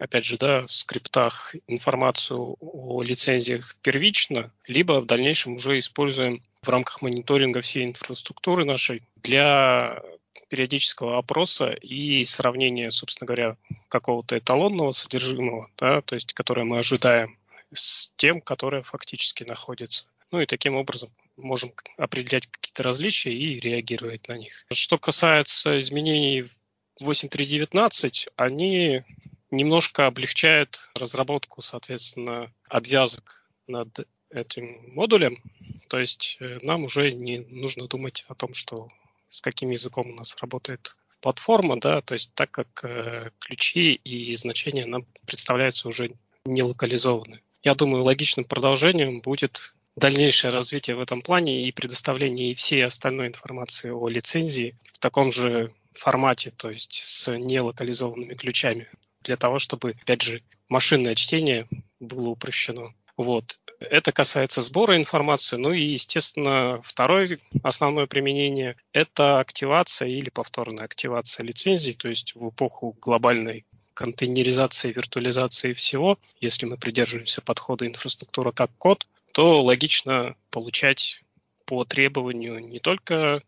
опять 0.00 0.24
же, 0.24 0.36
да, 0.36 0.62
в 0.62 0.72
скриптах 0.72 1.54
информацию 1.68 2.56
о 2.60 3.02
лицензиях 3.02 3.76
первично, 3.82 4.50
либо 4.66 5.00
в 5.00 5.06
дальнейшем 5.06 5.54
уже 5.54 5.78
используем 5.78 6.42
в 6.62 6.68
рамках 6.68 7.02
мониторинга 7.02 7.60
всей 7.60 7.84
инфраструктуры 7.84 8.64
нашей 8.64 9.02
для 9.22 10.02
периодического 10.48 11.18
опроса 11.18 11.70
и 11.70 12.24
сравнения, 12.24 12.90
собственно 12.90 13.26
говоря, 13.26 13.56
какого-то 13.88 14.38
эталонного 14.38 14.90
содержимого, 14.90 15.70
да, 15.76 16.02
то 16.02 16.16
есть 16.16 16.34
которое 16.34 16.64
мы 16.64 16.78
ожидаем, 16.78 17.38
с 17.72 18.10
тем, 18.16 18.40
которое 18.40 18.82
фактически 18.82 19.44
находится. 19.44 20.08
Ну 20.30 20.40
и 20.40 20.46
таким 20.46 20.74
образом 20.74 21.10
можем 21.36 21.72
определять 21.96 22.46
какие-то 22.46 22.82
различия 22.82 23.32
и 23.32 23.60
реагировать 23.60 24.28
на 24.28 24.36
них. 24.36 24.64
Что 24.72 24.98
касается 24.98 25.78
изменений 25.78 26.42
в 26.42 27.08
8.3.19, 27.08 28.28
они 28.36 29.04
немножко 29.50 30.06
облегчают 30.06 30.90
разработку, 30.94 31.62
соответственно, 31.62 32.52
обвязок 32.68 33.48
над 33.66 34.06
этим 34.30 34.94
модулем. 34.94 35.42
То 35.88 35.98
есть 35.98 36.38
э, 36.40 36.58
нам 36.62 36.84
уже 36.84 37.12
не 37.12 37.38
нужно 37.38 37.86
думать 37.86 38.24
о 38.28 38.34
том, 38.34 38.54
что 38.54 38.88
с 39.28 39.40
каким 39.40 39.70
языком 39.70 40.10
у 40.10 40.14
нас 40.14 40.36
работает 40.40 40.96
платформа, 41.20 41.78
да, 41.80 42.00
то 42.02 42.14
есть 42.14 42.32
так 42.34 42.50
как 42.50 42.84
э, 42.84 43.30
ключи 43.38 43.94
и 43.94 44.34
значения 44.36 44.86
нам 44.86 45.06
представляются 45.26 45.88
уже 45.88 46.12
не 46.44 46.62
локализованы. 46.62 47.40
Я 47.62 47.74
думаю, 47.74 48.04
логичным 48.04 48.44
продолжением 48.44 49.20
будет 49.20 49.74
дальнейшее 49.96 50.52
развитие 50.52 50.96
в 50.96 51.00
этом 51.00 51.22
плане 51.22 51.66
и 51.66 51.72
предоставление 51.72 52.54
всей 52.54 52.84
остальной 52.84 53.28
информации 53.28 53.90
о 53.90 54.08
лицензии 54.08 54.76
в 54.92 54.98
таком 54.98 55.32
же 55.32 55.72
формате, 55.92 56.52
то 56.56 56.70
есть 56.70 57.00
с 57.02 57.34
нелокализованными 57.36 58.34
ключами, 58.34 58.88
для 59.22 59.36
того, 59.36 59.58
чтобы, 59.58 59.96
опять 60.02 60.22
же, 60.22 60.42
машинное 60.68 61.14
чтение 61.14 61.66
было 61.98 62.28
упрощено. 62.28 62.94
Вот. 63.16 63.58
Это 63.80 64.12
касается 64.12 64.60
сбора 64.60 64.96
информации. 64.96 65.56
Ну 65.56 65.72
и, 65.72 65.82
естественно, 65.82 66.80
второе 66.82 67.38
основное 67.62 68.06
применение– 68.06 68.76
это 68.92 69.40
активация 69.40 70.08
или 70.08 70.30
повторная 70.30 70.84
активация 70.84 71.44
лицензий, 71.44 71.94
то 71.94 72.08
есть 72.08 72.34
в 72.34 72.50
эпоху 72.50 72.96
глобальной 73.00 73.66
контейнеризации, 73.94 74.92
виртуализации 74.92 75.72
всего, 75.72 76.18
если 76.38 76.66
мы 76.66 76.76
придерживаемся 76.76 77.40
подхода 77.40 77.86
инфраструктура 77.86 78.52
как 78.52 78.70
код, 78.76 79.06
то 79.36 79.62
логично 79.62 80.34
получать 80.50 81.22
по 81.66 81.84
требованию 81.84 82.58
не 82.58 82.80
только, 82.80 83.42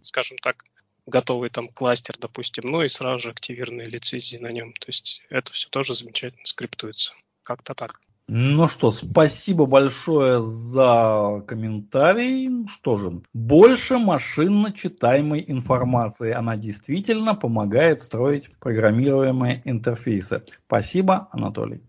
скажем 0.00 0.38
так, 0.38 0.62
готовый 1.04 1.50
там 1.50 1.66
кластер, 1.66 2.14
допустим, 2.16 2.70
но 2.70 2.84
и 2.84 2.88
сразу 2.88 3.24
же 3.24 3.30
активированные 3.32 3.88
лицензии 3.88 4.36
на 4.36 4.52
нем. 4.52 4.72
То 4.74 4.86
есть 4.86 5.24
это 5.30 5.52
все 5.52 5.68
тоже 5.68 5.96
замечательно 5.96 6.46
скриптуется. 6.46 7.14
Как-то 7.42 7.74
так. 7.74 8.00
Ну 8.28 8.68
что, 8.68 8.92
спасибо 8.92 9.66
большое 9.66 10.40
за 10.40 11.42
комментарий. 11.48 12.48
Что 12.68 13.00
же, 13.00 13.22
больше 13.34 13.98
машинно 13.98 14.72
читаемой 14.72 15.44
информации. 15.48 16.30
Она 16.30 16.56
действительно 16.56 17.34
помогает 17.34 18.00
строить 18.00 18.48
программируемые 18.60 19.60
интерфейсы. 19.64 20.44
Спасибо, 20.68 21.28
Анатолий. 21.32 21.82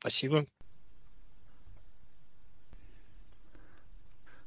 Спасибо. 0.00 0.44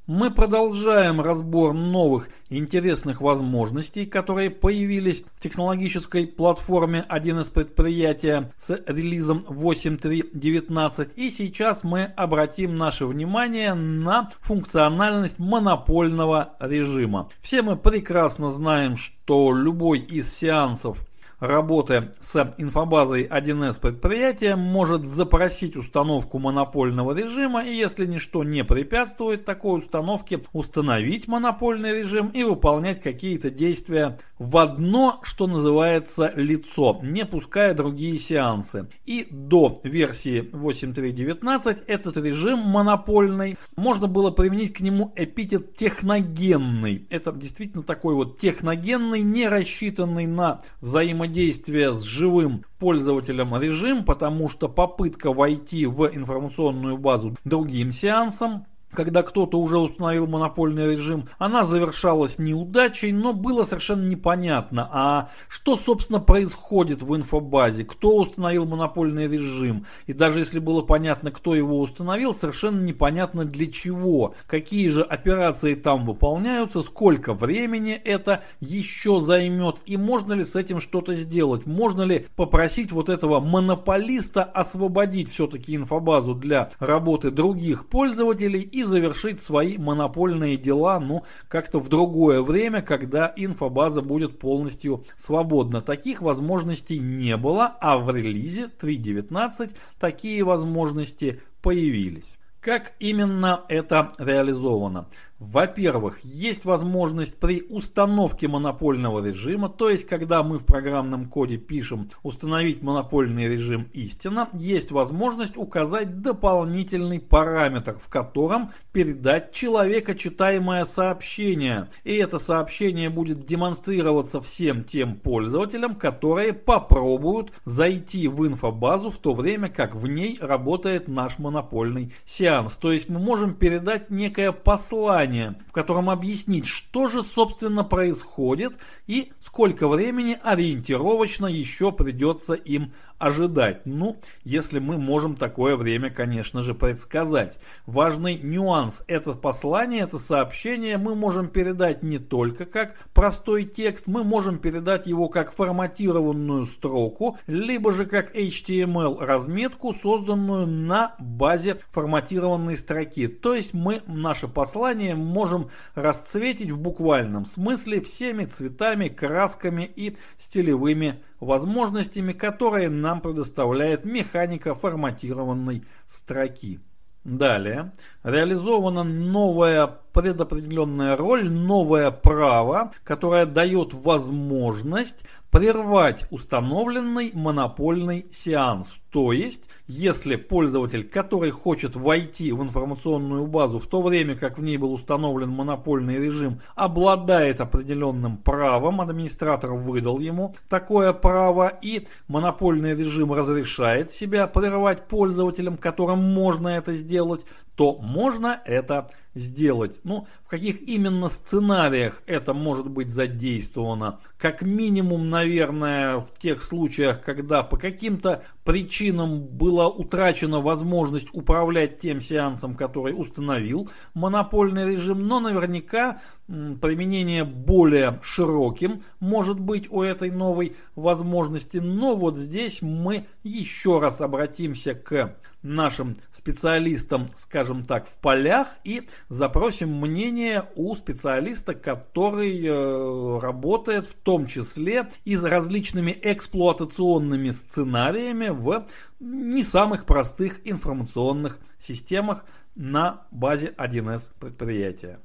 Мы 0.06 0.32
продолжаем 0.32 1.22
разбор 1.22 1.74
новых 1.74 2.28
интересных 2.50 3.22
возможностей, 3.22 4.06
которые 4.06 4.50
появились 4.50 5.24
в 5.38 5.42
технологической 5.42 6.28
платформе 6.28 7.06
1С 7.10 7.54
предприятия 7.54 8.52
с 8.58 8.82
релизом 8.86 9.46
8.3.19. 9.48 11.14
И 11.16 11.32
сейчас 11.32 11.86
мы 11.86 12.04
обратим 12.04 12.76
наше 12.76 13.06
внимание 13.06 13.76
на 13.76 14.30
функциональность 14.42 15.40
монопольного 15.40 16.58
режима. 16.60 17.30
Все 17.42 17.62
мы 17.62 17.78
прекрасно 17.78 18.52
знаем, 18.52 18.98
что 18.98 19.54
любой 19.54 20.00
из 20.00 20.34
сеансов 20.36 20.98
работы 21.44 22.14
с 22.22 22.54
инфобазой 22.58 23.24
1С 23.24 23.82
предприятия 23.82 24.56
может 24.56 25.06
запросить 25.06 25.76
установку 25.76 26.40
монопольного 26.40 27.14
режима 27.14 27.66
и 27.66 27.76
если 27.76 28.06
ничто 28.06 28.46
не 28.46 28.64
препятствует 28.64 29.44
такой 29.44 29.80
установке, 29.80 30.42
установить 30.54 31.28
монопольный 31.28 32.00
режим 32.00 32.30
и 32.30 32.44
выполнять 32.44 33.02
какие-то 33.02 33.50
действия 33.50 34.18
в 34.44 34.58
одно, 34.58 35.22
что 35.24 35.48
называется, 35.48 36.34
лицо, 36.36 37.00
не 37.02 37.26
пуская 37.26 37.74
другие 37.74 38.20
сеансы. 38.20 38.90
И 39.06 39.26
до 39.32 39.80
версии 39.84 40.42
8.3.19 40.42 41.84
этот 41.88 42.18
режим 42.18 42.60
монопольный 42.60 43.58
можно 43.78 44.08
было 44.08 44.32
применить 44.32 44.74
к 44.74 44.82
нему 44.82 45.14
эпитет 45.16 45.76
техногенный. 45.76 47.08
Это 47.10 47.32
действительно 47.32 47.84
такой 47.84 48.16
вот 48.16 48.38
техногенный, 48.38 49.22
не 49.22 49.48
рассчитанный 49.48 50.28
на 50.28 50.60
взаимодействие 50.82 51.94
с 51.94 52.02
живым 52.02 52.66
пользователем 52.80 53.58
режим, 53.58 54.04
потому 54.04 54.50
что 54.50 54.68
попытка 54.68 55.32
войти 55.32 55.86
в 55.86 56.06
информационную 56.14 56.98
базу 56.98 57.34
другим 57.46 57.94
сеансом 57.94 58.66
когда 58.94 59.24
кто-то 59.24 59.60
уже 59.60 59.78
установил 59.78 60.28
монопольный 60.28 60.92
режим, 60.92 61.28
она 61.38 61.64
завершалась 61.64 62.40
неудачей, 62.40 63.12
но 63.12 63.34
было 63.34 63.66
совершенно 63.66 64.08
непонятно, 64.08 64.90
а 64.92 65.30
что, 65.48 65.76
собственно, 65.76 66.20
происходит 66.20 67.02
в 67.02 67.16
инфобазе, 67.16 67.84
кто 67.84 68.18
установил 68.18 68.66
монопольный 68.66 69.28
режим, 69.28 69.86
и 70.08 70.14
даже 70.14 70.40
если 70.40 70.60
было 70.60 70.82
понятно, 70.82 71.32
кто 71.32 71.56
его 71.56 71.80
установил, 71.80 72.34
совершенно 72.34 72.82
непонятно 72.82 73.46
для 73.46 73.72
чего, 73.72 74.36
какие 74.48 74.90
же 74.90 75.04
операции 75.04 75.76
там 75.76 76.06
выполняются, 76.06 76.82
сколько 76.82 77.34
времени 77.34 77.94
это 77.94 78.44
еще 78.60 79.20
займет, 79.20 79.78
и 79.86 79.98
можно 79.98 80.34
ли 80.34 80.46
с 80.46 80.56
этим 80.56 80.80
что-то 80.80 81.14
сделать, 81.14 81.66
можно 81.66 82.04
ли 82.04 82.28
попросить 82.36 82.92
вот 82.92 83.10
этого 83.10 83.40
монополиста 83.40 84.44
освободить 84.44 85.32
все-таки 85.32 85.76
инфобазу 85.76 86.36
для 86.36 86.72
работы 86.80 87.32
других 87.32 87.88
пользователей 87.88 88.62
и 88.62 88.83
завершить 88.84 89.42
свои 89.42 89.78
монопольные 89.78 90.58
дела, 90.58 91.00
ну, 91.00 91.24
как-то 91.48 91.80
в 91.80 91.90
другое 91.90 92.42
время, 92.42 92.82
когда 92.82 93.32
инфобаза 93.36 94.02
будет 94.02 94.40
полностью 94.40 95.06
свободна. 95.18 95.82
Таких 95.82 96.22
возможностей 96.22 97.00
не 97.00 97.38
было, 97.38 97.76
а 97.82 97.98
в 97.98 98.14
релизе 98.14 98.70
3.19 98.80 99.72
такие 100.00 100.44
возможности 100.44 101.42
появились. 101.62 102.36
Как 102.64 102.94
именно 103.00 103.66
это 103.68 104.14
реализовано? 104.18 105.10
Во-первых, 105.52 106.20
есть 106.24 106.64
возможность 106.64 107.36
при 107.36 107.64
установке 107.70 108.48
монопольного 108.48 109.26
режима, 109.26 109.68
то 109.68 109.90
есть 109.90 110.08
когда 110.08 110.42
мы 110.42 110.58
в 110.58 110.66
программном 110.66 111.26
коде 111.26 111.58
пишем 111.58 112.10
«установить 112.24 112.82
монопольный 112.82 113.50
режим 113.50 113.90
истина», 113.94 114.48
есть 114.54 114.92
возможность 114.92 115.58
указать 115.58 116.22
дополнительный 116.22 117.20
параметр, 117.20 118.00
в 118.02 118.10
котором 118.10 118.72
передать 118.94 119.52
человекочитаемое 119.52 120.86
сообщение. 120.86 121.90
И 122.06 122.16
это 122.16 122.40
сообщение 122.40 123.10
будет 123.10 123.46
демонстрироваться 123.46 124.40
всем 124.40 124.86
тем 124.86 125.16
пользователям, 125.16 125.96
которые 125.96 126.54
попробуют 126.54 127.52
зайти 127.66 128.30
в 128.30 128.48
инфобазу 128.48 129.10
в 129.10 129.18
то 129.18 129.34
время, 129.34 129.68
как 129.68 129.94
в 129.94 130.08
ней 130.08 130.38
работает 130.40 131.10
наш 131.10 131.38
монопольный 131.38 132.14
сеанс. 132.26 132.78
То 132.78 132.94
есть 132.94 133.10
мы 133.10 133.20
можем 133.20 133.56
передать 133.56 134.10
некое 134.10 134.54
послание 134.54 135.33
задание, 135.34 135.56
в 135.68 135.72
котором 135.72 136.10
объяснить, 136.10 136.68
что 136.68 137.08
же 137.08 137.24
собственно 137.24 137.84
происходит 137.84 138.74
и 139.08 139.32
сколько 139.42 139.88
времени 139.88 140.38
ориентировочно 140.44 141.48
еще 141.48 141.92
придется 141.92 142.54
им 142.54 142.94
ожидать. 143.24 143.86
Ну, 143.86 144.18
если 144.44 144.80
мы 144.80 144.98
можем 144.98 145.36
такое 145.36 145.78
время, 145.78 146.10
конечно 146.10 146.62
же, 146.62 146.74
предсказать. 146.76 147.58
Важный 147.86 148.38
нюанс. 148.38 149.04
Это 149.08 149.34
послание, 149.34 150.02
это 150.02 150.20
сообщение 150.20 150.98
мы 150.98 151.16
можем 151.16 151.48
передать 151.48 152.04
не 152.04 152.20
только 152.20 152.66
как 152.66 152.98
простой 153.14 153.64
текст, 153.64 154.08
мы 154.08 154.24
можем 154.24 154.58
передать 154.58 155.08
его 155.08 155.30
как 155.30 155.54
форматированную 155.54 156.66
строку, 156.66 157.38
либо 157.48 157.94
же 157.94 158.06
как 158.06 158.36
HTML 158.36 159.20
разметку, 159.20 159.94
созданную 159.94 160.68
на 160.68 161.16
базе 161.20 161.80
форматированной 161.92 162.76
строки. 162.76 163.28
То 163.28 163.54
есть 163.54 163.74
мы 163.74 164.02
наше 164.06 164.48
послание 164.50 165.16
можем 165.16 165.70
расцветить 165.96 166.72
в 166.72 166.78
буквальном 166.78 167.46
смысле 167.46 168.02
всеми 168.02 168.46
цветами, 168.46 169.08
красками 169.08 169.84
и 169.84 170.18
стилевыми 170.38 171.24
возможностями, 171.40 172.34
которые 172.34 172.90
нам 172.90 173.22
предоставляет 173.22 174.06
механика 174.06 174.74
форматированной 174.74 175.84
строки. 176.08 176.80
Далее 177.24 177.94
реализована 178.24 179.04
новая 179.04 179.88
предопределенная 179.88 181.16
роль, 181.16 181.50
новое 181.50 182.12
право, 182.12 182.92
которое 183.06 183.46
дает 183.46 183.94
возможность 183.94 185.24
прервать 185.54 186.26
установленный 186.32 187.30
монопольный 187.36 188.26
сеанс. 188.34 188.98
То 189.12 189.32
есть, 189.32 189.70
если 189.86 190.36
пользователь, 190.36 191.08
который 191.08 191.52
хочет 191.52 191.96
войти 191.96 192.52
в 192.52 192.64
информационную 192.64 193.46
базу 193.46 193.78
в 193.78 193.86
то 193.86 194.02
время, 194.02 194.34
как 194.34 194.58
в 194.58 194.64
ней 194.64 194.78
был 194.78 194.92
установлен 194.92 195.50
монопольный 195.50 196.18
режим, 196.18 196.60
обладает 196.74 197.62
определенным 197.62 198.38
правом, 198.38 199.00
администратор 199.00 199.76
выдал 199.76 200.18
ему 200.18 200.56
такое 200.70 201.14
право, 201.14 201.68
и 201.68 202.08
монопольный 202.28 202.96
режим 202.96 203.32
разрешает 203.32 204.12
себя 204.12 204.48
прервать 204.48 205.08
пользователям, 205.08 205.78
которым 205.78 206.34
можно 206.34 206.70
это 206.70 206.96
сделать, 206.96 207.46
то 207.76 208.00
можно 208.00 208.60
это 208.66 209.08
сделать. 209.36 209.96
Ну, 210.04 210.28
в 210.46 210.50
каких 210.50 210.82
именно 210.82 211.30
сценариях 211.30 212.22
это 212.26 212.54
может 212.54 212.90
быть 212.90 213.12
задействовано? 213.12 214.20
Как 214.38 214.62
минимум, 214.62 215.30
наверное, 215.30 216.20
в 216.20 216.30
тех 216.38 216.64
случаях, 216.64 217.22
когда 217.22 217.64
по 217.64 217.78
каким-то 217.78 218.44
причинам 218.64 219.42
была 219.42 219.88
утрачена 219.88 220.62
возможность 220.62 221.28
управлять 221.34 222.00
тем 222.00 222.22
сеансом, 222.22 222.76
который 222.76 223.12
установил 223.12 223.90
монопольный 224.14 224.96
режим, 224.96 225.28
но 225.28 225.40
наверняка 225.40 226.22
применение 226.48 227.46
более 227.46 228.20
широким 228.22 229.04
может 229.20 229.60
быть 229.60 229.90
у 229.90 230.02
этой 230.02 230.30
новой 230.30 230.76
возможности. 230.96 231.78
Но 231.78 232.16
вот 232.16 232.38
здесь 232.38 232.82
мы 232.82 233.26
еще 233.44 234.00
раз 234.00 234.22
обратимся 234.22 234.94
к 234.94 235.36
нашим 235.64 236.16
специалистам, 236.32 237.28
скажем 237.34 237.86
так, 237.86 238.08
в 238.08 238.18
полях 238.20 238.68
и 238.84 239.08
запросим 239.30 239.90
мнение 240.00 240.66
у 240.76 240.96
специалиста, 240.96 241.74
который 241.74 242.66
э, 242.66 243.40
работает 243.40 244.08
в 244.08 244.14
том 244.14 244.46
числе 244.46 245.10
и 245.26 245.36
с 245.36 245.44
различными 245.44 246.18
эксплуатационными 246.22 247.50
сценариями 247.50 248.50
в 248.50 248.86
не 249.20 249.64
самых 249.64 250.06
простых 250.06 250.60
информационных 250.68 251.60
системах 251.80 252.46
на 252.76 253.26
базе 253.32 253.74
1С 253.78 254.30
предприятия. 254.40 255.20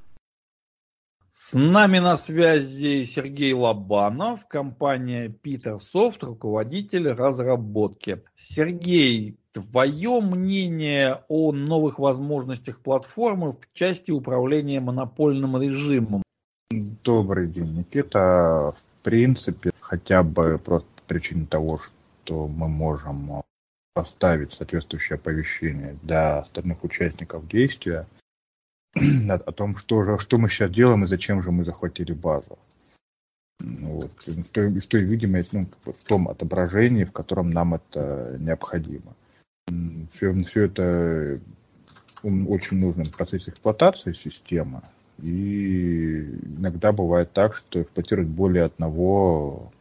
С 1.31 1.53
нами 1.53 1.99
на 1.99 2.17
связи 2.17 3.05
Сергей 3.05 3.53
Лобанов, 3.53 4.47
компания 4.47 5.27
Petersoft, 5.27 6.17
руководитель 6.21 7.07
разработки. 7.09 8.23
Сергей, 8.51 9.37
твое 9.51 10.21
мнение 10.21 11.23
о 11.27 11.51
новых 11.51 11.99
возможностях 11.99 12.79
платформы 12.79 13.53
в 13.53 13.59
части 13.73 14.09
управления 14.09 14.79
монопольным 14.79 15.61
режимом? 15.61 16.23
Добрый 16.71 17.47
день, 17.47 17.77
Никита. 17.77 18.73
В 18.75 19.03
принципе, 19.03 19.69
хотя 19.79 20.23
бы 20.23 20.57
просто 20.57 20.87
по 20.95 21.13
причине 21.13 21.45
того, 21.45 21.79
что 21.79 22.47
мы 22.47 22.67
можем 22.67 23.43
поставить 23.93 24.53
соответствующее 24.53 25.17
оповещение 25.17 25.99
для 26.01 26.39
остальных 26.39 26.83
участников 26.83 27.47
действия– 27.47 28.07
о 29.29 29.51
том, 29.51 29.77
что, 29.77 30.03
же, 30.03 30.17
что 30.17 30.39
мы 30.39 30.49
сейчас 30.49 30.71
делаем 30.71 31.05
и 31.05 31.07
зачем 31.07 31.43
же 31.43 31.51
мы 31.51 31.63
захватили 31.63 32.13
базу. 32.13 32.57
Вот. 33.59 34.11
В, 34.25 34.43
той, 34.49 34.79
в 34.79 34.87
той 34.87 35.01
видимости, 35.01 35.49
ну, 35.51 35.67
в 35.93 36.03
том 36.03 36.27
отображении, 36.29 37.03
в 37.03 37.11
котором 37.11 37.51
нам 37.51 37.73
это 37.73 38.37
необходимо. 38.39 39.15
Все, 40.13 40.33
все 40.33 40.65
это 40.65 41.39
очень 42.23 42.77
нужно 42.77 43.03
в 43.03 43.11
процессе 43.11 43.51
эксплуатации 43.51 44.13
системы. 44.13 44.81
И 45.21 46.21
иногда 46.57 46.91
бывает 46.91 47.31
так, 47.33 47.55
что 47.55 47.81
эксплуатирует 47.81 48.29
более 48.29 48.65
одного 48.65 49.71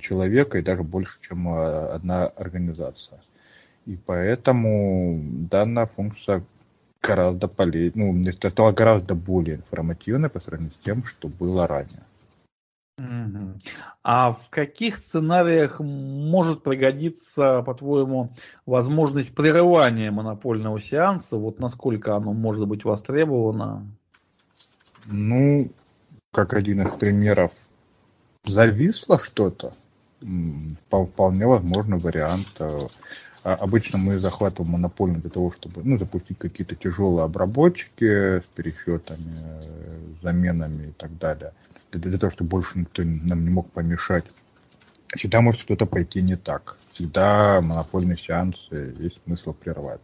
человека 0.00 0.58
и 0.58 0.62
даже 0.62 0.82
больше, 0.82 1.18
чем 1.20 1.48
а, 1.48 1.94
одна 1.94 2.26
организация. 2.26 3.20
И 3.86 3.96
поэтому 3.96 5.20
данная 5.50 5.86
функция 5.86 6.42
гораздо 7.02 7.48
полезнее, 7.48 8.12
ну, 8.12 8.20
это 8.28 8.50
стало 8.50 8.72
гораздо 8.72 9.14
более 9.14 9.56
информативно 9.56 10.30
по 10.30 10.40
сравнению 10.40 10.74
с 10.74 10.84
тем, 10.84 11.04
что 11.04 11.28
было 11.28 11.66
ранее. 11.66 12.02
А 14.02 14.32
в 14.32 14.50
каких 14.50 14.96
сценариях 14.96 15.80
может 15.80 16.62
пригодиться, 16.62 17.62
по-твоему, 17.62 18.30
возможность 18.66 19.34
прерывания 19.34 20.10
монопольного 20.10 20.80
сеанса? 20.80 21.36
Вот 21.36 21.58
насколько 21.58 22.14
оно 22.14 22.32
может 22.32 22.68
быть 22.68 22.84
востребовано? 22.84 23.86
Ну, 25.06 25.70
как 26.32 26.54
один 26.54 26.86
из 26.86 26.94
примеров, 26.96 27.52
зависло 28.44 29.18
что-то, 29.18 29.74
вполне 30.90 31.46
возможно 31.46 31.98
вариант. 31.98 32.60
Э, 33.44 33.50
а 33.50 33.54
обычно 33.54 33.98
мы 33.98 34.18
захватываем 34.18 34.72
монопольно 34.72 35.20
для 35.20 35.30
того, 35.30 35.50
чтобы 35.50 35.82
ну, 35.84 35.98
запустить 35.98 36.38
какие-то 36.38 36.74
тяжелые 36.74 37.24
обработчики 37.24 38.40
с 38.40 38.44
пересчетами, 38.54 39.38
э, 39.38 39.98
заменами 40.22 40.88
и 40.88 40.92
так 40.92 41.16
далее. 41.18 41.52
Для, 41.92 42.00
для 42.00 42.18
того, 42.18 42.30
чтобы 42.30 42.50
больше 42.50 42.78
никто 42.78 43.02
нам 43.04 43.44
не 43.44 43.50
мог 43.50 43.70
помешать. 43.70 44.24
Всегда 45.14 45.42
может 45.42 45.60
что-то 45.60 45.86
пойти 45.86 46.22
не 46.22 46.36
так. 46.36 46.76
Всегда 46.92 47.60
монопольный 47.60 48.18
сеанс 48.18 48.56
есть 48.70 49.22
смысл 49.24 49.54
прервать. 49.54 50.00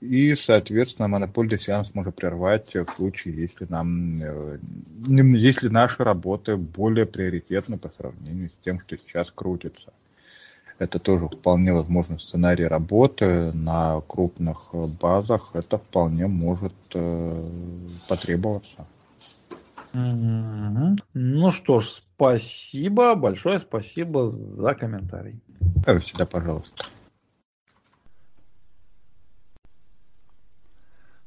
И, 0.00 0.34
соответственно, 0.34 1.08
монопольный 1.08 1.60
сеанс 1.60 1.90
можно 1.92 2.10
прервать 2.10 2.74
в 2.74 2.86
случае, 2.96 3.42
если 3.42 3.66
нам, 3.68 4.22
э, 4.22 4.58
если 5.06 5.68
наши 5.68 6.02
работы 6.02 6.56
более 6.56 7.04
приоритетны 7.04 7.76
по 7.76 7.88
сравнению 7.88 8.48
с 8.48 8.64
тем, 8.64 8.80
что 8.80 8.96
сейчас 8.96 9.30
крутится. 9.30 9.92
Это 10.80 10.98
тоже 10.98 11.28
вполне 11.28 11.74
возможный 11.74 12.18
сценарий 12.18 12.64
работы 12.64 13.52
на 13.52 14.00
крупных 14.00 14.70
базах. 14.72 15.50
Это 15.52 15.76
вполне 15.76 16.26
может 16.26 16.72
э, 16.94 17.48
потребоваться. 18.08 18.86
Mm-hmm. 19.92 20.96
Ну 21.12 21.50
что 21.50 21.80
ж, 21.80 21.86
спасибо, 22.16 23.14
большое 23.14 23.60
спасибо 23.60 24.26
за 24.26 24.74
комментарий. 24.74 25.42
Всегда, 26.00 26.24
пожалуйста. 26.24 26.86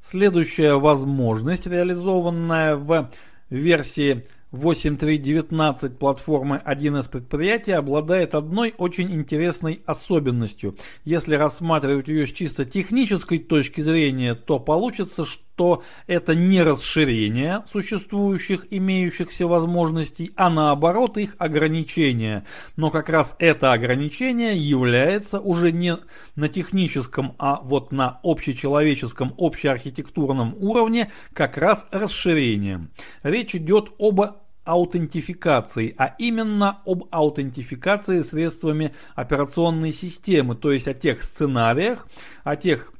Следующая 0.01 0.79
возможность, 0.79 1.67
реализованная 1.67 2.75
в 2.75 3.11
версии 3.51 4.23
8.3.19 4.53 5.97
платформы 5.97 6.61
1С 6.63 7.09
предприятия 7.09 7.75
обладает 7.75 8.35
одной 8.35 8.75
очень 8.77 9.11
интересной 9.11 9.81
особенностью. 9.87 10.77
Если 11.05 11.33
рассматривать 11.33 12.07
ее 12.07 12.27
с 12.27 12.31
чисто 12.31 12.63
технической 12.63 13.39
точки 13.39 13.81
зрения, 13.81 14.35
то 14.35 14.59
получится, 14.59 15.25
что 15.25 15.81
это 16.05 16.35
не 16.35 16.61
расширение 16.61 17.63
существующих 17.71 18.67
имеющихся 18.69 19.47
возможностей, 19.47 20.31
а 20.35 20.51
наоборот 20.51 21.17
их 21.17 21.35
ограничение. 21.39 22.45
Но 22.75 22.91
как 22.91 23.09
раз 23.09 23.35
это 23.39 23.73
ограничение 23.73 24.55
является 24.55 25.39
уже 25.39 25.71
не 25.71 25.97
на 26.35 26.47
техническом, 26.47 27.33
а 27.39 27.59
вот 27.63 27.91
на 27.91 28.19
общечеловеческом, 28.23 29.33
общеархитектурном 29.35 30.55
уровне 30.59 31.11
как 31.33 31.57
раз 31.57 31.87
расширением. 31.89 32.91
Речь 33.23 33.55
идет 33.55 33.89
об 33.97 34.21
аутентификации, 34.63 35.93
а 35.97 36.15
именно 36.17 36.81
об 36.85 37.05
аутентификации 37.11 38.21
средствами 38.21 38.93
операционной 39.15 39.91
системы, 39.91 40.55
то 40.55 40.71
есть 40.71 40.87
о 40.87 40.93
тех 40.93 41.23
сценариях, 41.23 42.07
о 42.43 42.55
тех 42.55 42.93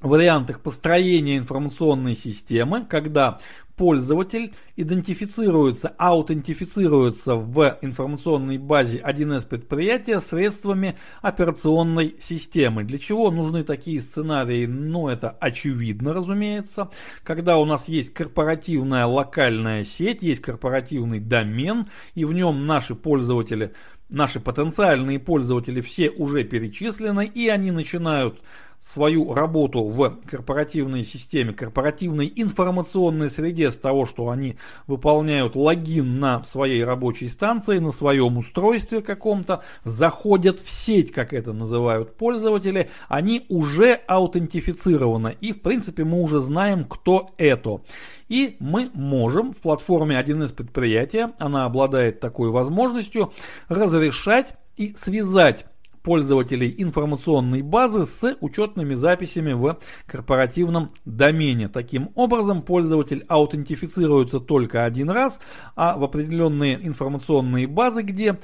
вариантах 0.00 0.60
построения 0.60 1.38
информационной 1.38 2.14
системы, 2.14 2.84
когда 2.84 3.38
пользователь 3.76 4.54
идентифицируется, 4.76 5.88
аутентифицируется 5.98 7.34
в 7.34 7.78
информационной 7.82 8.58
базе 8.58 8.98
1С 8.98 9.46
предприятия 9.46 10.20
средствами 10.20 10.96
операционной 11.22 12.16
системы. 12.20 12.84
Для 12.84 12.98
чего 12.98 13.30
нужны 13.30 13.64
такие 13.64 14.00
сценарии? 14.00 14.66
Ну, 14.66 15.08
это 15.08 15.30
очевидно, 15.30 16.12
разумеется. 16.12 16.90
Когда 17.22 17.58
у 17.58 17.64
нас 17.64 17.88
есть 17.88 18.12
корпоративная 18.12 19.06
локальная 19.06 19.84
сеть, 19.84 20.22
есть 20.22 20.40
корпоративный 20.40 21.20
домен, 21.20 21.88
и 22.14 22.24
в 22.24 22.32
нем 22.32 22.66
наши 22.66 22.94
пользователи 22.94 23.72
наши 24.08 24.40
потенциальные 24.40 25.18
пользователи 25.18 25.80
все 25.80 26.10
уже 26.10 26.44
перечислены, 26.44 27.26
и 27.26 27.48
они 27.48 27.70
начинают 27.70 28.42
свою 28.84 29.32
работу 29.32 29.84
в 29.84 30.20
корпоративной 30.26 31.04
системе, 31.04 31.54
корпоративной 31.54 32.30
информационной 32.36 33.30
среде 33.30 33.70
с 33.70 33.78
того, 33.78 34.04
что 34.04 34.28
они 34.28 34.56
выполняют 34.86 35.56
логин 35.56 36.20
на 36.20 36.44
своей 36.44 36.84
рабочей 36.84 37.28
станции, 37.28 37.78
на 37.78 37.92
своем 37.92 38.36
устройстве 38.36 39.00
каком-то, 39.00 39.62
заходят 39.84 40.60
в 40.60 40.68
сеть, 40.68 41.12
как 41.12 41.32
это 41.32 41.54
называют 41.54 42.16
пользователи, 42.16 42.90
они 43.08 43.46
уже 43.48 43.94
аутентифицированы. 44.06 45.36
И, 45.40 45.52
в 45.52 45.62
принципе, 45.62 46.04
мы 46.04 46.20
уже 46.20 46.40
знаем, 46.40 46.84
кто 46.84 47.30
это. 47.38 47.80
И 48.28 48.56
мы 48.60 48.90
можем 48.92 49.52
в 49.52 49.56
платформе 49.56 50.20
1С 50.20 50.54
предприятия, 50.54 51.32
она 51.38 51.64
обладает 51.64 52.20
такой 52.20 52.50
возможностью, 52.50 53.32
разрешать 53.68 54.54
и 54.76 54.94
связать 54.94 55.66
пользователей 56.04 56.72
информационной 56.78 57.62
базы 57.62 58.04
с 58.04 58.36
учетными 58.40 58.94
записями 58.94 59.54
в 59.54 59.78
корпоративном 60.06 60.90
домене. 61.04 61.68
Таким 61.68 62.10
образом, 62.14 62.62
пользователь 62.62 63.24
аутентифицируется 63.26 64.38
только 64.38 64.84
один 64.84 65.10
раз, 65.10 65.40
а 65.74 65.96
в 65.96 66.04
определенные 66.04 66.78
информационные 66.86 67.66
базы, 67.66 68.02
где 68.02 68.38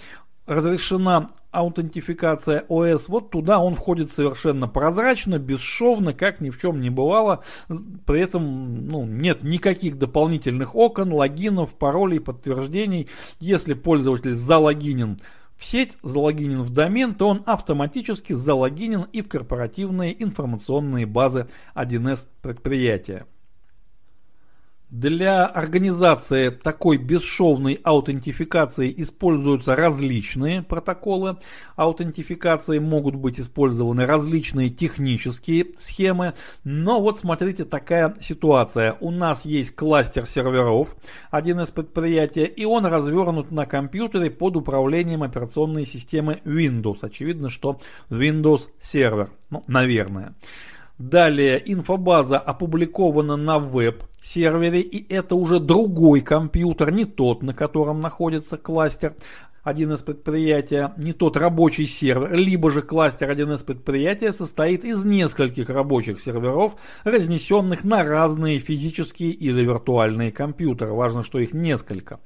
разрешена 0.46 1.30
аутентификация 1.50 2.64
ОС, 2.68 3.08
вот 3.08 3.30
туда 3.30 3.58
он 3.58 3.74
входит 3.74 4.10
совершенно 4.10 4.68
прозрачно, 4.68 5.38
бесшовно, 5.38 6.14
как 6.14 6.40
ни 6.40 6.50
в 6.50 6.60
чем 6.60 6.80
не 6.80 6.90
бывало. 6.90 7.42
При 8.06 8.20
этом 8.20 8.88
ну, 8.88 9.04
нет 9.04 9.42
никаких 9.42 9.98
дополнительных 9.98 10.74
окон, 10.74 11.12
логинов, 11.12 11.74
паролей, 11.74 12.20
подтверждений. 12.20 13.08
Если 13.38 13.74
пользователь 13.74 14.34
залогинен 14.34 15.18
в 15.60 15.64
сеть 15.66 15.98
залогинен 16.02 16.62
в 16.62 16.70
домен, 16.70 17.14
то 17.14 17.28
он 17.28 17.42
автоматически 17.44 18.32
залогинен 18.32 19.02
и 19.12 19.20
в 19.20 19.28
корпоративные 19.28 20.20
информационные 20.22 21.04
базы 21.04 21.48
1С 21.74 22.28
предприятия. 22.40 23.26
Для 24.90 25.46
организации 25.46 26.50
такой 26.50 26.96
бесшовной 26.96 27.74
аутентификации 27.84 28.92
используются 28.96 29.76
различные 29.76 30.62
протоколы 30.62 31.38
аутентификации, 31.76 32.80
могут 32.80 33.14
быть 33.14 33.38
использованы 33.38 34.04
различные 34.04 34.68
технические 34.68 35.66
схемы. 35.78 36.34
Но 36.64 37.00
вот 37.00 37.20
смотрите, 37.20 37.64
такая 37.64 38.16
ситуация. 38.20 38.96
У 38.98 39.12
нас 39.12 39.44
есть 39.44 39.76
кластер 39.76 40.26
серверов, 40.26 40.96
один 41.30 41.60
из 41.60 41.70
предприятий, 41.70 42.44
и 42.44 42.64
он 42.64 42.84
развернут 42.84 43.52
на 43.52 43.66
компьютере 43.66 44.28
под 44.28 44.56
управлением 44.56 45.22
операционной 45.22 45.86
системы 45.86 46.40
Windows. 46.44 46.98
Очевидно, 47.02 47.48
что 47.48 47.78
Windows 48.08 48.62
сервер, 48.80 49.30
ну, 49.50 49.62
наверное. 49.68 50.34
Далее 51.00 51.62
инфобаза 51.64 52.38
опубликована 52.38 53.36
на 53.36 53.58
веб-сервере, 53.58 54.82
и 54.82 55.10
это 55.10 55.34
уже 55.34 55.58
другой 55.58 56.20
компьютер, 56.20 56.92
не 56.92 57.06
тот, 57.06 57.42
на 57.42 57.54
котором 57.54 58.00
находится 58.00 58.58
кластер 58.58 59.14
один 59.62 59.92
из 59.92 60.00
предприятия, 60.00 60.92
не 60.96 61.12
тот 61.12 61.36
рабочий 61.36 61.86
сервер, 61.86 62.34
либо 62.34 62.70
же 62.70 62.82
кластер 62.82 63.30
один 63.30 63.52
из 63.52 63.62
предприятия 63.62 64.32
состоит 64.32 64.84
из 64.84 65.04
нескольких 65.04 65.68
рабочих 65.68 66.20
серверов, 66.20 66.76
разнесенных 67.04 67.84
на 67.84 68.02
разные 68.02 68.58
физические 68.58 69.30
или 69.30 69.62
виртуальные 69.62 70.32
компьютеры. 70.32 70.92
Важно, 70.92 71.22
что 71.22 71.38
их 71.38 71.52
несколько 71.52 72.20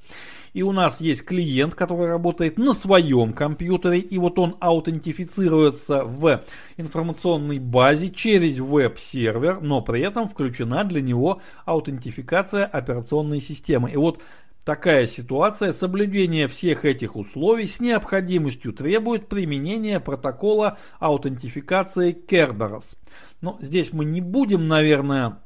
и 0.55 0.61
у 0.61 0.71
нас 0.71 1.01
есть 1.01 1.25
клиент, 1.25 1.75
который 1.75 2.07
работает 2.07 2.57
на 2.57 2.73
своем 2.73 3.33
компьютере, 3.33 3.99
и 3.99 4.17
вот 4.17 4.39
он 4.39 4.55
аутентифицируется 4.61 6.05
в 6.05 6.43
информационной 6.77 7.59
базе 7.59 8.09
через 8.09 8.59
веб-сервер, 8.59 9.59
но 9.59 9.81
при 9.81 9.99
этом 9.99 10.29
включена 10.29 10.85
для 10.85 11.01
него 11.01 11.41
аутентификация 11.65 12.65
операционной 12.65 13.41
системы. 13.41 13.91
И 13.91 13.97
вот 13.97 14.21
Такая 14.65 15.05
ситуация, 15.05 15.73
соблюдение 15.73 16.47
всех 16.47 16.85
этих 16.85 17.15
условий 17.15 17.67
с 17.67 17.79
необходимостью 17.79 18.73
требует 18.73 19.29
применения 19.29 19.99
протокола 19.99 20.79
аутентификации 20.99 22.17
Kerberos. 22.27 22.97
Но 23.41 23.59
здесь 23.61 23.93
мы 23.93 24.05
не 24.05 24.21
будем, 24.21 24.63
наверное, 24.63 25.37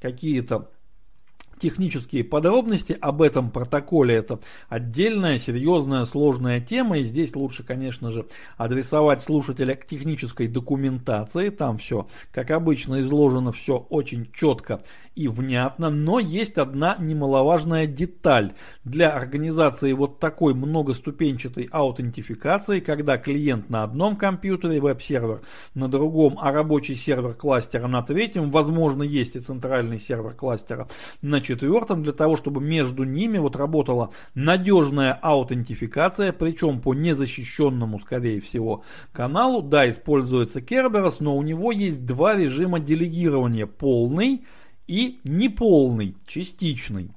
какие-то 0.00 0.70
технические 1.58 2.24
подробности 2.24 2.96
об 3.00 3.20
этом 3.20 3.50
протоколе. 3.50 4.14
Это 4.14 4.40
отдельная, 4.68 5.38
серьезная, 5.38 6.04
сложная 6.04 6.60
тема. 6.60 6.98
И 6.98 7.04
здесь 7.04 7.34
лучше, 7.34 7.64
конечно 7.64 8.10
же, 8.10 8.26
адресовать 8.56 9.22
слушателя 9.22 9.74
к 9.74 9.86
технической 9.86 10.46
документации. 10.46 11.50
Там 11.50 11.78
все, 11.78 12.06
как 12.32 12.50
обычно, 12.50 13.02
изложено 13.02 13.52
все 13.52 13.76
очень 13.90 14.30
четко 14.32 14.80
и 15.18 15.26
внятно, 15.26 15.90
но 15.90 16.20
есть 16.20 16.58
одна 16.58 16.96
немаловажная 16.98 17.86
деталь 17.86 18.52
для 18.84 19.10
организации 19.10 19.92
вот 19.92 20.20
такой 20.20 20.54
многоступенчатой 20.54 21.68
аутентификации, 21.72 22.78
когда 22.78 23.18
клиент 23.18 23.68
на 23.68 23.82
одном 23.82 24.14
компьютере, 24.14 24.80
веб-сервер 24.80 25.40
на 25.74 25.88
другом, 25.88 26.38
а 26.40 26.52
рабочий 26.52 26.94
сервер 26.94 27.34
кластера 27.34 27.88
на 27.88 28.02
третьем, 28.02 28.52
возможно, 28.52 29.02
есть 29.02 29.34
и 29.34 29.40
центральный 29.40 29.98
сервер 29.98 30.34
кластера 30.34 30.86
на 31.20 31.40
четвертом, 31.40 32.04
для 32.04 32.12
того, 32.12 32.36
чтобы 32.36 32.60
между 32.60 33.02
ними 33.02 33.38
вот 33.38 33.56
работала 33.56 34.10
надежная 34.34 35.12
аутентификация, 35.12 36.32
причем 36.32 36.80
по 36.80 36.94
незащищенному, 36.94 37.98
скорее 37.98 38.40
всего, 38.40 38.84
каналу. 39.12 39.62
Да, 39.62 39.90
используется 39.90 40.60
Kerberos, 40.60 41.16
но 41.18 41.36
у 41.36 41.42
него 41.42 41.72
есть 41.72 42.06
два 42.06 42.36
режима 42.36 42.78
делегирования. 42.78 43.66
Полный 43.66 44.44
и 44.88 45.20
неполный, 45.22 46.16
частичный. 46.26 47.10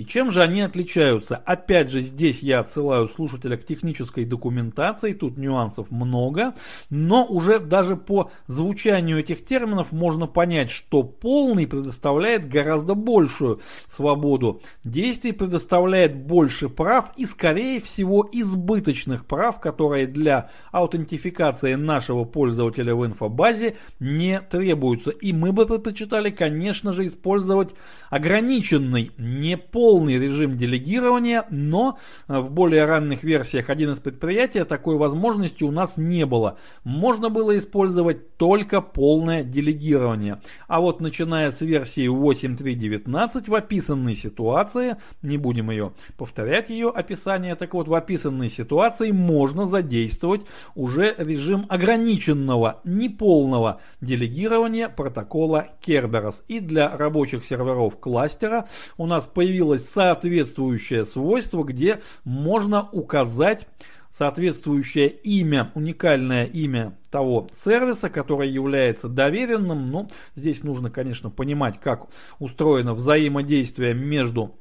И 0.00 0.06
чем 0.06 0.30
же 0.30 0.42
они 0.42 0.62
отличаются? 0.62 1.36
Опять 1.36 1.90
же, 1.90 2.00
здесь 2.00 2.40
я 2.42 2.60
отсылаю 2.60 3.06
слушателя 3.06 3.58
к 3.58 3.66
технической 3.66 4.24
документации, 4.24 5.12
тут 5.12 5.36
нюансов 5.36 5.90
много, 5.90 6.54
но 6.88 7.26
уже 7.26 7.58
даже 7.58 7.96
по 7.96 8.30
звучанию 8.46 9.18
этих 9.18 9.44
терминов 9.44 9.92
можно 9.92 10.26
понять, 10.26 10.70
что 10.70 11.02
полный 11.02 11.66
предоставляет 11.66 12.48
гораздо 12.48 12.94
большую 12.94 13.60
свободу 13.88 14.62
действий, 14.84 15.32
предоставляет 15.32 16.16
больше 16.16 16.70
прав 16.70 17.12
и, 17.18 17.26
скорее 17.26 17.78
всего, 17.78 18.26
избыточных 18.32 19.26
прав, 19.26 19.60
которые 19.60 20.06
для 20.06 20.48
аутентификации 20.72 21.74
нашего 21.74 22.24
пользователя 22.24 22.94
в 22.94 23.04
инфобазе 23.04 23.76
не 23.98 24.40
требуются. 24.40 25.10
И 25.10 25.34
мы 25.34 25.52
бы 25.52 25.66
предпочитали, 25.66 26.30
конечно 26.30 26.94
же, 26.94 27.06
использовать 27.06 27.74
ограниченный, 28.08 29.10
не 29.18 29.58
полный 29.58 29.89
полный 29.90 30.20
режим 30.20 30.56
делегирования, 30.56 31.46
но 31.50 31.98
э, 32.28 32.38
в 32.38 32.48
более 32.52 32.84
ранних 32.84 33.24
версиях 33.24 33.70
один 33.70 33.90
из 33.90 33.98
предприятий 33.98 34.62
такой 34.62 34.96
возможности 34.96 35.64
у 35.64 35.72
нас 35.72 35.96
не 35.96 36.26
было. 36.26 36.58
Можно 36.84 37.28
было 37.28 37.58
использовать 37.58 38.36
только 38.36 38.80
полное 38.80 39.42
делегирование. 39.42 40.40
А 40.68 40.80
вот 40.80 41.00
начиная 41.00 41.50
с 41.50 41.60
версии 41.60 42.06
8.3.19 42.06 43.50
в 43.50 43.54
описанной 43.56 44.14
ситуации, 44.14 44.94
не 45.22 45.38
будем 45.38 45.72
ее 45.72 45.92
повторять 46.16 46.70
ее 46.70 46.90
описание, 46.90 47.56
так 47.56 47.74
вот 47.74 47.88
в 47.88 47.94
описанной 47.94 48.48
ситуации 48.48 49.10
можно 49.10 49.66
задействовать 49.66 50.42
уже 50.76 51.16
режим 51.18 51.66
ограниченного, 51.68 52.80
неполного 52.84 53.80
делегирования 54.00 54.88
протокола 54.88 55.66
Kerberos. 55.84 56.42
И 56.46 56.60
для 56.60 56.96
рабочих 56.96 57.44
серверов 57.44 57.98
кластера 57.98 58.68
у 58.96 59.06
нас 59.06 59.26
появилась 59.26 59.69
появилось 59.70 59.88
соответствующее 59.88 61.06
свойство, 61.06 61.62
где 61.62 62.00
можно 62.24 62.88
указать 62.92 63.66
соответствующее 64.10 65.08
имя, 65.08 65.70
уникальное 65.74 66.44
имя 66.44 66.98
того 67.10 67.48
сервиса, 67.54 68.10
которое 68.10 68.48
является 68.48 69.08
доверенным. 69.08 69.86
Но 69.86 70.08
здесь 70.34 70.64
нужно, 70.64 70.90
конечно, 70.90 71.30
понимать, 71.30 71.78
как 71.80 72.08
устроено 72.40 72.94
взаимодействие 72.94 73.94
между 73.94 74.56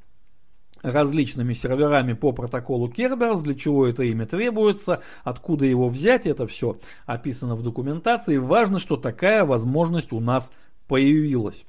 различными 0.84 1.54
серверами 1.54 2.14
по 2.14 2.32
протоколу 2.32 2.90
Kerberos, 2.90 3.42
для 3.42 3.56
чего 3.56 3.88
это 3.88 4.04
имя 4.04 4.26
требуется, 4.26 5.02
откуда 5.24 5.66
его 5.66 5.90
взять, 5.90 6.26
это 6.26 6.48
все 6.48 6.78
описано 7.06 7.56
в 7.56 7.64
документации. 7.64 8.38
Важно, 8.38 8.80
что 8.80 8.96
такая 8.96 9.44
возможность 9.44 10.14
у 10.14 10.20
нас 10.22 10.52
появилась. 10.88 11.66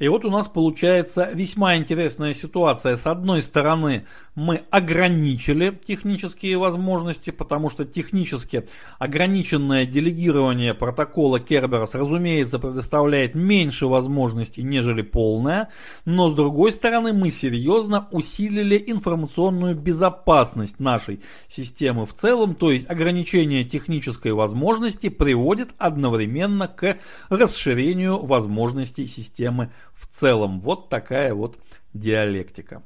И 0.00 0.08
вот 0.08 0.24
у 0.24 0.30
нас 0.30 0.48
получается 0.48 1.30
весьма 1.34 1.76
интересная 1.76 2.32
ситуация. 2.32 2.96
С 2.96 3.06
одной 3.06 3.42
стороны, 3.42 4.06
мы 4.34 4.62
ограничили 4.70 5.78
технические 5.86 6.56
возможности, 6.56 7.28
потому 7.28 7.68
что 7.68 7.84
технически 7.84 8.66
ограниченное 8.98 9.84
делегирование 9.84 10.72
протокола 10.72 11.36
Kerberos, 11.38 11.90
разумеется, 11.92 12.58
предоставляет 12.58 13.34
меньше 13.34 13.86
возможностей, 13.86 14.62
нежели 14.62 15.02
полное. 15.02 15.68
Но 16.06 16.30
с 16.30 16.34
другой 16.34 16.72
стороны, 16.72 17.12
мы 17.12 17.30
серьезно 17.30 18.08
усилили 18.10 18.82
информационную 18.86 19.76
безопасность 19.76 20.80
нашей 20.80 21.20
системы 21.46 22.06
в 22.06 22.14
целом. 22.14 22.54
То 22.54 22.72
есть 22.72 22.88
ограничение 22.88 23.64
технической 23.64 24.32
возможности 24.32 25.10
приводит 25.10 25.68
одновременно 25.76 26.68
к 26.68 26.96
расширению 27.28 28.24
возможностей 28.24 29.06
системы 29.06 29.70
в 30.00 30.06
целом. 30.08 30.60
Вот 30.60 30.88
такая 30.88 31.34
вот 31.34 31.58
диалектика. 31.92 32.82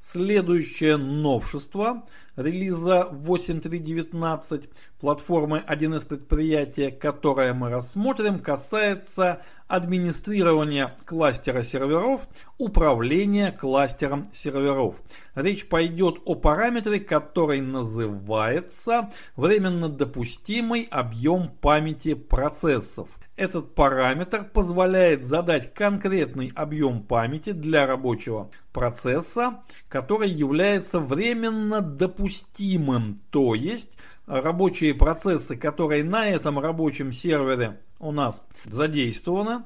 Следующее 0.00 0.96
новшество 0.96 2.06
релиза 2.36 3.08
8.3.19 3.10 4.70
платформы 5.00 5.62
1С 5.68 6.06
предприятия, 6.06 6.90
которое 6.90 7.52
мы 7.52 7.68
рассмотрим, 7.68 8.38
касается 8.38 9.42
администрирования 9.66 10.96
кластера 11.04 11.62
серверов, 11.62 12.28
управления 12.58 13.50
кластером 13.50 14.24
серверов. 14.32 15.02
Речь 15.34 15.68
пойдет 15.68 16.20
о 16.24 16.36
параметре, 16.36 17.00
который 17.00 17.60
называется 17.60 19.10
временно 19.36 19.88
допустимый 19.88 20.88
объем 20.90 21.50
памяти 21.60 22.14
процессов. 22.14 23.08
Этот 23.38 23.76
параметр 23.76 24.50
позволяет 24.52 25.24
задать 25.24 25.72
конкретный 25.72 26.50
объем 26.56 27.04
памяти 27.04 27.52
для 27.52 27.86
рабочего 27.86 28.50
процесса, 28.72 29.60
который 29.88 30.28
является 30.28 30.98
временно 30.98 31.80
допустимым. 31.80 33.16
То 33.30 33.54
есть 33.54 33.96
рабочие 34.26 34.92
процессы, 34.92 35.56
которые 35.56 36.02
на 36.02 36.26
этом 36.28 36.58
рабочем 36.58 37.12
сервере 37.12 37.78
у 38.00 38.10
нас 38.10 38.44
задействованы, 38.64 39.62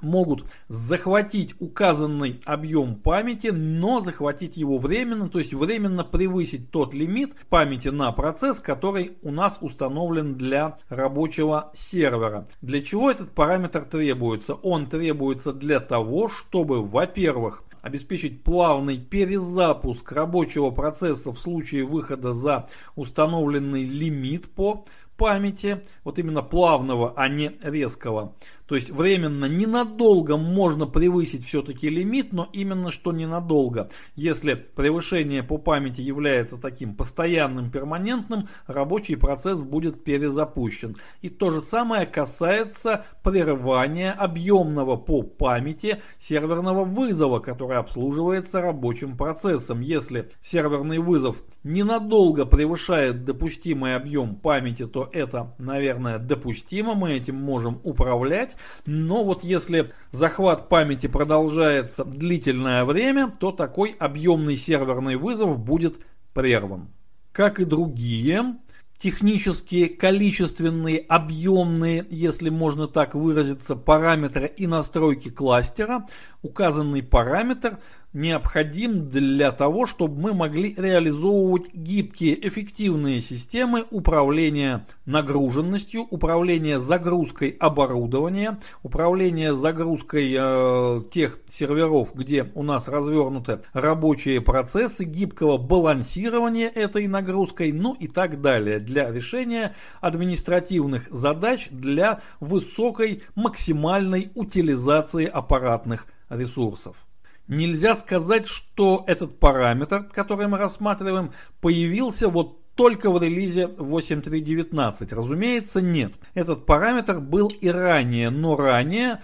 могут 0.00 0.44
захватить 0.68 1.54
указанный 1.60 2.40
объем 2.44 2.96
памяти, 2.96 3.48
но 3.48 4.00
захватить 4.00 4.56
его 4.56 4.78
временно, 4.78 5.28
то 5.28 5.38
есть 5.38 5.54
временно 5.54 6.04
превысить 6.04 6.70
тот 6.70 6.94
лимит 6.94 7.34
памяти 7.48 7.88
на 7.88 8.12
процесс, 8.12 8.60
который 8.60 9.18
у 9.22 9.30
нас 9.30 9.58
установлен 9.60 10.34
для 10.34 10.78
рабочего 10.88 11.70
сервера. 11.74 12.46
Для 12.62 12.82
чего 12.82 13.10
этот 13.10 13.32
параметр 13.32 13.84
требуется? 13.84 14.54
Он 14.54 14.86
требуется 14.86 15.52
для 15.52 15.80
того, 15.80 16.28
чтобы, 16.28 16.82
во-первых, 16.82 17.62
обеспечить 17.86 18.42
плавный 18.42 18.98
перезапуск 18.98 20.10
рабочего 20.10 20.70
процесса 20.70 21.32
в 21.32 21.38
случае 21.38 21.84
выхода 21.84 22.34
за 22.34 22.66
установленный 22.96 23.84
лимит 23.84 24.50
по 24.50 24.84
памяти, 25.16 25.82
вот 26.04 26.18
именно 26.18 26.42
плавного, 26.42 27.14
а 27.16 27.28
не 27.28 27.52
резкого. 27.62 28.34
То 28.66 28.74
есть 28.74 28.90
временно 28.90 29.46
ненадолго 29.46 30.36
можно 30.36 30.86
превысить 30.86 31.46
все-таки 31.46 31.88
лимит, 31.88 32.32
но 32.32 32.48
именно 32.52 32.90
что 32.90 33.12
ненадолго. 33.12 33.88
Если 34.16 34.54
превышение 34.54 35.42
по 35.42 35.58
памяти 35.58 36.00
является 36.00 36.60
таким 36.60 36.94
постоянным, 36.96 37.70
перманентным, 37.70 38.48
рабочий 38.66 39.16
процесс 39.16 39.62
будет 39.62 40.02
перезапущен. 40.02 40.96
И 41.22 41.28
то 41.28 41.50
же 41.50 41.60
самое 41.60 42.06
касается 42.06 43.06
прерывания 43.22 44.12
объемного 44.12 44.96
по 44.96 45.22
памяти 45.22 46.02
серверного 46.18 46.84
вызова, 46.84 47.38
который 47.38 47.78
обслуживается 47.78 48.60
рабочим 48.60 49.16
процессом. 49.16 49.80
Если 49.80 50.30
серверный 50.42 50.98
вызов 50.98 51.44
ненадолго 51.62 52.44
превышает 52.46 53.24
допустимый 53.24 53.94
объем 53.94 54.34
памяти, 54.36 54.86
то 54.86 55.08
это, 55.12 55.54
наверное, 55.58 56.18
допустимо, 56.18 56.94
мы 56.94 57.12
этим 57.12 57.36
можем 57.36 57.80
управлять. 57.84 58.55
Но 58.84 59.24
вот 59.24 59.44
если 59.44 59.90
захват 60.10 60.68
памяти 60.68 61.06
продолжается 61.06 62.04
длительное 62.04 62.84
время, 62.84 63.32
то 63.38 63.52
такой 63.52 63.96
объемный 63.98 64.56
серверный 64.56 65.16
вызов 65.16 65.58
будет 65.58 65.96
прерван. 66.32 66.88
Как 67.32 67.60
и 67.60 67.64
другие 67.64 68.56
технические, 68.98 69.88
количественные, 69.88 70.98
объемные, 70.98 72.06
если 72.10 72.48
можно 72.48 72.88
так 72.88 73.14
выразиться, 73.14 73.76
параметры 73.76 74.46
и 74.46 74.66
настройки 74.66 75.30
кластера, 75.30 76.06
указанный 76.42 77.02
параметр 77.02 77.78
необходим 78.16 79.08
для 79.10 79.52
того, 79.52 79.86
чтобы 79.86 80.20
мы 80.20 80.34
могли 80.34 80.74
реализовывать 80.74 81.72
гибкие, 81.74 82.48
эффективные 82.48 83.20
системы 83.20 83.84
управления 83.90 84.86
нагруженностью, 85.04 86.06
управления 86.10 86.80
загрузкой 86.80 87.50
оборудования, 87.50 88.58
управления 88.82 89.54
загрузкой 89.54 90.34
э, 90.36 91.02
тех 91.10 91.38
серверов, 91.50 92.14
где 92.14 92.50
у 92.54 92.62
нас 92.62 92.88
развернуты 92.88 93.60
рабочие 93.74 94.40
процессы, 94.40 95.04
гибкого 95.04 95.58
балансирования 95.58 96.68
этой 96.68 97.06
нагрузкой, 97.06 97.72
ну 97.72 97.92
и 97.92 98.08
так 98.08 98.40
далее. 98.40 98.80
для 98.80 99.12
решения 99.12 99.74
административных 100.00 101.10
задач 101.10 101.68
для 101.70 102.22
высокой 102.40 103.22
максимальной 103.34 104.30
утилизации 104.34 105.26
аппаратных 105.26 106.06
ресурсов. 106.30 107.05
Нельзя 107.48 107.94
сказать, 107.96 108.46
что 108.46 109.04
этот 109.06 109.38
параметр, 109.38 110.04
который 110.04 110.48
мы 110.48 110.58
рассматриваем, 110.58 111.32
появился 111.60 112.28
вот 112.28 112.74
только 112.74 113.10
в 113.10 113.22
релизе 113.22 113.66
8.3.19. 113.66 115.14
Разумеется, 115.14 115.80
нет. 115.80 116.12
Этот 116.34 116.66
параметр 116.66 117.20
был 117.20 117.48
и 117.48 117.68
ранее, 117.68 118.30
но 118.30 118.56
ранее 118.56 119.20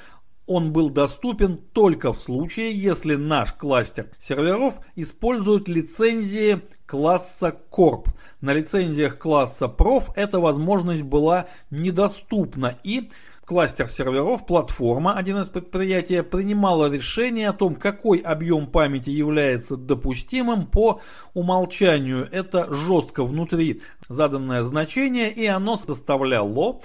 он 0.47 0.73
был 0.73 0.91
доступен 0.91 1.59
только 1.73 2.12
в 2.12 2.18
случае, 2.18 2.73
если 2.73 3.14
наш 3.14 3.53
кластер 3.53 4.11
серверов 4.20 4.81
использует 4.97 5.68
лицензии 5.68 6.62
класса 6.87 7.57
Corp. 7.70 8.09
На 8.41 8.53
лицензиях 8.53 9.18
класса 9.18 9.66
Prof 9.66 10.11
эта 10.14 10.41
возможность 10.41 11.03
была 11.03 11.47
недоступна 11.70 12.79
и 12.83 13.11
кластер 13.45 13.88
серверов, 13.88 14.47
платформа, 14.47 15.14
один 15.14 15.38
из 15.38 15.49
предприятий, 15.49 16.22
принимала 16.22 16.90
решение 16.90 17.49
о 17.49 17.53
том, 17.53 17.74
какой 17.74 18.18
объем 18.18 18.66
памяти 18.66 19.11
является 19.11 19.76
допустимым 19.76 20.66
по 20.66 21.01
умолчанию. 21.34 22.28
Это 22.30 22.72
жестко 22.72 23.24
внутри 23.24 23.82
заданное 24.09 24.62
значение, 24.62 25.30
и 25.32 25.47
оно 25.47 25.76
составляло 25.76 26.80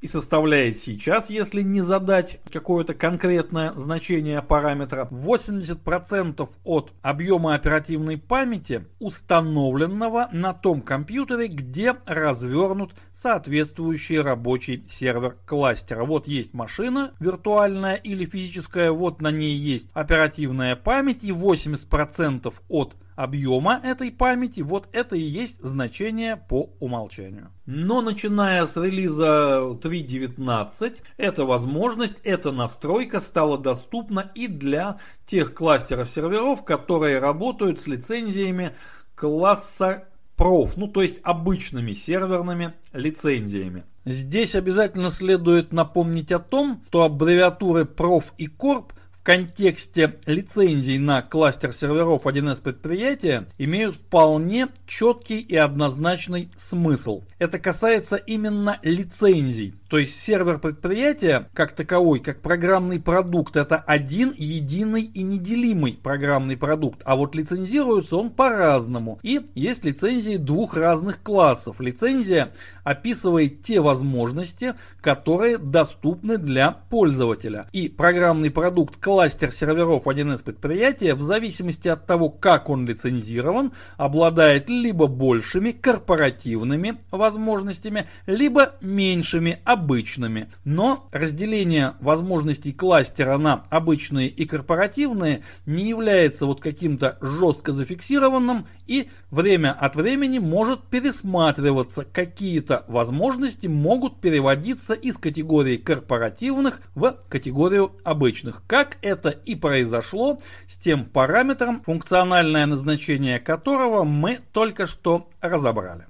и 0.00 0.06
составляет 0.06 0.78
сейчас, 0.78 1.30
если 1.30 1.62
не 1.62 1.80
задать 1.80 2.40
какое-то 2.52 2.94
конкретное 2.94 3.72
значение 3.74 4.42
параметра, 4.42 5.08
80% 5.10 6.48
от 6.64 6.92
объема 7.02 7.54
оперативной 7.54 8.18
памяти, 8.18 8.86
установленного 8.98 10.28
на 10.32 10.52
том 10.52 10.82
компьютере, 10.82 11.48
где 11.48 11.96
развернут 12.04 12.94
соответствующий 13.12 14.20
рабочий 14.20 14.84
сервер 14.88 15.36
кластера. 15.46 16.04
Вот 16.04 16.28
есть 16.28 16.52
машина 16.52 17.12
виртуальная 17.18 17.94
или 17.94 18.26
физическая, 18.26 18.92
вот 18.92 19.20
на 19.20 19.30
ней 19.30 19.56
есть 19.56 19.88
оперативная 19.94 20.76
память 20.76 21.24
и 21.24 21.30
80% 21.30 22.52
от 22.68 22.96
объема 23.16 23.80
этой 23.82 24.12
памяти, 24.12 24.60
вот 24.60 24.88
это 24.92 25.16
и 25.16 25.20
есть 25.20 25.60
значение 25.62 26.36
по 26.36 26.70
умолчанию. 26.78 27.50
Но 27.64 28.02
начиная 28.02 28.66
с 28.66 28.76
релиза 28.76 29.76
3.19, 29.82 30.98
эта 31.16 31.44
возможность, 31.44 32.20
эта 32.22 32.52
настройка 32.52 33.20
стала 33.20 33.58
доступна 33.58 34.30
и 34.34 34.46
для 34.46 35.00
тех 35.26 35.54
кластеров 35.54 36.10
серверов, 36.10 36.64
которые 36.64 37.18
работают 37.18 37.80
с 37.80 37.86
лицензиями 37.86 38.76
класса 39.14 40.08
Prof, 40.36 40.74
ну 40.76 40.86
то 40.86 41.00
есть 41.00 41.16
обычными 41.22 41.92
серверными 41.92 42.74
лицензиями. 42.92 43.84
Здесь 44.04 44.54
обязательно 44.54 45.10
следует 45.10 45.72
напомнить 45.72 46.30
о 46.30 46.38
том, 46.38 46.82
что 46.88 47.02
аббревиатуры 47.02 47.84
Prof 47.84 48.34
и 48.36 48.46
Corp 48.46 48.92
контексте 49.26 50.14
лицензий 50.26 50.98
на 50.98 51.20
кластер 51.20 51.72
серверов 51.72 52.26
1С 52.26 52.62
предприятия 52.62 53.48
имеют 53.58 53.96
вполне 53.96 54.68
четкий 54.86 55.40
и 55.40 55.56
однозначный 55.56 56.48
смысл. 56.56 57.24
Это 57.40 57.58
касается 57.58 58.14
именно 58.14 58.78
лицензий. 58.84 59.74
То 59.88 59.98
есть 59.98 60.20
сервер 60.20 60.58
предприятия 60.58 61.48
как 61.54 61.72
таковой, 61.72 62.18
как 62.18 62.42
программный 62.42 63.00
продукт, 63.00 63.56
это 63.56 63.76
один 63.76 64.34
единый 64.36 65.02
и 65.02 65.22
неделимый 65.22 65.98
программный 66.02 66.56
продукт. 66.56 67.02
А 67.04 67.14
вот 67.14 67.34
лицензируется 67.36 68.16
он 68.16 68.30
по-разному. 68.30 69.20
И 69.22 69.46
есть 69.54 69.84
лицензии 69.84 70.36
двух 70.36 70.76
разных 70.76 71.22
классов. 71.22 71.80
Лицензия 71.80 72.52
описывает 72.82 73.62
те 73.62 73.80
возможности, 73.80 74.74
которые 75.00 75.58
доступны 75.58 76.38
для 76.38 76.72
пользователя. 76.72 77.68
И 77.72 77.88
программный 77.88 78.50
продукт 78.50 78.96
кластер 78.96 79.52
серверов 79.52 80.06
1С 80.06 80.42
предприятия 80.42 81.14
в 81.14 81.22
зависимости 81.22 81.86
от 81.86 82.06
того, 82.06 82.28
как 82.28 82.68
он 82.70 82.86
лицензирован, 82.86 83.72
обладает 83.96 84.68
либо 84.68 85.06
большими 85.06 85.70
корпоративными 85.70 86.98
возможностями, 87.10 88.08
либо 88.26 88.74
меньшими 88.80 89.60
обычными. 89.76 90.50
Но 90.64 91.08
разделение 91.12 91.92
возможностей 92.00 92.72
кластера 92.72 93.36
на 93.36 93.64
обычные 93.70 94.28
и 94.28 94.46
корпоративные 94.46 95.42
не 95.66 95.84
является 95.84 96.46
вот 96.46 96.60
каким-то 96.60 97.18
жестко 97.20 97.72
зафиксированным 97.72 98.66
и 98.86 99.10
время 99.30 99.72
от 99.72 99.94
времени 99.96 100.38
может 100.38 100.82
пересматриваться. 100.84 102.04
Какие-то 102.04 102.84
возможности 102.88 103.66
могут 103.66 104.20
переводиться 104.20 104.94
из 104.94 105.18
категории 105.18 105.76
корпоративных 105.76 106.80
в 106.94 107.18
категорию 107.28 107.92
обычных. 108.02 108.62
Как 108.66 108.96
это 109.02 109.28
и 109.28 109.54
произошло 109.54 110.40
с 110.66 110.78
тем 110.78 111.04
параметром, 111.04 111.82
функциональное 111.82 112.66
назначение 112.66 113.38
которого 113.38 114.04
мы 114.04 114.38
только 114.52 114.86
что 114.86 115.28
разобрали. 115.40 116.06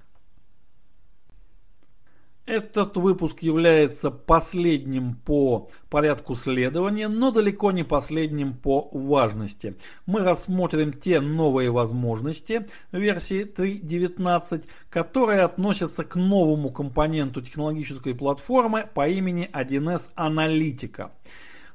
Этот 2.46 2.96
выпуск 2.96 3.42
является 3.42 4.12
последним 4.12 5.16
по 5.16 5.68
порядку 5.90 6.36
следования, 6.36 7.08
но 7.08 7.32
далеко 7.32 7.72
не 7.72 7.82
последним 7.82 8.54
по 8.54 8.88
важности. 8.92 9.76
Мы 10.06 10.20
рассмотрим 10.20 10.92
те 10.92 11.20
новые 11.20 11.72
возможности 11.72 12.64
версии 12.92 13.44
3.19, 13.44 14.64
которые 14.90 15.40
относятся 15.40 16.04
к 16.04 16.14
новому 16.14 16.70
компоненту 16.70 17.42
технологической 17.42 18.14
платформы 18.14 18.88
по 18.94 19.08
имени 19.08 19.50
1С 19.52 20.10
Аналитика. 20.14 21.10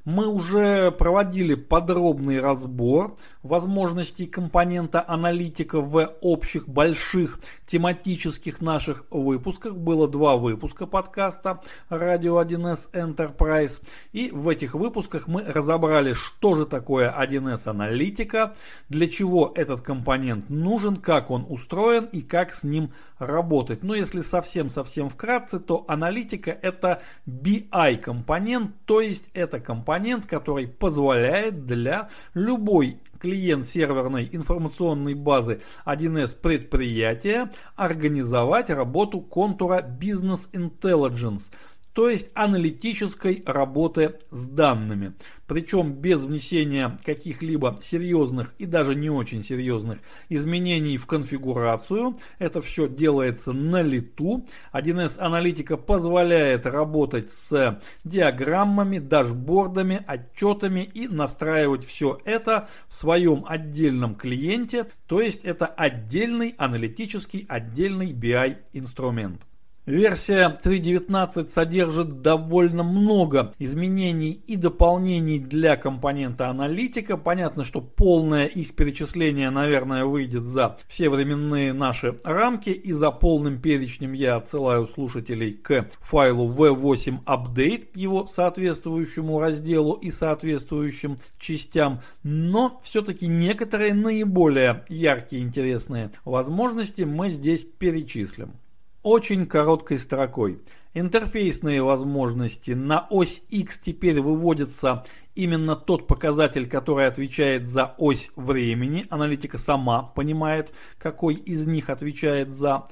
Мы 0.03 0.27
уже 0.27 0.89
проводили 0.91 1.53
подробный 1.53 2.39
разбор 2.39 3.15
возможностей 3.43 4.25
компонента 4.25 5.03
аналитика 5.07 5.79
в 5.79 6.15
общих 6.21 6.67
больших 6.67 7.39
тематических 7.67 8.61
наших 8.61 9.05
выпусках. 9.11 9.75
Было 9.75 10.07
два 10.07 10.37
выпуска 10.37 10.87
подкаста 10.87 11.61
Radio 11.91 12.43
1С 12.43 12.91
Enterprise. 12.93 13.83
И 14.11 14.31
в 14.31 14.49
этих 14.49 14.73
выпусках 14.73 15.27
мы 15.27 15.43
разобрали, 15.43 16.13
что 16.13 16.55
же 16.55 16.65
такое 16.65 17.13
1С 17.15 17.67
аналитика, 17.67 18.55
для 18.89 19.07
чего 19.07 19.51
этот 19.55 19.81
компонент 19.81 20.49
нужен, 20.49 20.95
как 20.95 21.29
он 21.29 21.45
устроен 21.47 22.05
и 22.05 22.21
как 22.21 22.53
с 22.53 22.63
ним 22.63 22.91
работать. 23.19 23.83
Но 23.83 23.93
если 23.93 24.21
совсем-совсем 24.21 25.09
вкратце, 25.09 25.59
то 25.59 25.85
аналитика 25.87 26.49
это 26.49 27.03
BI 27.27 27.97
компонент, 27.97 28.71
то 28.85 28.99
есть 28.99 29.29
это 29.35 29.59
компонент, 29.59 29.90
который 30.25 30.67
позволяет 30.67 31.65
для 31.65 32.09
любой 32.33 32.99
клиент 33.21 33.67
серверной 33.67 34.27
информационной 34.31 35.13
базы 35.13 35.61
1С 35.85 36.35
предприятия 36.39 37.51
организовать 37.75 38.69
работу 38.69 39.21
контура 39.21 39.81
Business 39.81 40.49
Intelligence 40.53 41.51
то 41.93 42.09
есть 42.09 42.31
аналитической 42.33 43.43
работы 43.45 44.15
с 44.29 44.47
данными. 44.47 45.13
Причем 45.47 45.93
без 45.93 46.23
внесения 46.23 46.97
каких-либо 47.03 47.77
серьезных 47.81 48.53
и 48.57 48.65
даже 48.65 48.95
не 48.95 49.09
очень 49.09 49.43
серьезных 49.43 49.99
изменений 50.29 50.97
в 50.97 51.05
конфигурацию. 51.07 52.17
Это 52.39 52.61
все 52.61 52.87
делается 52.87 53.51
на 53.51 53.81
лету. 53.81 54.45
1С 54.71 55.19
аналитика 55.19 55.75
позволяет 55.75 56.65
работать 56.65 57.29
с 57.29 57.81
диаграммами, 58.05 58.99
дашбордами, 58.99 60.03
отчетами 60.07 60.89
и 60.93 61.09
настраивать 61.09 61.85
все 61.85 62.21
это 62.23 62.69
в 62.87 62.93
своем 62.93 63.43
отдельном 63.45 64.15
клиенте. 64.15 64.87
То 65.07 65.19
есть 65.19 65.43
это 65.43 65.65
отдельный 65.65 66.55
аналитический, 66.57 67.45
отдельный 67.49 68.13
BI 68.13 68.57
инструмент. 68.71 69.41
Версия 69.87 70.59
3.19 70.63 71.47
содержит 71.47 72.21
довольно 72.21 72.83
много 72.83 73.51
изменений 73.57 74.31
и 74.45 74.55
дополнений 74.55 75.39
для 75.39 75.75
компонента 75.75 76.49
аналитика. 76.49 77.17
Понятно, 77.17 77.65
что 77.65 77.81
полное 77.81 78.45
их 78.45 78.75
перечисление, 78.75 79.49
наверное, 79.49 80.05
выйдет 80.05 80.43
за 80.43 80.77
все 80.87 81.09
временные 81.09 81.73
наши 81.73 82.15
рамки. 82.23 82.69
И 82.69 82.93
за 82.93 83.09
полным 83.09 83.59
перечнем 83.59 84.13
я 84.13 84.35
отсылаю 84.35 84.85
слушателей 84.85 85.53
к 85.53 85.87
файлу 86.01 86.47
v8 86.53 87.23
update, 87.25 87.87
его 87.95 88.27
соответствующему 88.27 89.39
разделу 89.39 89.93
и 89.93 90.11
соответствующим 90.11 91.17
частям. 91.39 92.01
Но 92.21 92.79
все-таки 92.83 93.25
некоторые 93.25 93.95
наиболее 93.95 94.85
яркие 94.89 95.41
интересные 95.41 96.11
возможности 96.23 97.01
мы 97.01 97.31
здесь 97.31 97.65
перечислим 97.65 98.60
очень 99.03 99.45
короткой 99.45 99.97
строкой. 99.97 100.59
Интерфейсные 100.93 101.81
возможности. 101.81 102.71
На 102.71 103.07
ось 103.09 103.43
X 103.49 103.79
теперь 103.79 104.19
выводится 104.19 105.05
именно 105.35 105.75
тот 105.75 106.05
показатель, 106.05 106.67
который 106.67 107.07
отвечает 107.07 107.65
за 107.65 107.95
ось 107.97 108.29
времени. 108.35 109.07
Аналитика 109.09 109.57
сама 109.57 110.03
понимает, 110.03 110.73
какой 110.97 111.35
из 111.35 111.65
них 111.65 111.89
отвечает 111.89 112.53
за 112.53 112.87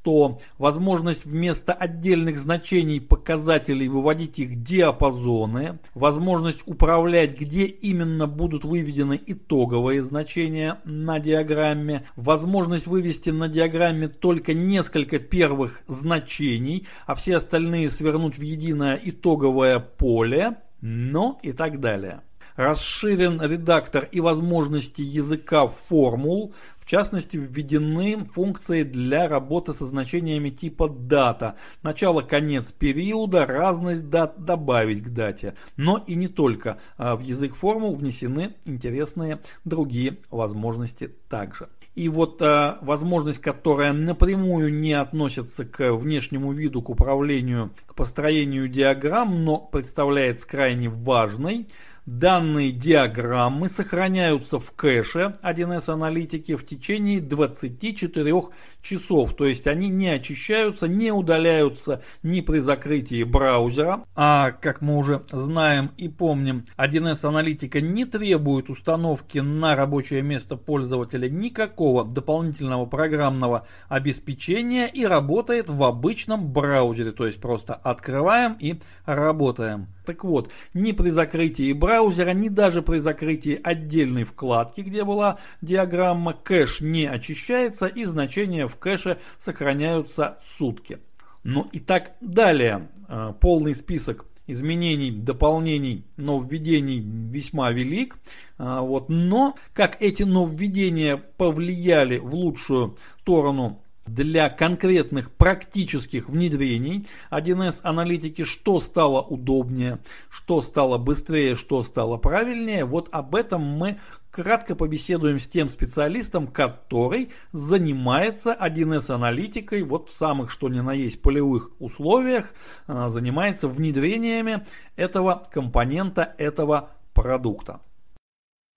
что 0.00 0.38
возможность 0.58 1.26
вместо 1.26 1.72
отдельных 1.72 2.38
значений 2.38 3.00
показателей 3.00 3.88
выводить 3.88 4.38
их 4.38 4.62
диапазоны, 4.62 5.78
возможность 5.94 6.62
управлять, 6.66 7.38
где 7.38 7.64
именно 7.66 8.26
будут 8.26 8.64
выведены 8.64 9.20
итоговые 9.26 10.02
значения 10.02 10.80
на 10.84 11.18
диаграмме, 11.20 12.06
возможность 12.16 12.86
вывести 12.86 13.30
на 13.30 13.48
диаграмме 13.48 14.08
только 14.08 14.54
несколько 14.54 15.18
первых 15.18 15.82
значений, 15.86 16.86
а 17.06 17.14
все 17.14 17.36
остальные 17.36 17.90
свернуть 17.90 18.38
в 18.38 18.42
единое 18.42 18.98
итоговое 19.02 19.80
поле, 19.80 20.56
ну 20.80 21.38
и 21.42 21.52
так 21.52 21.80
далее. 21.80 22.22
Расширен 22.56 23.40
редактор 23.40 24.08
и 24.10 24.20
возможности 24.20 25.00
языка 25.02 25.66
формул, 25.66 26.52
частности 26.90 27.36
введены 27.36 28.24
функции 28.24 28.82
для 28.82 29.28
работы 29.28 29.72
со 29.72 29.86
значениями 29.86 30.50
типа 30.50 30.88
дата, 30.88 31.54
начало-конец 31.82 32.72
периода, 32.72 33.46
разность 33.46 34.10
дат 34.10 34.44
добавить 34.44 35.04
к 35.04 35.10
дате. 35.10 35.54
Но 35.76 36.02
и 36.04 36.16
не 36.16 36.26
только. 36.26 36.78
А 36.96 37.14
в 37.14 37.20
язык 37.20 37.54
формул 37.54 37.94
внесены 37.94 38.54
интересные 38.64 39.40
другие 39.64 40.18
возможности 40.30 41.08
также. 41.28 41.68
И 41.94 42.08
вот 42.08 42.40
а, 42.42 42.78
возможность, 42.82 43.40
которая 43.40 43.92
напрямую 43.92 44.72
не 44.72 44.92
относится 44.92 45.64
к 45.64 45.92
внешнему 45.92 46.52
виду, 46.52 46.82
к 46.82 46.90
управлению, 46.90 47.70
к 47.86 47.94
построению 47.94 48.68
диаграмм, 48.68 49.44
но 49.44 49.58
представляется 49.58 50.48
крайне 50.48 50.88
важной– 50.88 51.68
Данные 52.10 52.72
диаграммы 52.72 53.68
сохраняются 53.68 54.58
в 54.58 54.72
кэше 54.72 55.36
1С 55.44 55.92
аналитики 55.92 56.56
в 56.56 56.66
течение 56.66 57.20
24 57.20 58.34
часов, 58.82 59.34
то 59.34 59.46
есть 59.46 59.66
они 59.66 59.88
не 59.88 60.08
очищаются, 60.08 60.88
не 60.88 61.12
удаляются 61.12 62.02
ни 62.22 62.40
при 62.40 62.58
закрытии 62.58 63.22
браузера, 63.22 64.04
а 64.14 64.52
как 64.52 64.80
мы 64.80 64.96
уже 64.96 65.22
знаем 65.30 65.92
и 65.96 66.08
помним, 66.08 66.64
1С 66.76 67.26
аналитика 67.26 67.80
не 67.80 68.04
требует 68.04 68.70
установки 68.70 69.38
на 69.38 69.76
рабочее 69.76 70.22
место 70.22 70.56
пользователя 70.56 71.28
никакого 71.28 72.04
дополнительного 72.04 72.86
программного 72.86 73.66
обеспечения 73.88 74.86
и 74.86 75.04
работает 75.04 75.68
в 75.68 75.82
обычном 75.82 76.52
браузере, 76.52 77.12
то 77.12 77.26
есть 77.26 77.40
просто 77.40 77.74
открываем 77.74 78.56
и 78.58 78.80
работаем. 79.04 79.88
Так 80.06 80.24
вот, 80.24 80.50
ни 80.74 80.92
при 80.92 81.10
закрытии 81.10 81.72
браузера, 81.72 82.30
ни 82.30 82.48
даже 82.48 82.82
при 82.82 82.98
закрытии 82.98 83.60
отдельной 83.62 84.24
вкладки, 84.24 84.80
где 84.80 85.04
была 85.04 85.38
диаграмма, 85.62 86.32
кэш 86.32 86.80
не 86.80 87.06
очищается 87.06 87.86
и 87.86 88.04
значения 88.04 88.66
в 88.70 88.78
кэше 88.78 89.20
сохраняются 89.38 90.38
сутки. 90.42 90.98
Ну 91.44 91.68
и 91.72 91.80
так 91.80 92.12
далее. 92.20 92.88
Э, 93.08 93.34
полный 93.38 93.74
список 93.74 94.26
изменений, 94.46 95.10
дополнений, 95.10 96.04
нововведений 96.16 97.00
весьма 97.00 97.70
велик. 97.70 98.16
Э, 98.58 98.80
вот. 98.80 99.08
Но 99.08 99.56
как 99.74 100.00
эти 100.00 100.22
нововведения 100.22 101.16
повлияли 101.16 102.18
в 102.18 102.34
лучшую 102.34 102.96
сторону 103.20 103.82
для 104.14 104.50
конкретных 104.50 105.30
практических 105.32 106.28
внедрений 106.28 107.06
1С 107.30 107.80
аналитики, 107.82 108.44
что 108.44 108.80
стало 108.80 109.20
удобнее, 109.22 109.98
что 110.30 110.62
стало 110.62 110.98
быстрее, 110.98 111.56
что 111.56 111.82
стало 111.82 112.16
правильнее. 112.16 112.84
Вот 112.84 113.08
об 113.12 113.34
этом 113.34 113.62
мы 113.62 113.98
кратко 114.30 114.74
побеседуем 114.74 115.38
с 115.38 115.48
тем 115.48 115.68
специалистом, 115.68 116.46
который 116.46 117.30
занимается 117.52 118.56
1С 118.58 119.10
аналитикой 119.12 119.82
вот 119.82 120.08
в 120.08 120.12
самых 120.12 120.50
что 120.50 120.68
ни 120.68 120.80
на 120.80 120.92
есть 120.92 121.22
полевых 121.22 121.70
условиях, 121.78 122.52
а, 122.86 123.08
занимается 123.08 123.68
внедрениями 123.68 124.66
этого 124.96 125.46
компонента, 125.50 126.34
этого 126.38 126.90
продукта. 127.14 127.80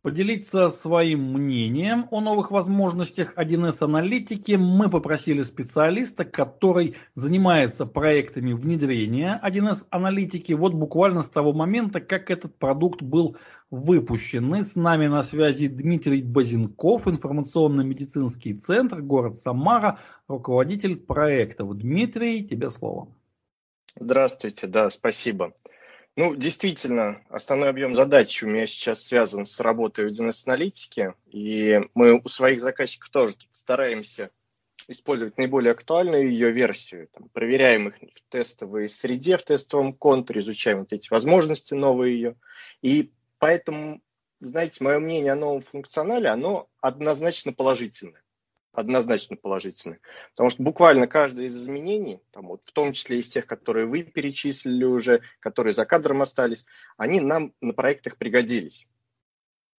Поделиться 0.03 0.69
своим 0.69 1.31
мнением 1.31 2.09
о 2.11 2.19
новых 2.19 2.51
возможностях 2.51 3.37
1С 3.37 3.81
аналитики 3.85 4.51
мы 4.51 4.89
попросили 4.89 5.43
специалиста, 5.43 6.25
который 6.25 6.97
занимается 7.15 7.85
проектами 7.85 8.51
внедрения 8.51 9.39
1С 9.41 9.85
аналитики 9.91 10.51
вот 10.51 10.73
буквально 10.73 11.21
с 11.21 11.29
того 11.29 11.53
момента, 11.53 12.01
как 12.01 12.31
этот 12.31 12.53
продукт 12.57 13.01
был 13.01 13.37
выпущен. 13.71 14.53
И 14.55 14.63
с 14.63 14.75
нами 14.75 15.07
на 15.07 15.23
связи 15.23 15.69
Дмитрий 15.69 16.21
Базенков, 16.21 17.07
информационно-медицинский 17.07 18.55
центр, 18.55 19.01
город 19.01 19.37
Самара, 19.37 19.99
руководитель 20.27 20.97
проектов. 20.97 21.77
Дмитрий, 21.77 22.45
тебе 22.45 22.71
слово. 22.71 23.07
Здравствуйте, 23.97 24.67
да, 24.67 24.89
спасибо. 24.89 25.53
Ну, 26.15 26.35
действительно, 26.35 27.23
основной 27.29 27.69
объем 27.69 27.95
задач 27.95 28.43
у 28.43 28.47
меня 28.47 28.67
сейчас 28.67 29.03
связан 29.03 29.47
с 29.47 29.59
работой 29.59 30.05
в 30.05 30.11
DNS-аналитике, 30.11 31.15
и 31.25 31.81
мы 31.95 32.21
у 32.23 32.27
своих 32.27 32.61
заказчиков 32.61 33.09
тоже 33.09 33.35
стараемся 33.49 34.29
использовать 34.87 35.37
наиболее 35.39 35.71
актуальную 35.71 36.29
ее 36.29 36.51
версию, 36.51 37.07
там, 37.13 37.29
проверяем 37.29 37.87
их 37.87 37.95
в 37.95 38.29
тестовой 38.29 38.89
среде, 38.89 39.37
в 39.37 39.43
тестовом 39.43 39.93
контуре, 39.93 40.41
изучаем 40.41 40.79
вот 40.79 40.93
эти 40.93 41.09
возможности 41.09 41.73
новые 41.73 42.15
ее. 42.15 42.35
И 42.83 43.11
поэтому, 43.39 44.01
знаете, 44.39 44.83
мое 44.83 44.99
мнение 44.99 45.31
о 45.31 45.37
новом 45.37 45.61
функционале, 45.61 46.29
оно 46.29 46.69
однозначно 46.79 47.53
положительное 47.53 48.22
однозначно 48.73 49.37
положительны. 49.37 49.99
Потому 50.31 50.49
что 50.49 50.63
буквально 50.63 51.07
каждое 51.07 51.45
из 51.45 51.55
изменений, 51.55 52.19
там 52.31 52.47
вот, 52.47 52.63
в 52.65 52.71
том 52.73 52.91
числе 52.93 53.19
из 53.19 53.29
тех, 53.29 53.45
которые 53.45 53.85
вы 53.85 54.03
перечислили 54.03 54.83
уже, 54.83 55.21
которые 55.39 55.73
за 55.73 55.85
кадром 55.85 56.21
остались, 56.21 56.65
они 56.97 57.21
нам 57.21 57.53
на 57.61 57.73
проектах 57.73 58.17
пригодились. 58.17 58.87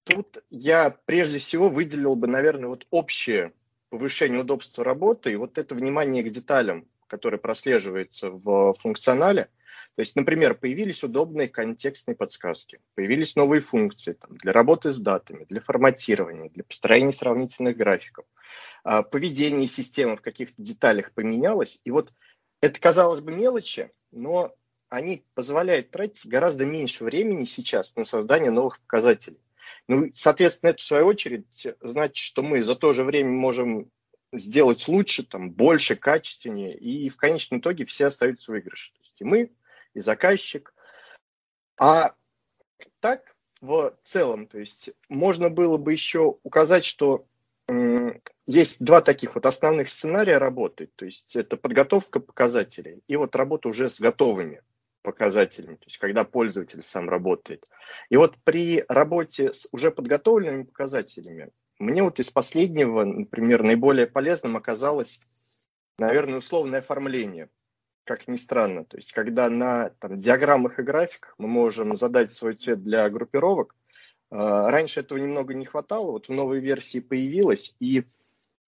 Тут 0.06 0.44
я 0.50 0.96
прежде 1.06 1.40
всего 1.40 1.70
выделил 1.70 2.16
бы, 2.16 2.28
наверное, 2.28 2.70
вот 2.70 2.86
общее 2.90 3.54
повышение 3.90 4.42
удобства 4.42 4.84
работы 4.84 5.32
и 5.32 5.36
вот 5.36 5.58
это 5.58 5.76
внимание 5.76 6.24
к 6.24 6.30
деталям, 6.30 6.88
которое 7.14 7.38
прослеживается 7.38 8.30
в 8.30 8.74
функционале. 8.74 9.50
То 9.96 10.02
есть, 10.02 10.16
например, 10.16 10.56
появились 10.56 11.04
удобные 11.04 11.48
контекстные 11.48 12.16
подсказки, 12.16 12.80
появились 12.96 13.36
новые 13.36 13.62
функции 13.62 14.14
там, 14.14 14.36
для 14.38 14.52
работы 14.52 14.92
с 14.92 15.00
датами, 15.00 15.46
для 15.48 15.62
форматирования, 15.62 16.50
для 16.50 16.64
построения 16.64 17.14
сравнительных 17.14 17.78
графиков– 17.78 18.26
а, 18.84 19.02
поведение 19.02 19.68
системы 19.68 20.18
в 20.18 20.22
каких-то 20.22 20.62
деталях 20.62 21.14
поменялось. 21.14 21.80
И 21.84 21.92
вот 21.92 22.14
это, 22.62 22.80
казалось 22.80 23.22
бы, 23.22 23.32
мелочи, 23.32 23.92
но 24.12 24.54
они 24.90 25.26
позволяют 25.34 25.92
тратить 25.92 26.28
гораздо 26.28 26.66
меньше 26.66 27.04
времени 27.04 27.46
сейчас 27.46 27.96
на 27.96 28.06
создание 28.06 28.52
новых 28.52 28.80
показателей. 28.82 29.40
Ну, 29.88 30.12
соответственно, 30.14 30.72
это 30.72 30.80
в 30.80 30.86
свою 30.86 31.06
очередь 31.06 31.68
значит, 31.82 32.18
что 32.18 32.44
мы 32.44 32.64
за 32.64 32.76
то 32.76 32.94
же 32.94 33.04
время 33.04 33.32
можем 33.32 33.90
сделать 34.34 34.88
лучше, 34.88 35.24
там, 35.24 35.52
больше, 35.52 35.96
качественнее, 35.96 36.76
и 36.78 37.10
в 37.10 37.18
конечном 37.18 37.60
итоге 37.60 37.86
все 37.86 38.08
остаются 38.08 38.52
в 38.52 38.54
выигрыше. 38.54 38.94
То 38.94 39.00
есть 39.02 39.22
и 39.22 39.24
мы, 39.24 39.52
и 39.94 40.00
заказчик. 40.00 40.74
А 41.80 42.16
так, 43.00 43.36
в 43.62 43.96
целом, 44.04 44.48
то 44.48 44.60
есть 44.60 44.92
можно 45.10 45.50
было 45.50 45.78
бы 45.78 45.92
еще 45.92 46.38
указать, 46.44 46.86
что 46.86 47.26
есть 48.46 48.84
два 48.84 49.02
таких 49.02 49.36
вот 49.36 49.46
основных 49.46 49.90
сценария 49.90 50.38
работы. 50.38 50.90
То 50.96 51.06
есть 51.06 51.36
это 51.36 51.56
подготовка 51.56 52.20
показателей 52.20 53.02
и 53.08 53.16
вот 53.16 53.36
работа 53.36 53.70
уже 53.70 53.90
с 53.90 54.00
готовыми 54.00 54.62
показателями, 55.02 55.76
то 55.76 55.86
есть 55.86 55.98
когда 55.98 56.24
пользователь 56.24 56.82
сам 56.82 57.10
работает. 57.10 57.68
И 58.10 58.18
вот 58.18 58.38
при 58.44 58.86
работе 58.88 59.52
с 59.52 59.68
уже 59.72 59.92
подготовленными 59.92 60.64
показателями 60.64 61.52
мне 61.84 62.04
вот 62.04 62.20
из 62.20 62.32
последнего, 62.32 63.04
например, 63.04 63.64
наиболее 63.64 64.08
полезным 64.08 64.58
оказалось, 64.58 65.22
наверное, 65.98 66.40
условное 66.40 66.80
оформление, 66.80 67.50
как 68.04 68.28
ни 68.28 68.38
странно. 68.38 68.86
То 68.86 68.98
есть 68.98 69.12
когда 69.14 69.50
на 69.50 69.90
там, 70.00 70.20
диаграммах 70.20 70.80
и 70.80 70.84
графиках 70.84 71.36
мы 71.38 71.48
можем 71.48 71.98
задать 71.98 72.32
свой 72.32 72.56
цвет 72.56 72.84
для 72.84 73.10
группировок, 73.10 73.76
а, 74.32 74.72
раньше 74.72 75.02
этого 75.02 75.20
немного 75.20 75.54
не 75.54 75.66
хватало, 75.66 76.12
вот 76.12 76.28
в 76.28 76.32
новой 76.32 76.60
версии 76.60 77.00
появилось, 77.00 77.76
и 77.80 78.04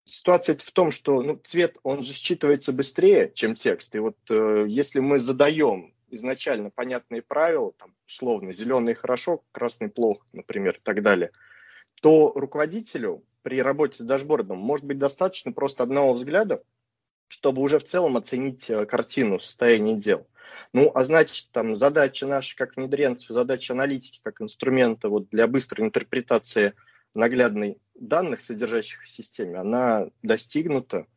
ситуация 0.04 0.56
в 0.56 0.72
том, 0.72 0.92
что 0.92 1.22
ну, 1.24 1.40
цвет, 1.44 1.78
он 1.84 2.04
же 2.04 2.14
считывается 2.14 2.72
быстрее, 2.72 3.32
чем 3.34 3.56
текст, 3.56 3.96
и 3.96 4.00
вот 4.00 4.18
э, 4.30 4.66
если 4.68 5.00
мы 5.00 5.18
задаем 5.18 5.94
изначально 6.12 6.70
понятные 6.70 7.24
правила, 7.24 7.72
там, 7.74 7.96
условно, 8.06 8.54
зеленый 8.54 8.94
хорошо, 8.94 9.44
красный 9.52 9.90
плохо, 9.90 10.26
например, 10.34 10.76
и 10.76 10.82
так 10.82 11.02
далее, 11.02 11.32
то 12.06 12.34
руководителю 12.36 13.26
при 13.41 13.60
работе 13.64 14.03
с 14.03 14.06
дашбордом 14.06 14.60
может 14.60 14.86
быть 14.86 14.99
достаточно 14.99 15.52
просто 15.52 15.82
одного 15.82 16.14
взгляда, 16.14 16.61
чтобы 17.27 17.64
уже 17.64 17.80
в 17.80 17.84
целом 17.84 18.15
оценить 18.15 18.69
э, 18.69 18.86
картину 18.86 19.40
состояния 19.40 19.95
дел. 19.95 20.27
Ну, 20.72 20.91
а 20.94 21.03
значит, 21.03 21.49
там 21.52 21.76
задача 21.76 22.27
наша 22.27 22.56
как 22.56 22.76
внедренцев, 22.76 23.32
задача 23.32 23.73
аналитики 23.73 24.22
как 24.23 24.40
инструмента 24.40 25.10
вот 25.10 25.30
для 25.30 25.48
быстрой 25.48 25.88
интерпретации 25.88 26.76
наглядной 27.15 27.80
данных, 27.95 28.41
содержащих 28.41 29.02
в 29.02 29.10
системе, 29.10 29.57
она 29.57 30.11
достигнута. 30.22 31.07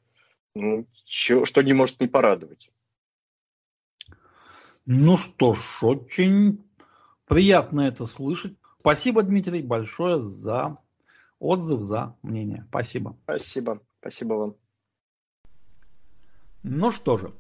ну, 0.54 0.86
что, 1.04 1.44
что 1.44 1.60
не 1.60 1.74
может 1.74 2.00
не 2.00 2.08
порадовать. 2.08 2.70
Ну 4.86 5.18
что 5.18 5.52
ж, 5.52 5.82
очень 5.82 6.64
приятно 7.26 7.82
это 7.82 8.06
слышать. 8.06 8.54
Спасибо, 8.88 9.22
Дмитрий, 9.22 9.60
большое 9.60 10.18
за 10.18 10.78
отзыв, 11.38 11.82
за 11.82 12.16
мнение. 12.22 12.64
Спасибо. 12.70 13.18
Спасибо. 13.24 13.82
Спасибо 14.00 14.32
вам. 14.32 14.56
Ну 16.62 16.90
что 16.90 17.18
же, 17.18 17.34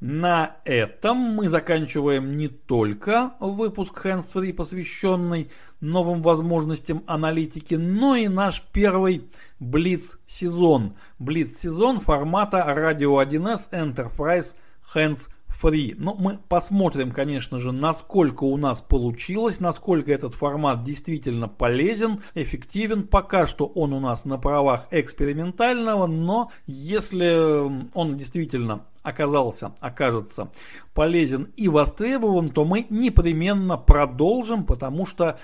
на 0.00 0.56
этом 0.64 1.16
мы 1.16 1.48
заканчиваем 1.48 2.36
не 2.36 2.48
только 2.48 3.34
выпуск 3.38 4.04
Hands 4.04 4.26
Free, 4.34 4.52
посвященный 4.52 5.48
новым 5.80 6.22
возможностям 6.22 7.04
аналитики, 7.06 7.74
но 7.76 8.16
и 8.16 8.26
наш 8.26 8.60
первый 8.72 9.30
Блиц-сезон. 9.60 10.96
Блиц-сезон 11.20 12.00
формата 12.00 12.64
Radio 12.66 13.24
1S 13.24 13.70
Enterprise 13.70 14.56
Hands 14.92 15.20
Free. 15.60 15.94
Но 15.98 16.14
мы 16.14 16.38
посмотрим, 16.48 17.12
конечно 17.12 17.58
же, 17.58 17.72
насколько 17.72 18.44
у 18.44 18.56
нас 18.56 18.80
получилось, 18.80 19.60
насколько 19.60 20.12
этот 20.12 20.34
формат 20.34 20.82
действительно 20.82 21.48
полезен, 21.48 22.20
эффективен. 22.34 23.06
Пока 23.06 23.46
что 23.46 23.66
он 23.66 23.92
у 23.92 24.00
нас 24.00 24.24
на 24.24 24.38
правах 24.38 24.86
экспериментального, 24.90 26.06
но 26.06 26.50
если 26.66 27.88
он 27.94 28.16
действительно 28.16 28.86
оказался, 29.02 29.72
окажется 29.80 30.50
полезен 30.94 31.48
и 31.56 31.68
востребован, 31.68 32.48
то 32.48 32.64
мы 32.64 32.86
непременно 32.90 33.76
продолжим, 33.76 34.64
потому 34.64 35.06
что 35.06 35.38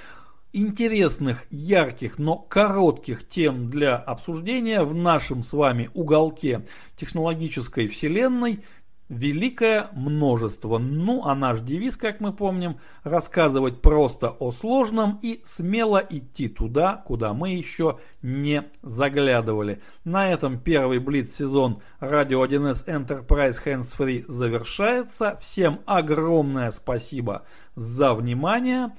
интересных, 0.52 1.44
ярких, 1.50 2.18
но 2.18 2.36
коротких 2.36 3.28
тем 3.28 3.68
для 3.68 3.96
обсуждения 3.96 4.82
в 4.82 4.94
нашем 4.94 5.42
с 5.42 5.52
вами 5.52 5.90
уголке 5.92 6.64
технологической 6.96 7.88
вселенной– 7.88 8.64
великое 9.08 9.88
множество. 9.92 10.78
Ну, 10.78 11.24
а 11.26 11.34
наш 11.34 11.60
девиз, 11.60 11.96
как 11.96 12.20
мы 12.20 12.32
помним, 12.32 12.78
рассказывать 13.02 13.80
просто 13.80 14.30
о 14.30 14.52
сложном 14.52 15.18
и 15.22 15.40
смело 15.44 16.04
идти 16.08 16.48
туда, 16.48 17.02
куда 17.06 17.32
мы 17.34 17.50
еще 17.50 17.98
не 18.22 18.64
заглядывали. 18.82 19.80
На 20.04 20.30
этом 20.32 20.58
первый 20.58 20.98
Блиц-сезон 20.98 21.82
Radio 22.00 22.46
1S 22.46 22.86
Enterprise 22.86 23.62
Hands 23.64 23.96
Free 23.96 24.24
завершается. 24.26 25.38
Всем 25.40 25.80
огромное 25.86 26.70
спасибо 26.70 27.44
за 27.74 28.14
внимание. 28.14 28.92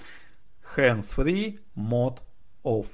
Hands 0.76 1.06
Free 1.16 1.60
Mod 1.76 2.20
Off. 2.64 2.88